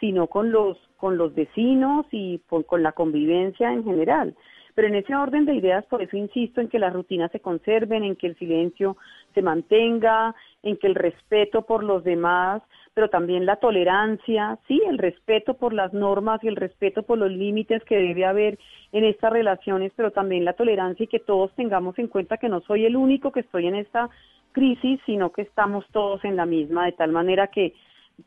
sino 0.00 0.26
con 0.26 0.50
los, 0.50 0.78
con 0.96 1.16
los 1.16 1.34
vecinos 1.34 2.06
y 2.10 2.40
con 2.66 2.82
la 2.82 2.92
convivencia 2.92 3.72
en 3.72 3.84
general. 3.84 4.34
Pero 4.74 4.88
en 4.88 4.94
ese 4.94 5.14
orden 5.14 5.44
de 5.44 5.54
ideas, 5.54 5.84
por 5.86 6.02
eso 6.02 6.16
insisto 6.16 6.60
en 6.60 6.68
que 6.68 6.78
las 6.78 6.92
rutinas 6.92 7.30
se 7.30 7.40
conserven, 7.40 8.04
en 8.04 8.16
que 8.16 8.28
el 8.28 8.38
silencio 8.38 8.96
se 9.34 9.42
mantenga, 9.42 10.34
en 10.62 10.76
que 10.76 10.86
el 10.86 10.94
respeto 10.94 11.62
por 11.62 11.84
los 11.84 12.04
demás 12.04 12.62
pero 12.94 13.08
también 13.08 13.46
la 13.46 13.56
tolerancia, 13.56 14.58
sí, 14.68 14.80
el 14.86 14.98
respeto 14.98 15.54
por 15.54 15.72
las 15.72 15.92
normas 15.92 16.42
y 16.44 16.48
el 16.48 16.56
respeto 16.56 17.02
por 17.02 17.18
los 17.18 17.30
límites 17.30 17.82
que 17.84 17.96
debe 17.96 18.24
haber 18.26 18.58
en 18.92 19.04
estas 19.04 19.32
relaciones, 19.32 19.92
pero 19.96 20.10
también 20.10 20.44
la 20.44 20.52
tolerancia 20.52 21.04
y 21.04 21.08
que 21.08 21.18
todos 21.18 21.52
tengamos 21.54 21.98
en 21.98 22.08
cuenta 22.08 22.36
que 22.36 22.48
no 22.48 22.60
soy 22.60 22.84
el 22.84 22.96
único 22.96 23.32
que 23.32 23.40
estoy 23.40 23.66
en 23.66 23.76
esta 23.76 24.10
crisis, 24.52 25.00
sino 25.06 25.32
que 25.32 25.42
estamos 25.42 25.86
todos 25.92 26.22
en 26.24 26.36
la 26.36 26.44
misma, 26.44 26.84
de 26.84 26.92
tal 26.92 27.12
manera 27.12 27.46
que 27.46 27.72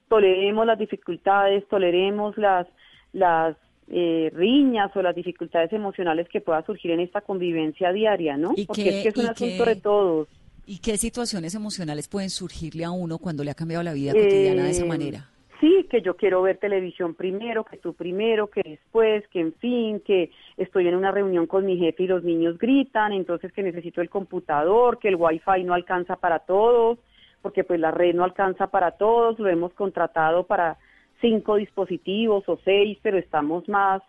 toleremos 0.09 0.65
las 0.65 0.79
dificultades, 0.79 1.67
toleremos 1.67 2.35
las, 2.37 2.67
las 3.13 3.55
eh, 3.87 4.31
riñas 4.33 4.89
o 4.95 5.01
las 5.03 5.15
dificultades 5.15 5.71
emocionales 5.71 6.27
que 6.29 6.41
pueda 6.41 6.65
surgir 6.65 6.89
en 6.89 7.01
esta 7.01 7.21
convivencia 7.21 7.91
diaria, 7.91 8.35
¿no? 8.35 8.55
Porque 8.65 8.89
es 8.89 9.03
que 9.03 9.09
es 9.09 9.17
un 9.17 9.27
asunto 9.27 9.63
de 9.63 9.75
todos. 9.75 10.27
¿Y 10.67 10.79
qué 10.79 10.97
situaciones 10.97 11.53
emocionales 11.53 12.07
pueden 12.07 12.29
surgirle 12.29 12.85
a 12.85 12.91
uno 12.91 13.19
cuando 13.19 13.43
le 13.43 13.51
ha 13.51 13.55
cambiado 13.55 13.83
la 13.83 13.93
vida 13.93 14.13
cotidiana 14.13 14.63
de 14.63 14.71
esa 14.71 14.85
eh, 14.85 14.87
manera? 14.87 15.29
Sí, 15.59 15.87
que 15.89 16.01
yo 16.01 16.15
quiero 16.15 16.41
ver 16.41 16.57
televisión 16.57 17.13
primero, 17.13 17.63
que 17.63 17.77
tú 17.77 17.93
primero, 17.93 18.49
que 18.49 18.61
después, 18.63 19.27
que 19.29 19.39
en 19.39 19.53
fin, 19.53 20.01
que 20.05 20.31
estoy 20.57 20.87
en 20.87 20.95
una 20.95 21.11
reunión 21.11 21.45
con 21.45 21.65
mi 21.65 21.77
jefe 21.77 22.03
y 22.03 22.07
los 22.07 22.23
niños 22.23 22.57
gritan, 22.57 23.13
entonces 23.13 23.53
que 23.53 23.63
necesito 23.63 24.01
el 24.01 24.09
computador, 24.09 24.99
que 24.99 25.07
el 25.07 25.15
wifi 25.15 25.63
no 25.63 25.73
alcanza 25.73 26.15
para 26.15 26.39
todos, 26.39 26.99
porque 27.41 27.63
pues 27.63 27.79
la 27.79 27.91
red 27.91 28.15
no 28.15 28.23
alcanza 28.23 28.67
para 28.67 28.91
todos, 28.91 29.39
lo 29.39 29.47
hemos 29.47 29.71
contratado 29.73 30.45
para 30.45 30.77
cinco 31.21 31.55
dispositivos 31.55 32.43
o 32.47 32.59
seis, 32.65 32.97
pero 33.01 33.17
estamos 33.17 33.69
más 33.69 34.01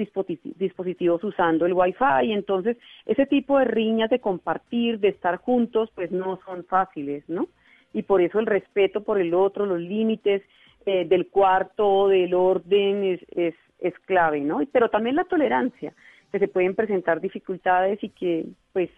dispositivos 0.00 1.22
usando 1.24 1.66
el 1.66 1.72
Wi-Fi. 1.72 2.32
Entonces, 2.32 2.76
ese 3.06 3.26
tipo 3.26 3.58
de 3.58 3.64
riñas 3.64 4.10
de 4.10 4.20
compartir, 4.20 4.98
de 5.00 5.08
estar 5.08 5.36
juntos, 5.36 5.90
pues 5.94 6.10
no 6.10 6.40
son 6.44 6.64
fáciles, 6.64 7.24
¿no? 7.28 7.48
Y 7.92 8.02
por 8.02 8.20
eso 8.20 8.38
el 8.38 8.46
respeto 8.46 9.02
por 9.02 9.20
el 9.20 9.34
otro, 9.34 9.66
los 9.66 9.80
límites 9.80 10.42
eh, 10.86 11.04
del 11.04 11.28
cuarto, 11.28 12.08
del 12.08 12.34
orden, 12.34 13.04
es, 13.04 13.20
es, 13.30 13.54
es 13.80 13.94
clave, 14.06 14.40
¿no? 14.40 14.60
Pero 14.72 14.88
también 14.88 15.16
la 15.16 15.24
tolerancia, 15.24 15.92
que 16.30 16.38
se 16.38 16.48
pueden 16.48 16.74
presentar 16.74 17.20
dificultades 17.20 18.02
y 18.02 18.10
que, 18.10 18.46
pues, 18.72 18.90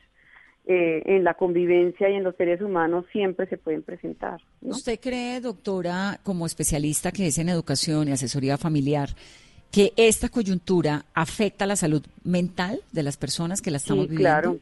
eh, 0.64 1.02
en 1.06 1.24
la 1.24 1.34
convivencia 1.34 2.08
y 2.08 2.14
en 2.14 2.22
los 2.22 2.36
seres 2.36 2.60
humanos 2.60 3.04
siempre 3.10 3.48
se 3.48 3.58
pueden 3.58 3.82
presentar. 3.82 4.40
¿Usted 4.60 5.00
cree, 5.00 5.40
doctora, 5.40 6.20
como 6.22 6.46
especialista 6.46 7.10
que 7.10 7.26
es 7.26 7.38
en 7.38 7.48
educación 7.48 8.06
y 8.06 8.12
asesoría 8.12 8.56
familiar, 8.56 9.08
que 9.72 9.92
esta 9.96 10.28
coyuntura 10.28 11.02
afecta 11.14 11.66
la 11.66 11.76
salud 11.76 12.02
mental 12.24 12.80
de 12.92 13.02
las 13.02 13.16
personas 13.16 13.62
que 13.62 13.70
la 13.70 13.78
estamos 13.78 14.06
sí, 14.08 14.16
Claro. 14.16 14.56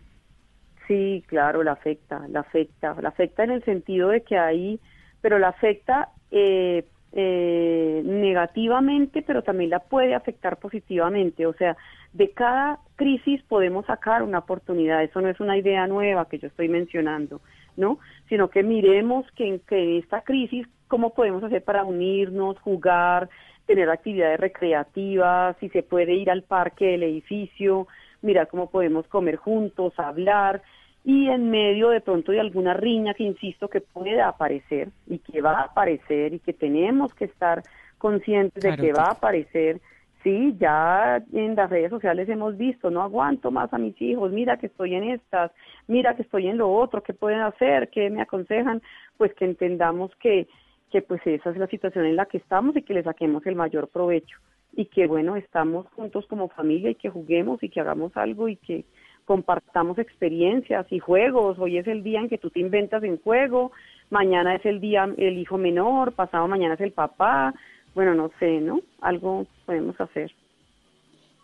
Sí, 0.86 1.22
claro, 1.26 1.62
la 1.62 1.72
afecta, 1.72 2.26
la 2.28 2.40
afecta, 2.40 2.96
la 3.00 3.11
afecta 3.11 3.44
en 3.44 3.50
el 3.50 3.64
sentido 3.64 4.08
de 4.08 4.22
que 4.22 4.38
hay, 4.38 4.80
pero 5.20 5.38
la 5.38 5.48
afecta 5.48 6.08
eh, 6.30 6.84
eh, 7.12 8.02
negativamente, 8.04 9.22
pero 9.22 9.42
también 9.42 9.70
la 9.70 9.80
puede 9.80 10.14
afectar 10.14 10.56
positivamente. 10.56 11.46
O 11.46 11.52
sea, 11.54 11.76
de 12.12 12.30
cada 12.30 12.80
crisis 12.96 13.40
podemos 13.44 13.86
sacar 13.86 14.22
una 14.22 14.38
oportunidad. 14.38 15.02
Eso 15.02 15.20
no 15.20 15.28
es 15.28 15.38
una 15.38 15.56
idea 15.56 15.86
nueva 15.86 16.28
que 16.28 16.38
yo 16.38 16.48
estoy 16.48 16.68
mencionando. 16.68 17.40
¿no? 17.76 17.98
Sino 18.28 18.48
que 18.48 18.62
miremos 18.62 19.26
que 19.32 19.48
en, 19.48 19.58
que 19.61 19.82
en 19.82 20.02
esta 20.02 20.22
crisis, 20.22 20.66
cómo 20.88 21.14
podemos 21.14 21.42
hacer 21.42 21.64
para 21.64 21.84
unirnos, 21.84 22.58
jugar, 22.61 23.28
tener 23.71 23.89
actividades 23.89 24.41
recreativas, 24.41 25.57
si 25.61 25.68
se 25.68 25.85
puede 25.85 26.12
ir 26.14 26.29
al 26.29 26.43
parque 26.43 26.87
del 26.87 27.05
edificio, 27.05 27.87
mirar 28.21 28.49
cómo 28.49 28.68
podemos 28.68 29.07
comer 29.07 29.37
juntos, 29.37 29.93
hablar, 29.97 30.61
y 31.05 31.29
en 31.29 31.53
medio 31.53 31.91
de 31.91 32.01
pronto 32.01 32.33
de 32.33 32.41
alguna 32.41 32.75
riña 32.75 33.14
que 33.14 33.23
insisto 33.23 33.68
que 33.68 33.81
pueda 33.81 34.27
aparecer 34.27 34.89
y 35.07 35.18
que 35.18 35.41
va 35.41 35.61
a 35.61 35.64
aparecer 35.66 36.35
y 36.35 36.41
que 36.41 36.53
tenemos 36.53 37.14
que 37.14 37.27
estar 37.27 37.62
conscientes 37.99 38.61
de 38.61 38.77
que 38.77 38.93
va 38.93 39.05
a 39.05 39.12
aparecer, 39.12 39.81
sí, 40.25 40.57
ya 40.59 41.23
en 41.33 41.55
las 41.55 41.71
redes 41.71 41.91
sociales 41.91 42.29
hemos 42.29 42.59
visto, 42.59 42.91
no 42.91 43.03
aguanto 43.03 43.53
más 43.53 43.73
a 43.73 43.79
mis 43.79 44.03
hijos, 44.03 44.33
mira 44.33 44.57
que 44.57 44.66
estoy 44.66 44.97
en 44.97 45.11
estas, 45.11 45.53
mira 45.87 46.16
que 46.16 46.23
estoy 46.23 46.49
en 46.49 46.59
lo 46.59 46.73
otro, 46.73 47.05
qué 47.05 47.14
pueden 47.14 47.43
hacer, 47.43 47.89
qué 47.91 48.11
me 48.11 48.21
aconsejan, 48.21 48.83
pues 49.16 49.33
que 49.35 49.45
entendamos 49.45 50.11
que, 50.16 50.49
que 50.91 51.03
pues 51.03 51.20
esa 51.24 51.51
es 51.51 51.57
la 51.57 51.66
situación 51.66 52.05
en 52.05 52.16
la 52.16 52.26
que 52.26 52.38
estamos 52.38 52.76
y 52.76 52.82
que 52.82 52.95
le 52.95 53.03
saquemos 53.03 53.47
el 53.47 53.55
mayor 53.55 53.88
provecho 53.88 54.38
y 54.72 54.86
que 54.86 55.07
bueno, 55.07 55.36
estamos 55.36 55.86
juntos 55.95 56.26
como 56.28 56.49
familia 56.49 56.91
y 56.91 56.95
que 56.95 57.11
juguemos 57.11 57.62
y 57.62 57.68
que 57.68 57.80
hagamos 57.80 58.16
algo 58.16 58.49
y 58.49 58.57
que 58.57 58.84
compartamos 59.24 59.99
experiencias 59.99 60.86
y 60.91 60.99
juegos. 60.99 61.59
Hoy 61.59 61.78
es 61.78 61.86
el 61.86 62.03
día 62.03 62.20
en 62.20 62.28
que 62.28 62.38
tú 62.38 62.51
te 62.51 62.61
inventas 62.61 63.03
en 63.05 63.18
juego, 63.18 63.72
mañana 64.11 64.57
es 64.57 64.66
el 64.66 64.80
día 64.80 65.09
el 65.16 65.38
hijo 65.38 65.59
menor, 65.59 66.12
pasado 66.12 66.49
mañana 66.49 66.74
es 66.74 66.80
el 66.80 66.93
papá. 66.93 67.55
Bueno, 67.95 68.14
no 68.14 68.30
sé, 68.38 68.61
¿no? 68.61 68.80
Algo 69.01 69.47
podemos 69.66 70.01
hacer. 70.01 70.30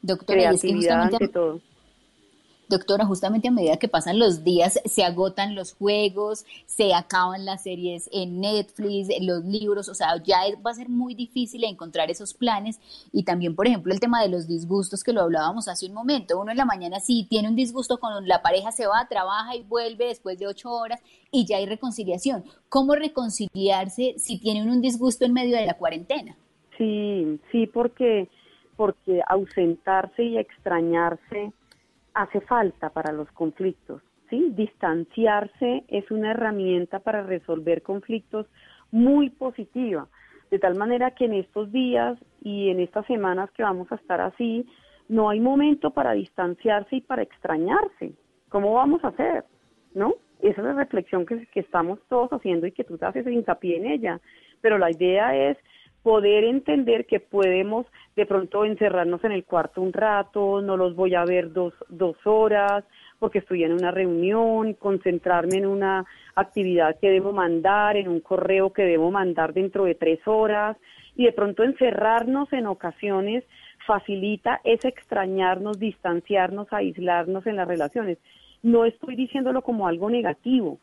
Doctora, 0.03 0.51
Creatividad 0.51 1.03
ante 1.03 1.29
todo. 1.29 1.61
Doctora, 2.69 3.07
justamente 3.07 3.47
a 3.47 3.53
medida 3.53 3.77
que 3.77 3.87
pasan 3.87 4.19
los 4.19 4.43
días, 4.43 4.81
se 4.85 5.05
agotan 5.05 5.55
los 5.55 5.75
juegos, 5.75 6.45
se 6.67 6.95
acaban 6.95 7.45
las 7.45 7.63
series 7.63 8.11
en 8.13 8.41
Netflix, 8.41 9.09
los 9.21 9.45
libros, 9.45 9.89
o 9.89 9.95
sea, 9.95 10.21
ya 10.25 10.39
va 10.67 10.73
a 10.73 10.75
ser 10.75 10.89
muy 10.89 11.15
difícil 11.15 11.63
encontrar 11.63 12.11
esos 12.11 12.35
planes. 12.35 12.81
Y 13.13 13.23
también, 13.23 13.55
por 13.55 13.69
ejemplo, 13.69 13.93
el 13.93 14.01
tema 14.01 14.21
de 14.21 14.29
los 14.29 14.49
disgustos 14.49 15.05
que 15.05 15.13
lo 15.13 15.23
hablábamos 15.23 15.69
hace 15.69 15.87
un 15.87 15.95
momento. 15.95 16.41
Uno 16.41 16.51
en 16.51 16.57
la 16.57 16.65
mañana 16.65 16.99
sí 16.99 17.25
tiene 17.31 17.49
un 17.49 17.55
disgusto 17.55 17.99
con 17.99 18.27
la 18.27 18.43
pareja, 18.43 18.73
se 18.73 18.89
va, 18.89 19.07
trabaja 19.09 19.55
y 19.55 19.63
vuelve 19.63 20.07
después 20.07 20.37
de 20.37 20.49
ocho 20.49 20.73
horas 20.73 21.01
y 21.31 21.47
ya 21.47 21.59
hay 21.59 21.67
reconciliación. 21.67 22.45
¿Cómo 22.69 22.97
reconciliarse 22.97 24.15
si 24.19 24.41
tienen 24.41 24.71
un 24.71 24.81
disgusto 24.81 25.25
en 25.25 25.35
medio 25.35 25.57
de 25.57 25.67
la 25.67 25.75
cuarentena? 25.75 26.37
Sí, 26.77 27.39
sí, 27.53 27.69
porque, 27.69 28.29
porque 28.77 29.23
ausentarse 29.29 30.25
y 30.25 30.39
extrañarse 30.39 31.53
hace 32.17 32.41
falta 32.41 32.91
para 32.91 33.13
los 33.13 33.31
conflictos. 33.33 34.03
¿sí? 34.31 34.51
Distanciarse 34.57 35.85
es 35.89 36.11
una 36.11 36.33
herramienta 36.33 36.99
para 36.99 37.23
resolver 37.23 37.83
conflictos 37.83 38.47
muy 38.91 39.31
positiva, 39.31 40.09
de 40.51 40.59
tal 40.59 40.77
manera 40.77 41.11
que 41.11 41.27
en 41.27 41.35
estos 41.35 41.71
días 41.71 42.19
y 42.43 42.71
en 42.71 42.81
estas 42.81 43.07
semanas 43.07 43.51
que 43.51 43.63
vamos 43.63 43.93
a 43.93 43.97
estar 43.97 44.21
así, 44.21 44.67
no 45.09 45.29
hay 45.29 45.41
momento 45.41 45.91
para 45.91 46.13
distanciarse 46.13 46.97
y 46.97 47.01
para 47.03 47.23
extrañarse. 47.23 48.15
¿Cómo 48.49 48.73
vamos 48.73 49.05
a 49.05 49.09
hacer? 49.09 49.45
¿No? 49.95 50.15
Esa 50.41 50.61
es 50.61 50.67
la 50.67 50.73
reflexión 50.73 51.27
que, 51.27 51.47
que 51.47 51.61
estamos 51.61 51.99
todos 52.09 52.31
haciendo 52.33 52.67
y 52.67 52.73
que 52.73 52.85
tú 52.85 52.97
te 52.97 53.05
haces 53.05 53.27
hincapié 53.27 53.77
en 53.77 53.87
ella. 53.87 54.21
Pero 54.63 54.79
la 54.79 54.91
idea 54.91 55.37
es 55.37 55.59
poder 56.07 56.45
entender 56.45 57.05
que 57.05 57.19
podemos 57.19 57.85
de 58.15 58.27
pronto 58.27 58.65
encerrarnos 58.65 59.25
en 59.25 59.33
el 59.33 59.45
cuarto 59.45 59.83
un 59.83 59.93
rato, 59.93 60.63
no 60.63 60.77
los 60.77 60.95
voy 60.95 61.17
a 61.17 61.25
ver 61.25 61.53
dos, 61.53 61.75
dos 61.89 62.17
horas 62.25 62.85
porque 63.19 63.41
estoy 63.41 63.65
en 63.65 63.73
una 63.73 63.91
reunión, 63.91 64.75
concentrarme 64.75 65.57
en 65.57 65.67
una 65.67 66.05
actividad 66.37 66.97
que 67.01 67.11
debo 67.11 67.33
mandar, 67.33 67.97
en 67.97 68.07
un 68.07 68.21
correo 68.21 68.73
que 68.73 68.85
debo 68.85 69.11
mandar 69.11 69.53
dentro 69.53 69.83
de 69.83 69.97
tres 69.97 70.21
horas 70.27 70.77
y 71.17 71.25
de 71.25 71.33
pronto 71.33 71.65
encerrarnos 71.65 72.53
en 72.53 72.69
ocasiones 72.69 73.43
facilita 73.85 74.61
ese 74.63 74.87
extrañarnos, 74.87 75.81
distanciarnos, 75.81 76.73
aislarnos 76.73 77.49
en 77.49 77.57
las 77.57 77.67
relaciones. 77.67 78.19
No 78.63 78.85
estoy 78.85 79.17
diciéndolo 79.17 79.63
como 79.63 79.89
algo 79.89 80.09
negativo, 80.09 80.79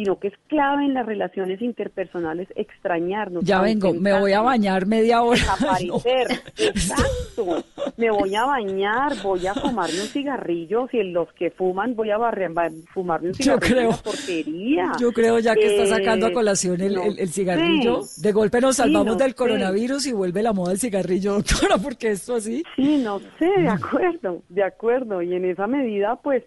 sino 0.00 0.18
que 0.18 0.28
es 0.28 0.34
clave 0.48 0.86
en 0.86 0.94
las 0.94 1.04
relaciones 1.04 1.60
interpersonales 1.60 2.48
extrañarnos. 2.56 3.44
Ya 3.44 3.60
vengo, 3.60 3.92
me 3.92 4.18
voy 4.18 4.32
a 4.32 4.40
bañar 4.40 4.86
media 4.86 5.20
hora. 5.22 5.38
Desaparecer, 5.60 6.40
exacto. 6.56 7.64
Me 7.98 8.10
voy 8.10 8.34
a 8.34 8.44
bañar, 8.46 9.12
voy 9.22 9.46
a 9.46 9.52
fumarme 9.52 10.00
un 10.00 10.06
cigarrillo. 10.06 10.88
Si 10.90 11.02
los 11.02 11.30
que 11.34 11.50
fuman, 11.50 11.94
voy 11.94 12.10
a 12.10 12.18
fumarme 12.94 13.28
un 13.28 13.34
cigarrillo. 13.34 13.68
Yo 13.68 13.74
creo, 13.74 13.90
porquería. 14.02 14.92
Yo 14.98 15.12
creo, 15.12 15.38
ya 15.38 15.54
que 15.54 15.66
está 15.66 15.98
sacando 15.98 16.26
a 16.26 16.30
eh, 16.30 16.32
colación 16.32 16.80
el, 16.80 17.28
cigarrillo, 17.28 18.00
de 18.16 18.32
golpe 18.32 18.60
nos 18.62 18.76
salvamos 18.76 19.18
del 19.18 19.34
coronavirus 19.34 20.06
y 20.06 20.12
vuelve 20.12 20.42
la 20.42 20.54
moda 20.54 20.70
del 20.70 20.78
cigarrillo, 20.78 21.34
doctora, 21.42 21.76
porque 21.76 22.12
esto 22.12 22.36
así. 22.36 22.62
Sí, 22.74 23.02
no 23.04 23.18
sé, 23.38 23.50
de 23.58 23.68
acuerdo, 23.68 24.42
de 24.48 24.64
acuerdo. 24.64 25.20
Y 25.20 25.34
en 25.34 25.44
esa 25.44 25.66
medida, 25.66 26.16
pues, 26.16 26.42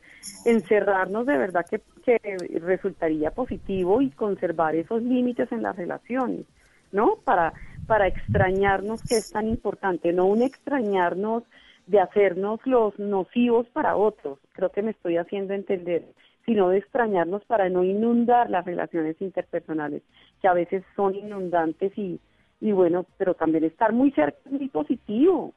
encerrarnos 0.45 1.25
de 1.25 1.37
verdad 1.37 1.65
que 1.69 1.81
que 2.03 2.19
resultaría 2.61 3.31
positivo 3.31 4.01
y 4.01 4.09
conservar 4.11 4.75
esos 4.75 5.01
límites 5.01 5.51
en 5.51 5.63
las 5.63 5.75
relaciones, 5.75 6.45
¿no? 6.91 7.17
Para, 7.23 7.53
para 7.87 8.07
extrañarnos 8.07 9.03
que 9.03 9.17
es 9.17 9.31
tan 9.31 9.47
importante, 9.47 10.13
no 10.13 10.25
un 10.25 10.41
extrañarnos 10.41 11.43
de 11.87 11.99
hacernos 11.99 12.59
los 12.65 12.97
nocivos 12.99 13.67
para 13.69 13.95
otros, 13.95 14.39
creo 14.53 14.69
que 14.69 14.81
me 14.81 14.91
estoy 14.91 15.17
haciendo 15.17 15.53
entender, 15.53 16.05
sino 16.45 16.69
de 16.69 16.79
extrañarnos 16.79 17.43
para 17.45 17.69
no 17.69 17.83
inundar 17.83 18.49
las 18.49 18.65
relaciones 18.65 19.15
interpersonales, 19.21 20.03
que 20.41 20.47
a 20.47 20.53
veces 20.53 20.83
son 20.95 21.15
inundantes 21.15 21.97
y, 21.97 22.19
y 22.59 22.71
bueno, 22.71 23.05
pero 23.17 23.33
también 23.33 23.63
estar 23.63 23.91
muy 23.93 24.11
cerca 24.11 24.37
es 24.45 24.51
muy 24.51 24.69
positivo, 24.69 25.53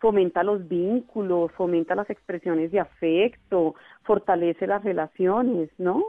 fomenta 0.00 0.42
los 0.42 0.66
vínculos, 0.66 1.52
fomenta 1.52 1.94
las 1.94 2.08
expresiones 2.10 2.72
de 2.72 2.80
afecto, 2.80 3.74
fortalece 4.02 4.66
las 4.66 4.82
relaciones, 4.82 5.70
¿no? 5.78 6.02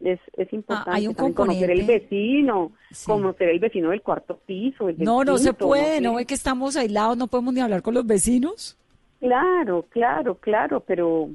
Es, 0.00 0.20
es 0.36 0.48
ah, 0.50 0.56
importante 1.00 1.34
conocer 1.34 1.70
el 1.70 1.86
vecino, 1.86 2.72
conocer 3.06 3.48
el 3.48 3.60
vecino 3.60 3.90
del 3.90 4.02
cuarto 4.02 4.38
piso. 4.44 4.88
no, 4.98 5.24
no 5.24 5.38
se 5.38 5.54
puede, 5.54 6.00
no 6.00 6.18
es 6.18 6.26
que 6.26 6.34
estamos 6.34 6.76
aislados, 6.76 7.16
no 7.16 7.28
podemos 7.28 7.54
ni 7.54 7.60
hablar 7.60 7.80
con 7.80 7.94
los 7.94 8.06
vecinos. 8.06 8.76
Claro, 9.20 9.86
claro, 9.88 10.34
claro, 10.34 10.80
pero 10.80 11.30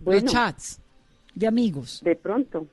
bueno. 0.00 0.22
Los 0.22 0.24
chats 0.24 0.80
de 1.36 1.46
amigos. 1.46 2.00
De 2.02 2.16
pronto, 2.16 2.66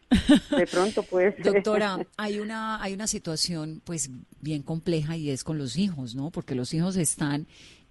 de 0.57 0.65
pronto 0.65 1.03
puede 1.03 1.33
ser. 1.35 1.53
Doctora, 1.53 1.99
hay 2.17 2.39
una, 2.39 2.81
hay 2.81 2.93
una 2.93 3.07
situación 3.07 3.81
pues 3.83 4.09
bien 4.41 4.63
compleja 4.63 5.17
y 5.17 5.29
es 5.29 5.43
con 5.43 5.57
los 5.57 5.77
hijos, 5.77 6.15
¿no? 6.15 6.31
Porque 6.31 6.55
los 6.55 6.73
hijos 6.73 6.95
están 6.95 7.45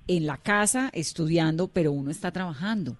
en 0.08 0.26
la 0.26 0.36
casa 0.36 0.90
estudiando, 0.92 1.68
pero 1.68 1.92
uno 1.92 2.10
está 2.10 2.30
trabajando. 2.30 2.96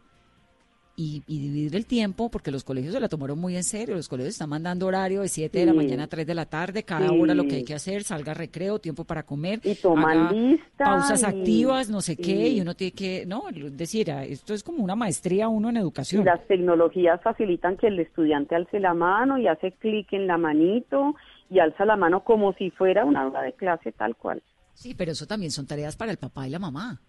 Y, 0.95 1.23
dividir 1.27 1.75
el 1.75 1.87
tiempo, 1.87 2.31
porque 2.31 2.51
los 2.51 2.65
colegios 2.65 2.93
se 2.93 3.01
la 3.01 3.09
tomaron 3.09 3.39
muy 3.39 3.57
en 3.57 3.65
serio, 3.65 3.97
los 3.97 4.11
colegios 4.11 4.35
están 4.35 4.51
mandando 4.51 4.87
horario 4.87 5.23
de 5.23 5.29
7 5.29 5.59
de 5.59 5.67
la 5.67 5.73
mañana 5.73 6.05
a 6.05 6.07
3 6.07 6.27
de 6.27 6.35
la 6.35 6.45
tarde, 6.45 6.83
cada 6.83 7.11
hora 7.11 7.35
lo 7.35 7.45
que 7.45 7.57
hay 7.57 7.65
que 7.65 7.75
hacer, 7.75 8.05
salga 8.05 8.35
recreo, 8.35 8.79
tiempo 8.79 9.05
para 9.05 9.23
comer, 9.23 9.61
y 9.65 9.75
toman 9.75 10.61
pausas 10.77 11.25
activas, 11.25 11.89
no 11.89 12.03
sé 12.03 12.17
qué, 12.17 12.51
y 12.51 12.61
uno 12.61 12.75
tiene 12.75 12.93
que, 12.93 13.25
no, 13.27 13.45
decir, 13.71 14.13
ah, 14.13 14.23
esto 14.23 14.53
es 14.53 14.63
como 14.63 14.85
una 14.85 14.95
maestría 14.95 15.49
uno 15.49 15.71
en 15.71 15.79
educación. 15.79 16.27
Las 16.27 16.47
tecnologías 16.47 17.21
facilitan 17.23 17.79
que 17.79 17.87
el 17.87 17.99
estudiante 17.99 18.55
alce 18.55 18.79
la 18.79 18.93
mano 18.93 19.39
y 19.39 19.49
hace 19.49 19.73
clic 19.73 20.13
en 20.13 20.27
la 20.27 20.37
manito 20.37 21.17
y 21.51 21.59
alza 21.59 21.87
la 21.87 21.97
mano 21.97 22.23
como 22.23 22.53
si 22.53 22.71
fuera 22.71 23.07
una 23.07 23.27
hora 23.27 23.43
de 23.43 23.55
clase 23.55 23.93
tal 23.93 24.15
cual. 24.15 24.43
Sí, 24.75 24.95
pero 24.95 25.13
eso 25.13 25.27
también 25.27 25.51
son 25.51 25.67
tareas 25.67 25.97
para 25.97 26.11
el 26.11 26.19
papá 26.19 26.47
y 26.47 26.51
la 26.51 26.59
mamá. 26.59 27.01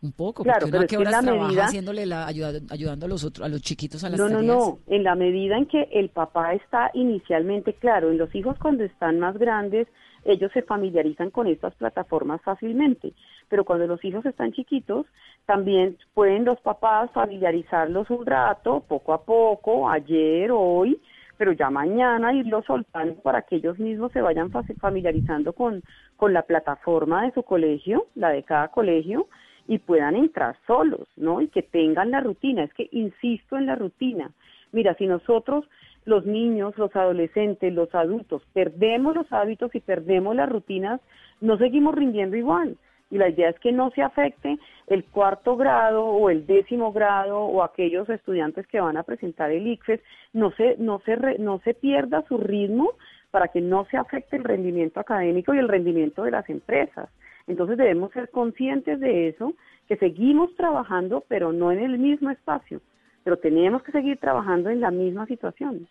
Un 0.00 0.12
poco, 0.12 0.44
claro, 0.44 0.60
porque 0.60 0.76
uno 0.76 0.84
a 0.84 0.86
qué 0.86 0.96
horas 0.96 1.24
trabaja 1.24 1.64
haciéndole 1.64 2.06
la, 2.06 2.26
ayudando 2.26 3.06
a 3.06 3.08
los 3.08 3.24
otros, 3.24 3.44
a 3.44 3.48
los 3.48 3.60
chiquitos 3.62 4.04
a 4.04 4.10
las 4.10 4.20
no, 4.20 4.28
No, 4.28 4.42
no, 4.42 4.78
en 4.86 5.02
la 5.02 5.16
medida 5.16 5.56
en 5.56 5.66
que 5.66 5.88
el 5.90 6.08
papá 6.08 6.54
está 6.54 6.92
inicialmente, 6.94 7.72
claro, 7.72 8.12
en 8.12 8.18
los 8.18 8.32
hijos 8.32 8.56
cuando 8.60 8.84
están 8.84 9.18
más 9.18 9.36
grandes, 9.36 9.88
ellos 10.24 10.52
se 10.52 10.62
familiarizan 10.62 11.30
con 11.30 11.48
estas 11.48 11.74
plataformas 11.74 12.40
fácilmente, 12.42 13.12
pero 13.48 13.64
cuando 13.64 13.88
los 13.88 14.04
hijos 14.04 14.24
están 14.24 14.52
chiquitos, 14.52 15.06
también 15.46 15.96
pueden 16.14 16.44
los 16.44 16.60
papás 16.60 17.10
familiarizarlos 17.12 18.08
un 18.10 18.24
rato, 18.24 18.84
poco 18.86 19.12
a 19.12 19.24
poco, 19.24 19.88
ayer, 19.90 20.52
hoy, 20.52 21.00
pero 21.38 21.52
ya 21.52 21.70
mañana 21.70 22.34
irlo 22.34 22.62
soltando 22.64 23.14
para 23.22 23.42
que 23.42 23.56
ellos 23.56 23.78
mismos 23.78 24.12
se 24.12 24.20
vayan 24.20 24.50
familiarizando 24.50 25.52
con, 25.52 25.82
con 26.16 26.32
la 26.34 26.42
plataforma 26.42 27.22
de 27.24 27.32
su 27.32 27.44
colegio, 27.44 28.06
la 28.16 28.30
de 28.30 28.42
cada 28.42 28.68
colegio, 28.68 29.28
y 29.68 29.78
puedan 29.78 30.16
entrar 30.16 30.56
solos, 30.66 31.06
¿no? 31.16 31.40
Y 31.40 31.48
que 31.48 31.62
tengan 31.62 32.10
la 32.10 32.20
rutina. 32.20 32.64
Es 32.64 32.74
que 32.74 32.88
insisto 32.90 33.56
en 33.56 33.66
la 33.66 33.76
rutina. 33.76 34.30
Mira, 34.72 34.94
si 34.94 35.06
nosotros, 35.06 35.64
los 36.04 36.26
niños, 36.26 36.76
los 36.76 36.94
adolescentes, 36.96 37.72
los 37.72 37.94
adultos, 37.94 38.42
perdemos 38.52 39.14
los 39.14 39.32
hábitos 39.32 39.74
y 39.74 39.80
perdemos 39.80 40.34
las 40.34 40.48
rutinas, 40.48 41.00
no 41.40 41.56
seguimos 41.56 41.94
rindiendo 41.94 42.36
igual. 42.36 42.76
Y 43.10 43.18
la 43.18 43.28
idea 43.28 43.48
es 43.48 43.58
que 43.60 43.72
no 43.72 43.90
se 43.90 44.02
afecte 44.02 44.58
el 44.86 45.04
cuarto 45.04 45.56
grado 45.56 46.04
o 46.04 46.30
el 46.30 46.46
décimo 46.46 46.92
grado 46.92 47.40
o 47.40 47.62
aquellos 47.62 48.08
estudiantes 48.08 48.66
que 48.66 48.80
van 48.80 48.96
a 48.96 49.02
presentar 49.02 49.50
el 49.50 49.66
ICFES, 49.66 50.00
no 50.32 50.50
se, 50.52 50.76
no 50.78 51.00
se, 51.00 51.16
no 51.38 51.60
se 51.60 51.74
pierda 51.74 52.24
su 52.28 52.36
ritmo 52.36 52.92
para 53.30 53.48
que 53.48 53.60
no 53.60 53.86
se 53.86 53.96
afecte 53.96 54.36
el 54.36 54.44
rendimiento 54.44 55.00
académico 55.00 55.54
y 55.54 55.58
el 55.58 55.68
rendimiento 55.68 56.22
de 56.22 56.32
las 56.32 56.48
empresas. 56.48 57.08
Entonces 57.46 57.78
debemos 57.78 58.12
ser 58.12 58.30
conscientes 58.30 59.00
de 59.00 59.28
eso, 59.28 59.54
que 59.86 59.96
seguimos 59.96 60.54
trabajando, 60.56 61.24
pero 61.28 61.52
no 61.52 61.72
en 61.72 61.78
el 61.78 61.98
mismo 61.98 62.30
espacio, 62.30 62.80
pero 63.24 63.38
tenemos 63.38 63.82
que 63.82 63.92
seguir 63.92 64.18
trabajando 64.18 64.68
en 64.68 64.80
la 64.80 64.90
misma 64.90 65.26
situación. 65.26 65.88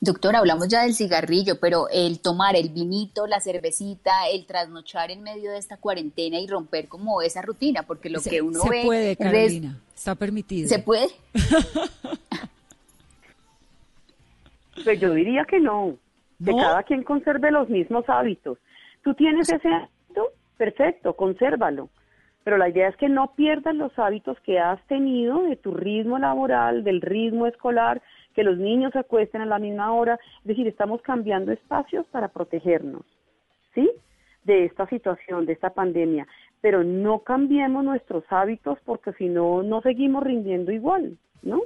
Doctor, 0.00 0.36
hablamos 0.36 0.68
ya 0.68 0.82
del 0.82 0.94
cigarrillo, 0.94 1.58
pero 1.58 1.88
el 1.92 2.20
tomar 2.20 2.54
el 2.54 2.68
vinito, 2.68 3.26
la 3.26 3.40
cervecita, 3.40 4.28
el 4.32 4.46
trasnochar 4.46 5.10
en 5.10 5.24
medio 5.24 5.50
de 5.50 5.58
esta 5.58 5.76
cuarentena 5.76 6.38
y 6.38 6.46
romper 6.46 6.86
como 6.86 7.20
esa 7.20 7.42
rutina, 7.42 7.82
porque 7.82 8.08
lo 8.08 8.20
que 8.20 8.40
uno 8.40 8.60
ve... 8.70 8.82
Se 8.82 8.86
puede, 8.86 9.16
Carolina, 9.16 9.76
está 9.94 10.14
permitido. 10.14 10.68
¿Se 10.68 10.78
puede? 10.78 11.08
pues 14.84 15.00
yo 15.00 15.12
diría 15.14 15.44
que 15.46 15.58
no, 15.58 15.96
que 16.44 16.52
cada 16.52 16.84
quien 16.84 17.02
conserve 17.02 17.50
los 17.50 17.68
mismos 17.68 18.04
hábitos. 18.08 18.58
Tú 19.02 19.14
tienes 19.14 19.48
ese 19.48 19.68
hábito, 19.68 20.32
perfecto, 20.56 21.14
consérvalo, 21.14 21.88
pero 22.44 22.56
la 22.56 22.68
idea 22.68 22.88
es 22.88 22.96
que 22.96 23.08
no 23.08 23.34
pierdas 23.34 23.74
los 23.74 23.98
hábitos 23.98 24.38
que 24.40 24.60
has 24.60 24.80
tenido 24.86 25.42
de 25.42 25.56
tu 25.56 25.74
ritmo 25.74 26.20
laboral, 26.20 26.84
del 26.84 27.00
ritmo 27.00 27.48
escolar, 27.48 28.00
que 28.38 28.44
los 28.44 28.56
niños 28.56 28.92
se 28.92 29.00
acuesten 29.00 29.40
a 29.40 29.46
la 29.46 29.58
misma 29.58 29.92
hora, 29.92 30.16
es 30.42 30.44
decir, 30.44 30.68
estamos 30.68 31.02
cambiando 31.02 31.50
espacios 31.50 32.06
para 32.06 32.28
protegernos, 32.28 33.02
¿sí? 33.74 33.90
De 34.44 34.64
esta 34.64 34.86
situación, 34.86 35.44
de 35.44 35.54
esta 35.54 35.70
pandemia, 35.70 36.24
pero 36.60 36.84
no 36.84 37.18
cambiemos 37.24 37.82
nuestros 37.82 38.22
hábitos 38.30 38.78
porque 38.84 39.12
si 39.14 39.28
no, 39.28 39.64
no 39.64 39.80
seguimos 39.80 40.22
rindiendo 40.22 40.70
igual, 40.70 41.18
¿no? 41.42 41.62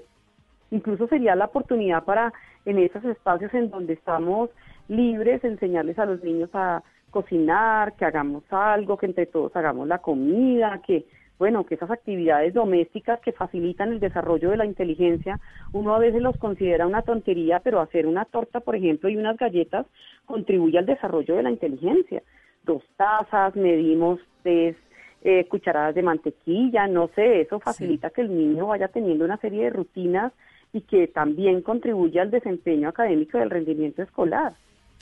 Incluso 0.71 1.09
sería 1.09 1.37
la 1.37 1.45
oportunidad 1.45 2.05
para 2.05 2.33
en 2.65 2.79
esos 2.79 3.05
espacios 3.05 3.53
en 3.53 3.69
donde 3.69 3.93
estamos 3.93 4.49
libres, 4.89 5.45
enseñarles 5.45 5.99
a 5.99 6.07
los 6.07 6.25
niños 6.25 6.49
a 6.55 6.83
cocinar, 7.11 7.97
que 7.97 8.07
hagamos 8.07 8.45
algo, 8.51 8.97
que 8.97 9.05
entre 9.05 9.27
todos 9.27 9.55
hagamos 9.57 9.87
la 9.89 9.99
comida, 9.99 10.81
que 10.87 11.05
bueno, 11.43 11.67
que 11.67 11.75
esas 11.75 11.91
actividades 11.91 12.55
domésticas 12.55 13.19
que 13.19 13.33
facilitan 13.33 13.91
el 13.91 13.99
desarrollo 13.99 14.51
de 14.51 14.57
la 14.57 14.65
inteligencia, 14.65 15.41
uno 15.73 15.93
a 15.93 15.99
veces 15.99 16.23
los 16.23 16.37
considera 16.37 16.87
una 16.87 17.03
tontería, 17.03 17.59
pero 17.59 17.81
hacer 17.81 18.07
una 18.07 18.27
torta, 18.27 18.61
por 18.61 18.77
ejemplo, 18.77 19.09
y 19.09 19.17
unas 19.17 19.37
galletas 19.37 19.87
contribuye 20.25 20.79
al 20.79 20.87
desarrollo 20.87 21.35
de 21.35 21.43
la 21.43 21.51
inteligencia. 21.51 22.23
Dos 22.63 22.85
tazas, 22.97 23.57
medimos 23.57 24.21
tres 24.45 24.77
eh, 25.25 25.45
cucharadas 25.49 25.97
de 25.97 26.03
mantequilla, 26.03 26.87
no 26.87 27.09
sé, 27.09 27.41
eso 27.41 27.59
facilita 27.59 28.11
que 28.11 28.21
el 28.21 28.33
niño 28.33 28.69
vaya 28.69 28.87
teniendo 28.87 29.25
una 29.25 29.39
serie 29.39 29.65
de 29.65 29.71
rutinas 29.71 30.33
y 30.73 30.83
que 30.83 31.09
también 31.09 31.61
contribuye 31.63 32.21
al 32.21 32.31
desempeño 32.31 32.89
académico 32.89 33.39
del 33.39 33.51
rendimiento 33.51 34.01
escolar 34.01 34.53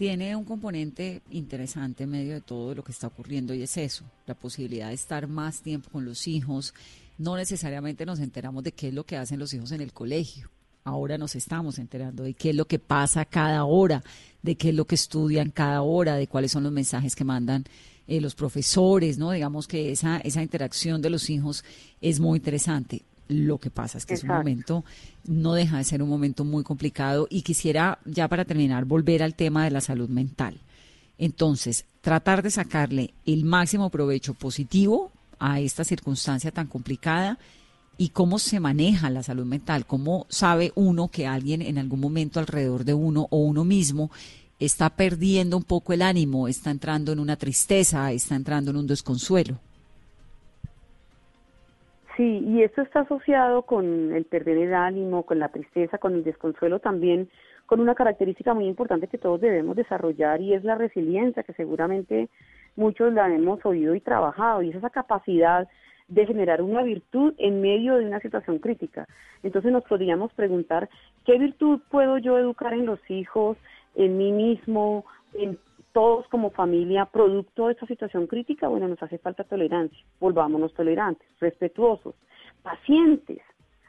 tiene 0.00 0.34
un 0.34 0.46
componente 0.46 1.20
interesante 1.30 2.04
en 2.04 2.10
medio 2.10 2.32
de 2.32 2.40
todo 2.40 2.74
lo 2.74 2.82
que 2.82 2.90
está 2.90 3.08
ocurriendo 3.08 3.52
y 3.52 3.60
es 3.60 3.76
eso, 3.76 4.02
la 4.24 4.32
posibilidad 4.32 4.88
de 4.88 4.94
estar 4.94 5.26
más 5.26 5.60
tiempo 5.60 5.90
con 5.90 6.06
los 6.06 6.26
hijos. 6.26 6.72
No 7.18 7.36
necesariamente 7.36 8.06
nos 8.06 8.18
enteramos 8.18 8.64
de 8.64 8.72
qué 8.72 8.88
es 8.88 8.94
lo 8.94 9.04
que 9.04 9.18
hacen 9.18 9.38
los 9.38 9.52
hijos 9.52 9.72
en 9.72 9.82
el 9.82 9.92
colegio. 9.92 10.48
Ahora 10.84 11.18
nos 11.18 11.36
estamos 11.36 11.78
enterando 11.78 12.22
de 12.22 12.32
qué 12.32 12.48
es 12.48 12.56
lo 12.56 12.64
que 12.64 12.78
pasa 12.78 13.26
cada 13.26 13.66
hora, 13.66 14.02
de 14.40 14.54
qué 14.54 14.70
es 14.70 14.74
lo 14.74 14.86
que 14.86 14.94
estudian 14.94 15.50
cada 15.50 15.82
hora, 15.82 16.16
de 16.16 16.28
cuáles 16.28 16.52
son 16.52 16.62
los 16.62 16.72
mensajes 16.72 17.14
que 17.14 17.24
mandan 17.24 17.64
eh, 18.06 18.22
los 18.22 18.34
profesores, 18.34 19.18
¿no? 19.18 19.32
Digamos 19.32 19.68
que 19.68 19.92
esa, 19.92 20.16
esa 20.20 20.42
interacción 20.42 21.02
de 21.02 21.10
los 21.10 21.28
hijos 21.28 21.62
es 22.00 22.20
muy 22.20 22.38
interesante. 22.38 23.02
Lo 23.30 23.58
que 23.58 23.70
pasa 23.70 23.96
es 23.96 24.06
que 24.06 24.14
es 24.14 24.24
un 24.24 24.30
momento, 24.30 24.84
no 25.24 25.54
deja 25.54 25.78
de 25.78 25.84
ser 25.84 26.02
un 26.02 26.08
momento 26.08 26.44
muy 26.44 26.64
complicado 26.64 27.28
y 27.30 27.42
quisiera 27.42 28.00
ya 28.04 28.26
para 28.26 28.44
terminar 28.44 28.86
volver 28.86 29.22
al 29.22 29.36
tema 29.36 29.62
de 29.62 29.70
la 29.70 29.80
salud 29.80 30.08
mental. 30.08 30.60
Entonces, 31.16 31.86
tratar 32.00 32.42
de 32.42 32.50
sacarle 32.50 33.14
el 33.26 33.44
máximo 33.44 33.88
provecho 33.88 34.34
positivo 34.34 35.12
a 35.38 35.60
esta 35.60 35.84
circunstancia 35.84 36.50
tan 36.50 36.66
complicada 36.66 37.38
y 37.96 38.08
cómo 38.08 38.40
se 38.40 38.58
maneja 38.58 39.10
la 39.10 39.22
salud 39.22 39.46
mental, 39.46 39.86
cómo 39.86 40.26
sabe 40.28 40.72
uno 40.74 41.06
que 41.06 41.28
alguien 41.28 41.62
en 41.62 41.78
algún 41.78 42.00
momento 42.00 42.40
alrededor 42.40 42.84
de 42.84 42.94
uno 42.94 43.28
o 43.30 43.38
uno 43.38 43.64
mismo 43.64 44.10
está 44.58 44.90
perdiendo 44.90 45.56
un 45.56 45.62
poco 45.62 45.92
el 45.92 46.02
ánimo, 46.02 46.48
está 46.48 46.72
entrando 46.72 47.12
en 47.12 47.20
una 47.20 47.36
tristeza, 47.36 48.10
está 48.10 48.34
entrando 48.34 48.72
en 48.72 48.78
un 48.78 48.88
desconsuelo. 48.88 49.60
Sí, 52.16 52.42
y 52.44 52.62
esto 52.62 52.82
está 52.82 53.00
asociado 53.00 53.62
con 53.62 54.12
el 54.12 54.24
perder 54.24 54.58
el 54.58 54.74
ánimo, 54.74 55.24
con 55.24 55.38
la 55.38 55.48
tristeza, 55.48 55.98
con 55.98 56.14
el 56.14 56.24
desconsuelo 56.24 56.80
también, 56.80 57.28
con 57.66 57.80
una 57.80 57.94
característica 57.94 58.52
muy 58.52 58.66
importante 58.66 59.06
que 59.06 59.18
todos 59.18 59.40
debemos 59.40 59.76
desarrollar 59.76 60.40
y 60.40 60.54
es 60.54 60.64
la 60.64 60.74
resiliencia, 60.74 61.44
que 61.44 61.52
seguramente 61.52 62.28
muchos 62.76 63.12
la 63.12 63.32
hemos 63.32 63.64
oído 63.64 63.94
y 63.94 64.00
trabajado, 64.00 64.62
y 64.62 64.70
es 64.70 64.76
esa 64.76 64.90
capacidad 64.90 65.68
de 66.08 66.26
generar 66.26 66.60
una 66.60 66.82
virtud 66.82 67.34
en 67.38 67.60
medio 67.60 67.94
de 67.94 68.06
una 68.06 68.18
situación 68.20 68.58
crítica. 68.58 69.06
Entonces 69.44 69.70
nos 69.70 69.84
podríamos 69.84 70.32
preguntar, 70.32 70.88
¿qué 71.24 71.38
virtud 71.38 71.80
puedo 71.90 72.18
yo 72.18 72.36
educar 72.38 72.72
en 72.72 72.86
los 72.86 72.98
hijos, 73.08 73.56
en 73.94 74.18
mí 74.18 74.32
mismo, 74.32 75.04
en 75.34 75.56
todos 75.92 76.26
como 76.28 76.50
familia, 76.50 77.06
producto 77.06 77.66
de 77.66 77.72
esta 77.72 77.86
situación 77.86 78.26
crítica, 78.26 78.68
bueno, 78.68 78.88
nos 78.88 79.02
hace 79.02 79.18
falta 79.18 79.44
tolerancia. 79.44 79.98
Volvámonos 80.20 80.72
tolerantes, 80.74 81.28
respetuosos, 81.40 82.14
pacientes, 82.62 83.40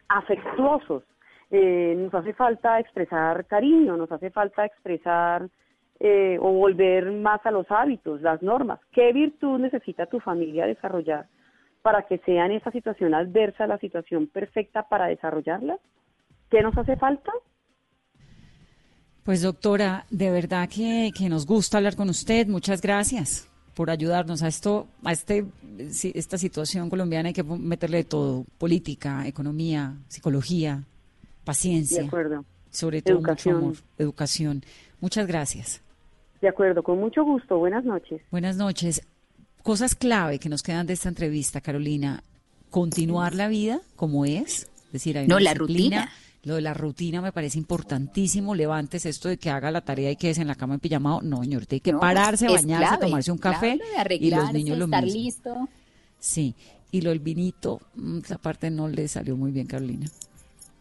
afectuosos. 0.07 1.03
Eh, 1.49 1.95
nos 1.97 2.13
hace 2.13 2.33
falta 2.33 2.79
expresar 2.79 3.45
cariño, 3.45 3.97
nos 3.97 4.11
hace 4.11 4.31
falta 4.31 4.65
expresar 4.65 5.49
eh, 5.99 6.37
o 6.39 6.51
volver 6.51 7.11
más 7.11 7.45
a 7.45 7.51
los 7.51 7.69
hábitos, 7.69 8.21
las 8.21 8.41
normas. 8.41 8.79
¿Qué 8.91 9.11
virtud 9.13 9.59
necesita 9.59 10.05
tu 10.05 10.19
familia 10.19 10.65
desarrollar 10.65 11.27
para 11.81 12.03
que 12.03 12.19
sea 12.19 12.45
en 12.45 12.53
esta 12.53 12.71
situación 12.71 13.13
adversa 13.13 13.67
la 13.67 13.77
situación 13.77 14.27
perfecta 14.27 14.83
para 14.83 15.07
desarrollarla? 15.07 15.77
¿Qué 16.49 16.61
nos 16.61 16.77
hace 16.77 16.95
falta? 16.95 17.31
Pues 19.31 19.43
doctora, 19.43 20.05
de 20.09 20.29
verdad 20.29 20.67
que, 20.67 21.13
nos 21.29 21.45
gusta 21.45 21.77
hablar 21.77 21.95
con 21.95 22.09
usted. 22.09 22.47
Muchas 22.47 22.81
gracias 22.81 23.47
por 23.73 23.89
ayudarnos 23.89 24.43
a 24.43 24.49
esto, 24.49 24.87
a 25.05 25.13
este, 25.13 25.45
esta 25.79 26.37
situación 26.37 26.89
colombiana. 26.89 27.29
Hay 27.29 27.33
que 27.33 27.43
meterle 27.43 28.03
todo: 28.03 28.43
política, 28.57 29.25
economía, 29.25 29.95
psicología, 30.09 30.83
paciencia. 31.45 32.01
De 32.01 32.07
acuerdo. 32.07 32.43
Sobre 32.71 33.01
todo 33.01 33.19
educación. 33.19 33.55
mucho 33.55 33.65
amor, 33.67 33.77
educación. 33.99 34.63
Muchas 34.99 35.25
gracias. 35.27 35.81
De 36.41 36.49
acuerdo, 36.49 36.83
con 36.83 36.99
mucho 36.99 37.23
gusto. 37.23 37.57
Buenas 37.57 37.85
noches. 37.85 38.21
Buenas 38.31 38.57
noches. 38.57 39.01
Cosas 39.63 39.95
clave 39.95 40.39
que 40.39 40.49
nos 40.49 40.61
quedan 40.61 40.87
de 40.87 40.91
esta 40.91 41.07
entrevista, 41.07 41.61
Carolina. 41.61 42.21
Continuar 42.69 43.33
la 43.33 43.47
vida 43.47 43.79
como 43.95 44.25
es, 44.25 44.67
es 44.87 44.91
decir, 44.91 45.17
hay 45.17 45.25
no, 45.25 45.39
la 45.39 45.53
rutina 45.53 46.11
lo 46.43 46.55
de 46.55 46.61
la 46.61 46.73
rutina 46.73 47.21
me 47.21 47.31
parece 47.31 47.57
importantísimo. 47.57 48.55
Levantes 48.55 49.05
esto 49.05 49.29
de 49.29 49.37
que 49.37 49.49
haga 49.49 49.69
la 49.71 49.81
tarea 49.81 50.09
y 50.09 50.15
quedes 50.15 50.39
en 50.39 50.47
la 50.47 50.55
cama 50.55 50.75
en 50.75 50.79
pijamado. 50.79 51.21
No, 51.21 51.41
señor, 51.43 51.65
tiene 51.65 51.81
que 51.81 51.93
pararse, 51.93 52.47
bañarse, 52.47 52.97
tomarse 52.97 53.31
un 53.31 53.37
café 53.37 53.79
y 54.19 54.31
los 54.31 54.51
niños 54.53 54.77
lo 54.77 54.85
estar 54.85 55.03
mismo. 55.03 55.19
listo. 55.19 55.69
Sí, 56.19 56.55
y 56.91 57.01
lo 57.01 57.09
del 57.11 57.19
vinito, 57.19 57.79
mm, 57.95 58.19
esa 58.19 58.37
parte 58.37 58.69
no 58.69 58.87
le 58.87 59.07
salió 59.07 59.35
muy 59.37 59.51
bien, 59.51 59.67
Carolina. 59.67 60.07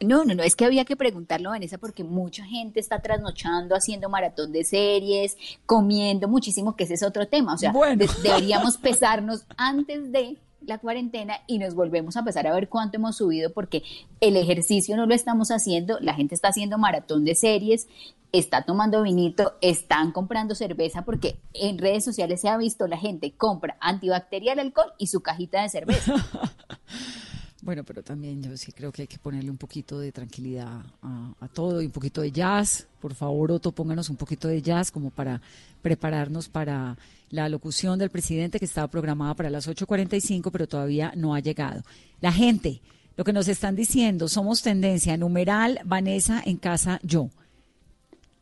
No, 0.01 0.25
no, 0.25 0.35
no, 0.35 0.43
es 0.43 0.57
que 0.57 0.65
había 0.65 0.87
que 0.87 0.97
preguntarlo, 0.97 1.51
Vanessa, 1.51 1.77
porque 1.77 2.05
mucha 2.05 2.43
gente 2.45 2.81
está 2.81 3.01
trasnochando, 3.01 3.75
haciendo 3.75 4.09
maratón 4.09 4.51
de 4.51 4.65
series, 4.65 5.37
comiendo 5.67 6.27
muchísimo, 6.27 6.75
que 6.75 6.85
ese 6.85 6.95
es 6.95 7.03
otro 7.03 7.29
tema. 7.29 7.53
O 7.53 7.59
sea, 7.59 7.75
deberíamos 8.23 8.79
pesarnos 8.79 9.45
antes 9.59 10.11
de 10.11 10.39
la 10.61 10.79
cuarentena 10.79 11.37
y 11.47 11.59
nos 11.59 11.75
volvemos 11.75 12.17
a 12.17 12.21
empezar 12.21 12.47
a 12.47 12.55
ver 12.55 12.69
cuánto 12.69 12.97
hemos 12.97 13.17
subido 13.17 13.53
porque 13.53 13.83
el 14.21 14.37
ejercicio 14.37 14.97
no 14.97 15.07
lo 15.07 15.15
estamos 15.15 15.51
haciendo, 15.51 15.99
la 16.01 16.15
gente 16.15 16.35
está 16.35 16.49
haciendo 16.49 16.79
maratón 16.79 17.25
de 17.25 17.35
series, 17.35 17.89
está 18.33 18.63
tomando 18.63 19.03
vinito, 19.03 19.55
están 19.61 20.13
comprando 20.13 20.55
cerveza 20.55 21.03
porque 21.03 21.39
en 21.55 21.79
redes 21.79 22.05
sociales 22.05 22.41
se 22.41 22.49
ha 22.49 22.57
visto 22.57 22.87
la 22.87 22.99
gente 22.99 23.33
compra 23.33 23.77
antibacterial 23.81 24.59
alcohol 24.59 24.93
y 24.99 25.09
su 25.09 25.21
cajita 25.21 25.63
de 25.63 25.69
cerveza. 25.69 26.15
Bueno, 27.63 27.85
pero 27.85 28.03
también 28.03 28.43
yo 28.43 28.57
sí 28.57 28.73
creo 28.73 28.91
que 28.91 29.03
hay 29.03 29.09
que 29.09 29.19
ponerle 29.19 29.51
un 29.51 29.59
poquito 29.59 29.99
de 29.99 30.13
tranquilidad 30.13 30.83
a, 31.03 31.49
todo 31.53 31.83
y 31.83 31.87
un 31.87 31.93
poquito 31.93 32.23
de 32.23 32.33
jazz. 32.33 32.87
Por 33.01 33.15
favor, 33.15 33.53
Otto, 33.53 33.73
pónganos 33.73 34.09
un 34.09 34.17
poquito 34.17 34.49
de 34.49 34.63
jazz 34.63 34.91
como 34.91 35.11
para 35.11 35.43
prepararnos 35.83 36.49
para 36.49 36.97
la 37.29 37.49
locución 37.51 37.99
del 37.99 38.11
presidente 38.11 38.59
que 38.59 38.65
estaba 38.65 38.89
programada 38.89 39.35
para 39.35 39.51
las 39.51 39.69
8.45, 39.69 40.51
pero 40.51 40.67
todavía 40.67 41.13
no 41.17 41.35
ha 41.35 41.41
llegado. 41.41 41.83
La 42.23 42.33
gente, 42.33 42.81
lo 43.17 43.25
que 43.25 43.35
nos 43.35 43.47
están 43.47 43.77
diciendo, 43.77 44.29
somos 44.29 44.63
tendencia, 44.63 45.19
numeral, 45.19 45.81
Vanessa 45.85 46.43
en 46.45 46.57
casa, 46.57 46.99
yo. 47.03 47.29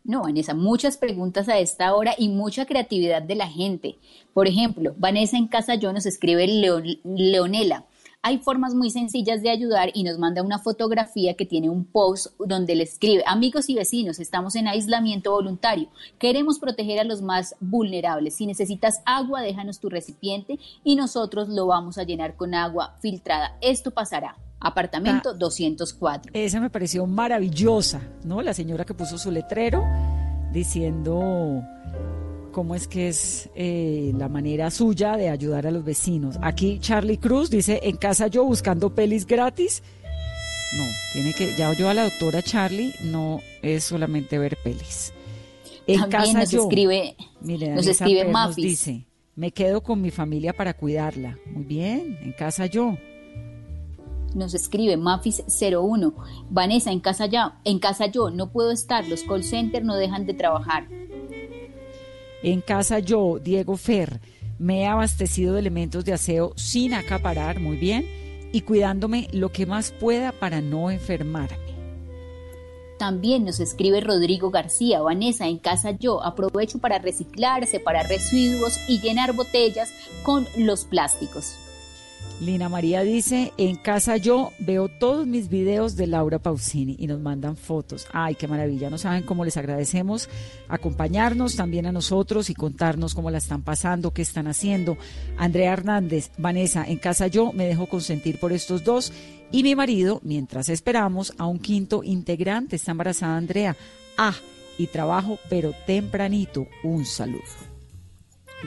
No, 0.04 0.22
Vanessa, 0.22 0.54
muchas 0.54 0.96
preguntas 0.96 1.48
a 1.48 1.58
esta 1.58 1.92
hora 1.94 2.14
y 2.16 2.28
mucha 2.28 2.66
creatividad 2.66 3.20
de 3.20 3.34
la 3.34 3.48
gente. 3.48 3.96
Por 4.32 4.46
ejemplo, 4.46 4.94
Vanessa 4.96 5.36
en 5.36 5.48
casa 5.48 5.74
yo 5.74 5.92
nos 5.92 6.06
escribe 6.06 6.46
Leonela. 7.04 7.84
Hay 8.20 8.38
formas 8.38 8.74
muy 8.74 8.90
sencillas 8.90 9.42
de 9.42 9.50
ayudar 9.50 9.90
y 9.94 10.02
nos 10.02 10.18
manda 10.18 10.42
una 10.42 10.58
fotografía 10.58 11.34
que 11.34 11.46
tiene 11.46 11.70
un 11.70 11.84
post 11.84 12.34
donde 12.44 12.74
le 12.74 12.82
escribe, 12.82 13.22
amigos 13.26 13.68
y 13.68 13.76
vecinos, 13.76 14.18
estamos 14.18 14.56
en 14.56 14.66
aislamiento 14.66 15.30
voluntario, 15.30 15.88
queremos 16.18 16.58
proteger 16.58 16.98
a 16.98 17.04
los 17.04 17.22
más 17.22 17.54
vulnerables. 17.60 18.34
Si 18.34 18.46
necesitas 18.46 19.02
agua, 19.04 19.42
déjanos 19.42 19.78
tu 19.78 19.88
recipiente 19.88 20.58
y 20.82 20.96
nosotros 20.96 21.48
lo 21.48 21.66
vamos 21.68 21.96
a 21.96 22.02
llenar 22.02 22.34
con 22.34 22.54
agua 22.54 22.96
filtrada. 23.00 23.56
Esto 23.60 23.92
pasará. 23.92 24.36
Apartamento 24.58 25.32
204. 25.34 26.32
Esa 26.34 26.60
me 26.60 26.70
pareció 26.70 27.06
maravillosa, 27.06 28.02
¿no? 28.24 28.42
La 28.42 28.52
señora 28.52 28.84
que 28.84 28.94
puso 28.94 29.16
su 29.16 29.30
letrero 29.30 29.84
diciendo 30.52 31.62
cómo 32.52 32.74
es 32.74 32.88
que 32.88 33.08
es 33.08 33.50
eh, 33.54 34.12
la 34.16 34.28
manera 34.28 34.70
suya 34.70 35.16
de 35.16 35.28
ayudar 35.28 35.66
a 35.66 35.70
los 35.70 35.84
vecinos. 35.84 36.36
Aquí 36.42 36.78
Charlie 36.80 37.18
Cruz 37.18 37.50
dice, 37.50 37.80
en 37.82 37.96
casa 37.96 38.26
yo 38.26 38.44
buscando 38.44 38.94
pelis 38.94 39.26
gratis. 39.26 39.82
No, 40.76 40.84
tiene 41.12 41.32
que, 41.32 41.54
ya 41.56 41.70
oyó 41.70 41.88
a 41.88 41.94
la 41.94 42.04
doctora 42.04 42.42
Charlie, 42.42 42.94
no 43.04 43.40
es 43.62 43.84
solamente 43.84 44.38
ver 44.38 44.58
pelis. 44.62 45.12
En 45.86 46.02
casa 46.10 46.40
nos 46.40 46.50
yo, 46.50 46.64
escribe, 46.64 47.16
mire, 47.40 47.74
nos 47.74 47.86
escribe 47.86 48.26
Mafis. 48.26 48.64
dice, 48.64 49.06
me 49.34 49.52
quedo 49.52 49.82
con 49.82 50.02
mi 50.02 50.10
familia 50.10 50.52
para 50.52 50.74
cuidarla. 50.74 51.38
Muy 51.46 51.64
bien, 51.64 52.18
en 52.22 52.32
casa 52.32 52.66
yo 52.66 52.98
nos 54.34 54.54
escribe 54.54 54.96
Mafis01, 54.98 56.14
Vanessa, 56.50 56.92
en 56.92 57.00
casa 57.00 57.26
ya, 57.26 57.60
en 57.64 57.78
casa 57.78 58.06
yo, 58.06 58.30
no 58.30 58.50
puedo 58.50 58.70
estar, 58.70 59.06
los 59.08 59.22
call 59.22 59.44
centers 59.44 59.84
no 59.84 59.96
dejan 59.96 60.26
de 60.26 60.34
trabajar. 60.34 60.86
En 62.42 62.60
casa 62.60 63.00
yo, 63.00 63.38
Diego 63.38 63.76
Fer, 63.76 64.20
me 64.58 64.82
he 64.82 64.86
abastecido 64.86 65.54
de 65.54 65.60
elementos 65.60 66.04
de 66.04 66.12
aseo 66.12 66.52
sin 66.56 66.94
acaparar, 66.94 67.60
muy 67.60 67.76
bien, 67.76 68.06
y 68.52 68.62
cuidándome 68.62 69.28
lo 69.32 69.50
que 69.50 69.66
más 69.66 69.92
pueda 69.92 70.32
para 70.32 70.60
no 70.60 70.90
enfermarme. 70.90 71.68
También 72.98 73.44
nos 73.44 73.60
escribe 73.60 74.00
Rodrigo 74.00 74.50
García, 74.50 75.00
Vanessa, 75.00 75.46
en 75.46 75.58
casa 75.58 75.92
yo 75.92 76.22
aprovecho 76.24 76.78
para 76.78 76.98
reciclar, 76.98 77.64
separar 77.66 78.08
residuos 78.08 78.76
y 78.88 79.00
llenar 79.00 79.34
botellas 79.34 79.92
con 80.24 80.46
los 80.56 80.84
plásticos. 80.84 81.56
Lina 82.40 82.68
María 82.68 83.02
dice, 83.02 83.52
en 83.58 83.74
casa 83.74 84.16
yo 84.16 84.52
veo 84.60 84.88
todos 84.88 85.26
mis 85.26 85.48
videos 85.48 85.96
de 85.96 86.06
Laura 86.06 86.38
Pausini 86.38 86.94
y 86.96 87.08
nos 87.08 87.20
mandan 87.20 87.56
fotos. 87.56 88.06
Ay, 88.12 88.36
qué 88.36 88.46
maravilla. 88.46 88.90
No 88.90 88.96
saben 88.96 89.24
cómo 89.24 89.44
les 89.44 89.56
agradecemos 89.56 90.28
acompañarnos 90.68 91.56
también 91.56 91.86
a 91.86 91.92
nosotros 91.92 92.48
y 92.48 92.54
contarnos 92.54 93.14
cómo 93.14 93.30
la 93.30 93.38
están 93.38 93.62
pasando, 93.62 94.12
qué 94.12 94.22
están 94.22 94.46
haciendo. 94.46 94.96
Andrea 95.36 95.72
Hernández, 95.72 96.30
Vanessa, 96.38 96.84
en 96.86 96.98
casa 96.98 97.26
yo 97.26 97.52
me 97.52 97.66
dejo 97.66 97.86
consentir 97.86 98.38
por 98.38 98.52
estos 98.52 98.84
dos 98.84 99.12
y 99.50 99.64
mi 99.64 99.74
marido, 99.74 100.20
mientras 100.22 100.68
esperamos 100.68 101.32
a 101.38 101.46
un 101.46 101.58
quinto 101.58 102.04
integrante, 102.04 102.76
está 102.76 102.92
embarazada 102.92 103.36
Andrea. 103.36 103.76
Ah, 104.16 104.34
y 104.78 104.86
trabajo, 104.86 105.38
pero 105.50 105.74
tempranito. 105.86 106.68
Un 106.84 107.04
saludo. 107.04 107.67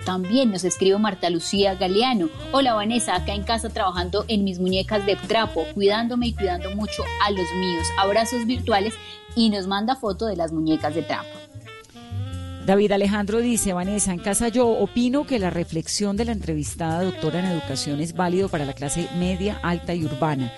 También 0.05 0.51
nos 0.51 0.63
escribe 0.63 0.97
Marta 0.97 1.29
Lucía 1.29 1.75
Galeano. 1.75 2.29
Hola 2.51 2.73
Vanessa, 2.73 3.15
acá 3.15 3.33
en 3.33 3.43
casa 3.43 3.69
trabajando 3.69 4.25
en 4.27 4.43
mis 4.43 4.59
muñecas 4.59 5.05
de 5.05 5.15
trapo, 5.15 5.65
cuidándome 5.73 6.27
y 6.27 6.33
cuidando 6.33 6.73
mucho 6.75 7.03
a 7.23 7.29
los 7.31 7.51
míos. 7.53 7.85
Abrazos 7.99 8.45
virtuales 8.45 8.95
y 9.35 9.49
nos 9.49 9.67
manda 9.67 9.95
foto 9.95 10.25
de 10.25 10.35
las 10.35 10.51
muñecas 10.51 10.95
de 10.95 11.03
trapo. 11.03 11.29
David 12.65 12.91
Alejandro 12.91 13.39
dice, 13.39 13.73
Vanessa, 13.73 14.13
en 14.13 14.19
casa 14.19 14.47
yo 14.47 14.69
opino 14.69 15.25
que 15.25 15.39
la 15.39 15.49
reflexión 15.49 16.15
de 16.15 16.25
la 16.25 16.31
entrevistada 16.31 17.03
doctora 17.03 17.39
en 17.39 17.45
educación 17.45 17.99
es 17.99 18.13
válido 18.13 18.49
para 18.49 18.65
la 18.65 18.73
clase 18.73 19.09
media, 19.17 19.59
alta 19.63 19.93
y 19.93 20.05
urbana. 20.05 20.53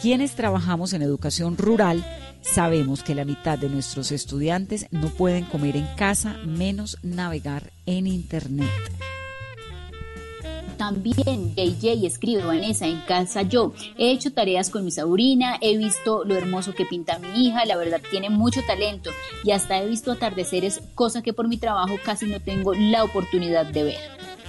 Quienes 0.00 0.34
trabajamos 0.34 0.92
en 0.94 1.02
educación 1.02 1.56
rural 1.56 2.04
Sabemos 2.42 3.02
que 3.02 3.14
la 3.14 3.24
mitad 3.24 3.58
de 3.58 3.68
nuestros 3.68 4.12
estudiantes 4.12 4.86
no 4.90 5.08
pueden 5.08 5.44
comer 5.44 5.76
en 5.76 5.86
casa, 5.96 6.36
menos 6.44 6.98
navegar 7.02 7.72
en 7.86 8.06
Internet. 8.06 8.68
También 10.76 11.54
JJ 11.54 12.04
escribe 12.04 12.42
Vanessa 12.42 12.88
en 12.88 13.00
casa 13.02 13.42
yo. 13.42 13.72
He 13.96 14.10
hecho 14.10 14.32
tareas 14.32 14.68
con 14.68 14.84
mi 14.84 14.90
sobrina, 14.90 15.56
he 15.60 15.76
visto 15.76 16.24
lo 16.24 16.34
hermoso 16.34 16.74
que 16.74 16.84
pinta 16.84 17.20
mi 17.20 17.46
hija, 17.46 17.64
la 17.64 17.76
verdad 17.76 18.00
tiene 18.10 18.30
mucho 18.30 18.62
talento 18.66 19.10
y 19.44 19.52
hasta 19.52 19.80
he 19.80 19.88
visto 19.88 20.10
atardeceres, 20.10 20.80
cosa 20.96 21.22
que 21.22 21.32
por 21.32 21.46
mi 21.46 21.56
trabajo 21.56 21.94
casi 22.04 22.26
no 22.26 22.40
tengo 22.40 22.74
la 22.74 23.04
oportunidad 23.04 23.66
de 23.66 23.84
ver. 23.84 24.00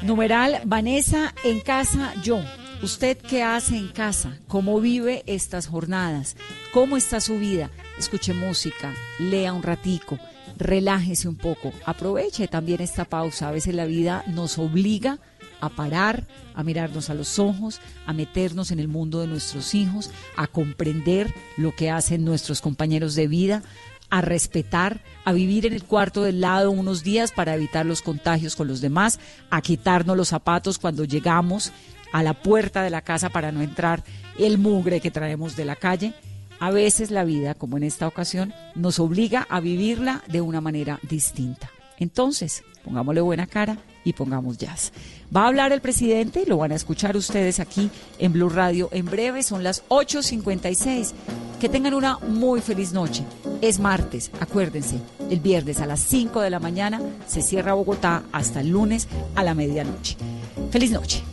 Numeral 0.02 0.62
Vanessa 0.66 1.34
en 1.44 1.60
casa 1.60 2.14
yo. 2.24 2.40
¿Usted 2.84 3.18
qué 3.18 3.44
hace 3.44 3.78
en 3.78 3.88
casa? 3.88 4.38
¿Cómo 4.50 4.82
vive 4.82 5.24
estas 5.26 5.68
jornadas? 5.68 6.36
¿Cómo 6.74 6.98
está 6.98 7.22
su 7.22 7.40
vida? 7.40 7.72
Escuche 7.98 8.34
música, 8.34 8.94
lea 9.20 9.54
un 9.54 9.64
ratico, 9.64 10.20
relájese 10.58 11.30
un 11.30 11.38
poco, 11.38 11.72
aproveche 11.86 12.50
también 12.50 12.82
esta 12.82 13.06
pausa. 13.06 13.48
A 13.48 13.52
veces 13.54 13.74
la 13.74 13.86
vida 13.86 14.26
nos 14.28 14.58
obliga 14.58 15.20
a 15.62 15.70
parar, 15.70 16.28
a 16.56 16.64
mirarnos 16.64 17.10
a 17.10 17.14
los 17.14 17.40
ojos, 17.40 17.80
a 18.06 18.12
meternos 18.12 18.70
en 18.70 18.82
el 18.82 18.90
mundo 18.90 19.22
de 19.22 19.28
nuestros 19.28 19.76
hijos, 19.76 20.12
a 20.36 20.48
comprender 20.48 21.34
lo 21.56 21.74
que 21.74 21.90
hacen 21.90 22.26
nuestros 22.26 22.60
compañeros 22.60 23.16
de 23.16 23.28
vida, 23.28 23.64
a 24.10 24.20
respetar, 24.20 25.02
a 25.24 25.32
vivir 25.32 25.66
en 25.66 25.72
el 25.72 25.86
cuarto 25.86 26.22
del 26.22 26.42
lado 26.42 26.70
unos 26.70 27.02
días 27.02 27.32
para 27.32 27.56
evitar 27.56 27.86
los 27.86 28.02
contagios 28.02 28.58
con 28.58 28.68
los 28.68 28.82
demás, 28.82 29.22
a 29.50 29.62
quitarnos 29.62 30.18
los 30.18 30.28
zapatos 30.28 30.80
cuando 30.80 31.06
llegamos 31.06 31.72
a 32.14 32.24
la 32.24 32.34
puerta 32.34 32.84
de 32.84 32.90
la 32.90 33.02
casa 33.02 33.30
para 33.30 33.52
no 33.52 33.62
entrar 33.62 34.04
el 34.40 34.58
mugre 34.58 35.02
que 35.02 35.12
traemos 35.12 35.58
de 35.58 35.66
la 35.66 35.76
calle. 35.76 36.14
A 36.60 36.72
veces 36.72 37.12
la 37.12 37.26
vida, 37.26 37.56
como 37.56 37.76
en 37.76 37.84
esta 37.84 38.08
ocasión, 38.08 38.54
nos 38.76 39.00
obliga 39.00 39.46
a 39.50 39.60
vivirla 39.60 40.24
de 40.28 40.40
una 40.40 40.62
manera 40.62 41.00
distinta. 41.04 41.70
Entonces, 42.00 42.64
pongámosle 42.86 43.22
buena 43.22 43.48
cara 43.48 43.78
y 44.04 44.14
pongamos 44.14 44.58
jazz. 44.58 44.92
Va 45.36 45.44
a 45.44 45.48
hablar 45.48 45.72
el 45.72 45.82
presidente 45.82 46.46
lo 46.46 46.58
van 46.58 46.72
a 46.72 46.76
escuchar 46.76 47.18
ustedes 47.18 47.60
aquí 47.60 47.90
en 48.20 48.34
Blue 48.34 48.50
Radio 48.50 48.90
en 48.92 49.06
breve, 49.06 49.44
son 49.44 49.64
las 49.64 49.84
8.56. 49.90 51.12
Que 51.60 51.70
tengan 51.70 51.94
una 51.94 52.20
muy 52.20 52.60
feliz 52.60 52.92
noche. 52.92 53.24
Es 53.62 53.80
martes, 53.80 54.32
acuérdense, 54.40 54.98
el 55.30 55.40
viernes 55.40 55.80
a 55.80 55.86
las 55.86 56.02
5 56.02 56.42
de 56.42 56.50
la 56.50 56.60
mañana 56.60 57.02
se 57.26 57.42
cierra 57.42 57.74
Bogotá 57.74 58.24
hasta 58.34 58.60
el 58.60 58.70
lunes 58.70 59.08
a 59.36 59.44
la 59.44 59.54
medianoche. 59.54 60.18
Feliz 60.72 60.92
noche. 60.92 61.33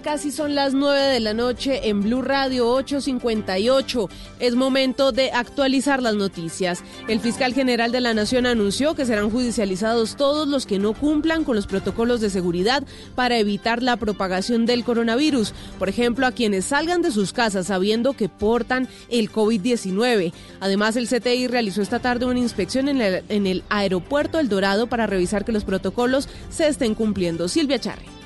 Casi 0.00 0.30
son 0.30 0.54
las 0.54 0.72
9 0.72 1.00
de 1.00 1.20
la 1.20 1.34
noche 1.34 1.88
en 1.88 2.00
Blue 2.00 2.22
Radio 2.22 2.68
858. 2.68 4.08
Es 4.40 4.54
momento 4.54 5.12
de 5.12 5.30
actualizar 5.32 6.02
las 6.02 6.14
noticias. 6.14 6.82
El 7.08 7.20
fiscal 7.20 7.52
general 7.52 7.92
de 7.92 8.00
la 8.00 8.14
Nación 8.14 8.46
anunció 8.46 8.94
que 8.94 9.04
serán 9.04 9.30
judicializados 9.30 10.16
todos 10.16 10.48
los 10.48 10.64
que 10.66 10.78
no 10.78 10.94
cumplan 10.94 11.44
con 11.44 11.56
los 11.56 11.66
protocolos 11.66 12.20
de 12.20 12.30
seguridad 12.30 12.84
para 13.14 13.38
evitar 13.38 13.82
la 13.82 13.96
propagación 13.98 14.64
del 14.64 14.82
coronavirus. 14.82 15.52
Por 15.78 15.90
ejemplo, 15.90 16.26
a 16.26 16.32
quienes 16.32 16.64
salgan 16.64 17.02
de 17.02 17.10
sus 17.10 17.32
casas 17.32 17.66
sabiendo 17.66 18.14
que 18.14 18.30
portan 18.30 18.88
el 19.10 19.30
COVID-19. 19.30 20.32
Además, 20.60 20.96
el 20.96 21.06
CTI 21.06 21.48
realizó 21.48 21.82
esta 21.82 22.00
tarde 22.00 22.24
una 22.24 22.40
inspección 22.40 22.88
en 22.88 23.00
el, 23.02 23.24
en 23.28 23.46
el 23.46 23.62
aeropuerto 23.68 24.40
El 24.40 24.48
Dorado 24.48 24.86
para 24.86 25.06
revisar 25.06 25.44
que 25.44 25.52
los 25.52 25.64
protocolos 25.64 26.28
se 26.50 26.66
estén 26.66 26.94
cumpliendo. 26.94 27.46
Silvia 27.46 27.78
Charri. 27.78 28.21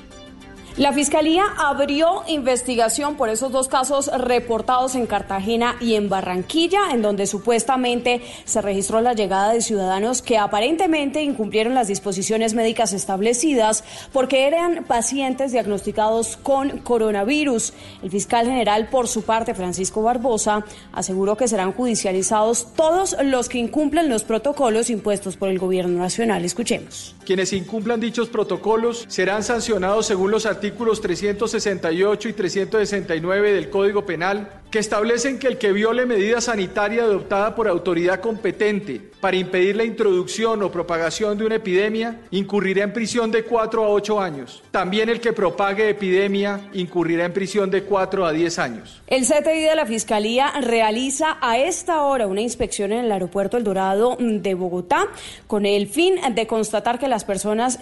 La 0.77 0.93
Fiscalía 0.93 1.43
abrió 1.57 2.21
investigación 2.27 3.15
por 3.15 3.29
esos 3.29 3.51
dos 3.51 3.67
casos 3.67 4.11
reportados 4.15 4.93
en 4.93 5.07
Cartagena 5.07 5.75
y 5.81 5.95
en 5.95 6.07
Barranquilla, 6.07 6.91
en 6.91 7.01
donde 7.01 7.25
supuestamente 7.25 8.21
se 8.45 8.61
registró 8.61 9.01
la 9.01 9.13
llegada 9.13 9.53
de 9.53 9.61
ciudadanos 9.61 10.21
que 10.21 10.37
aparentemente 10.37 11.23
incumplieron 11.23 11.73
las 11.73 11.87
disposiciones 11.87 12.53
médicas 12.53 12.93
establecidas 12.93 13.83
porque 14.13 14.45
eran 14.45 14.83
pacientes 14.83 15.51
diagnosticados 15.51 16.37
con 16.37 16.77
coronavirus. 16.77 17.73
El 18.03 18.11
fiscal 18.11 18.45
general, 18.45 18.87
por 18.89 19.07
su 19.07 19.23
parte, 19.23 19.55
Francisco 19.55 20.03
Barbosa, 20.03 20.63
aseguró 20.91 21.37
que 21.37 21.47
serán 21.47 21.73
judicializados 21.73 22.67
todos 22.75 23.15
los 23.23 23.49
que 23.49 23.57
incumplen 23.57 24.09
los 24.09 24.23
protocolos 24.23 24.91
impuestos 24.91 25.37
por 25.37 25.49
el 25.49 25.57
Gobierno 25.57 25.97
Nacional. 25.97 26.45
Escuchemos. 26.45 27.15
Quienes 27.25 27.51
incumplan 27.51 27.99
dichos 27.99 28.29
protocolos 28.29 29.05
serán 29.07 29.41
sancionados 29.41 30.05
según 30.05 30.29
los 30.29 30.45
artículos 30.45 30.66
artículos 30.67 30.99
368 30.99 32.27
y 32.27 32.33
369 32.33 33.53
del 33.53 33.69
Código 33.69 34.05
Penal 34.05 34.49
que 34.69 34.79
establecen 34.79 35.39
que 35.39 35.47
el 35.47 35.57
que 35.57 35.71
viole 35.71 36.05
medida 36.05 36.41
sanitaria 36.41 37.03
adoptada 37.03 37.55
por 37.55 37.69
autoridad 37.69 38.19
competente 38.19 39.11
para 39.21 39.37
impedir 39.37 39.75
la 39.77 39.85
introducción 39.85 40.61
o 40.61 40.71
propagación 40.71 41.37
de 41.37 41.45
una 41.45 41.55
epidemia 41.55 42.19
incurrirá 42.31 42.83
en 42.83 42.93
prisión 42.93 43.31
de 43.31 43.43
4 43.43 43.83
a 43.83 43.89
8 43.89 44.19
años. 44.19 44.61
También 44.71 45.09
el 45.09 45.21
que 45.21 45.33
propague 45.33 45.89
epidemia 45.89 46.69
incurrirá 46.73 47.25
en 47.25 47.33
prisión 47.33 47.71
de 47.71 47.83
4 47.83 48.25
a 48.25 48.31
10 48.33 48.59
años. 48.59 49.01
El 49.07 49.23
CTI 49.23 49.61
de 49.61 49.75
la 49.75 49.85
Fiscalía 49.85 50.51
realiza 50.61 51.37
a 51.41 51.57
esta 51.57 52.03
hora 52.03 52.27
una 52.27 52.41
inspección 52.41 52.91
en 52.91 53.05
el 53.05 53.11
aeropuerto 53.11 53.57
El 53.57 53.63
Dorado 53.63 54.17
de 54.19 54.53
Bogotá 54.53 55.07
con 55.47 55.65
el 55.65 55.87
fin 55.87 56.15
de 56.35 56.45
constatar 56.45 56.99
que 56.99 57.07
las 57.07 57.23
personas 57.23 57.77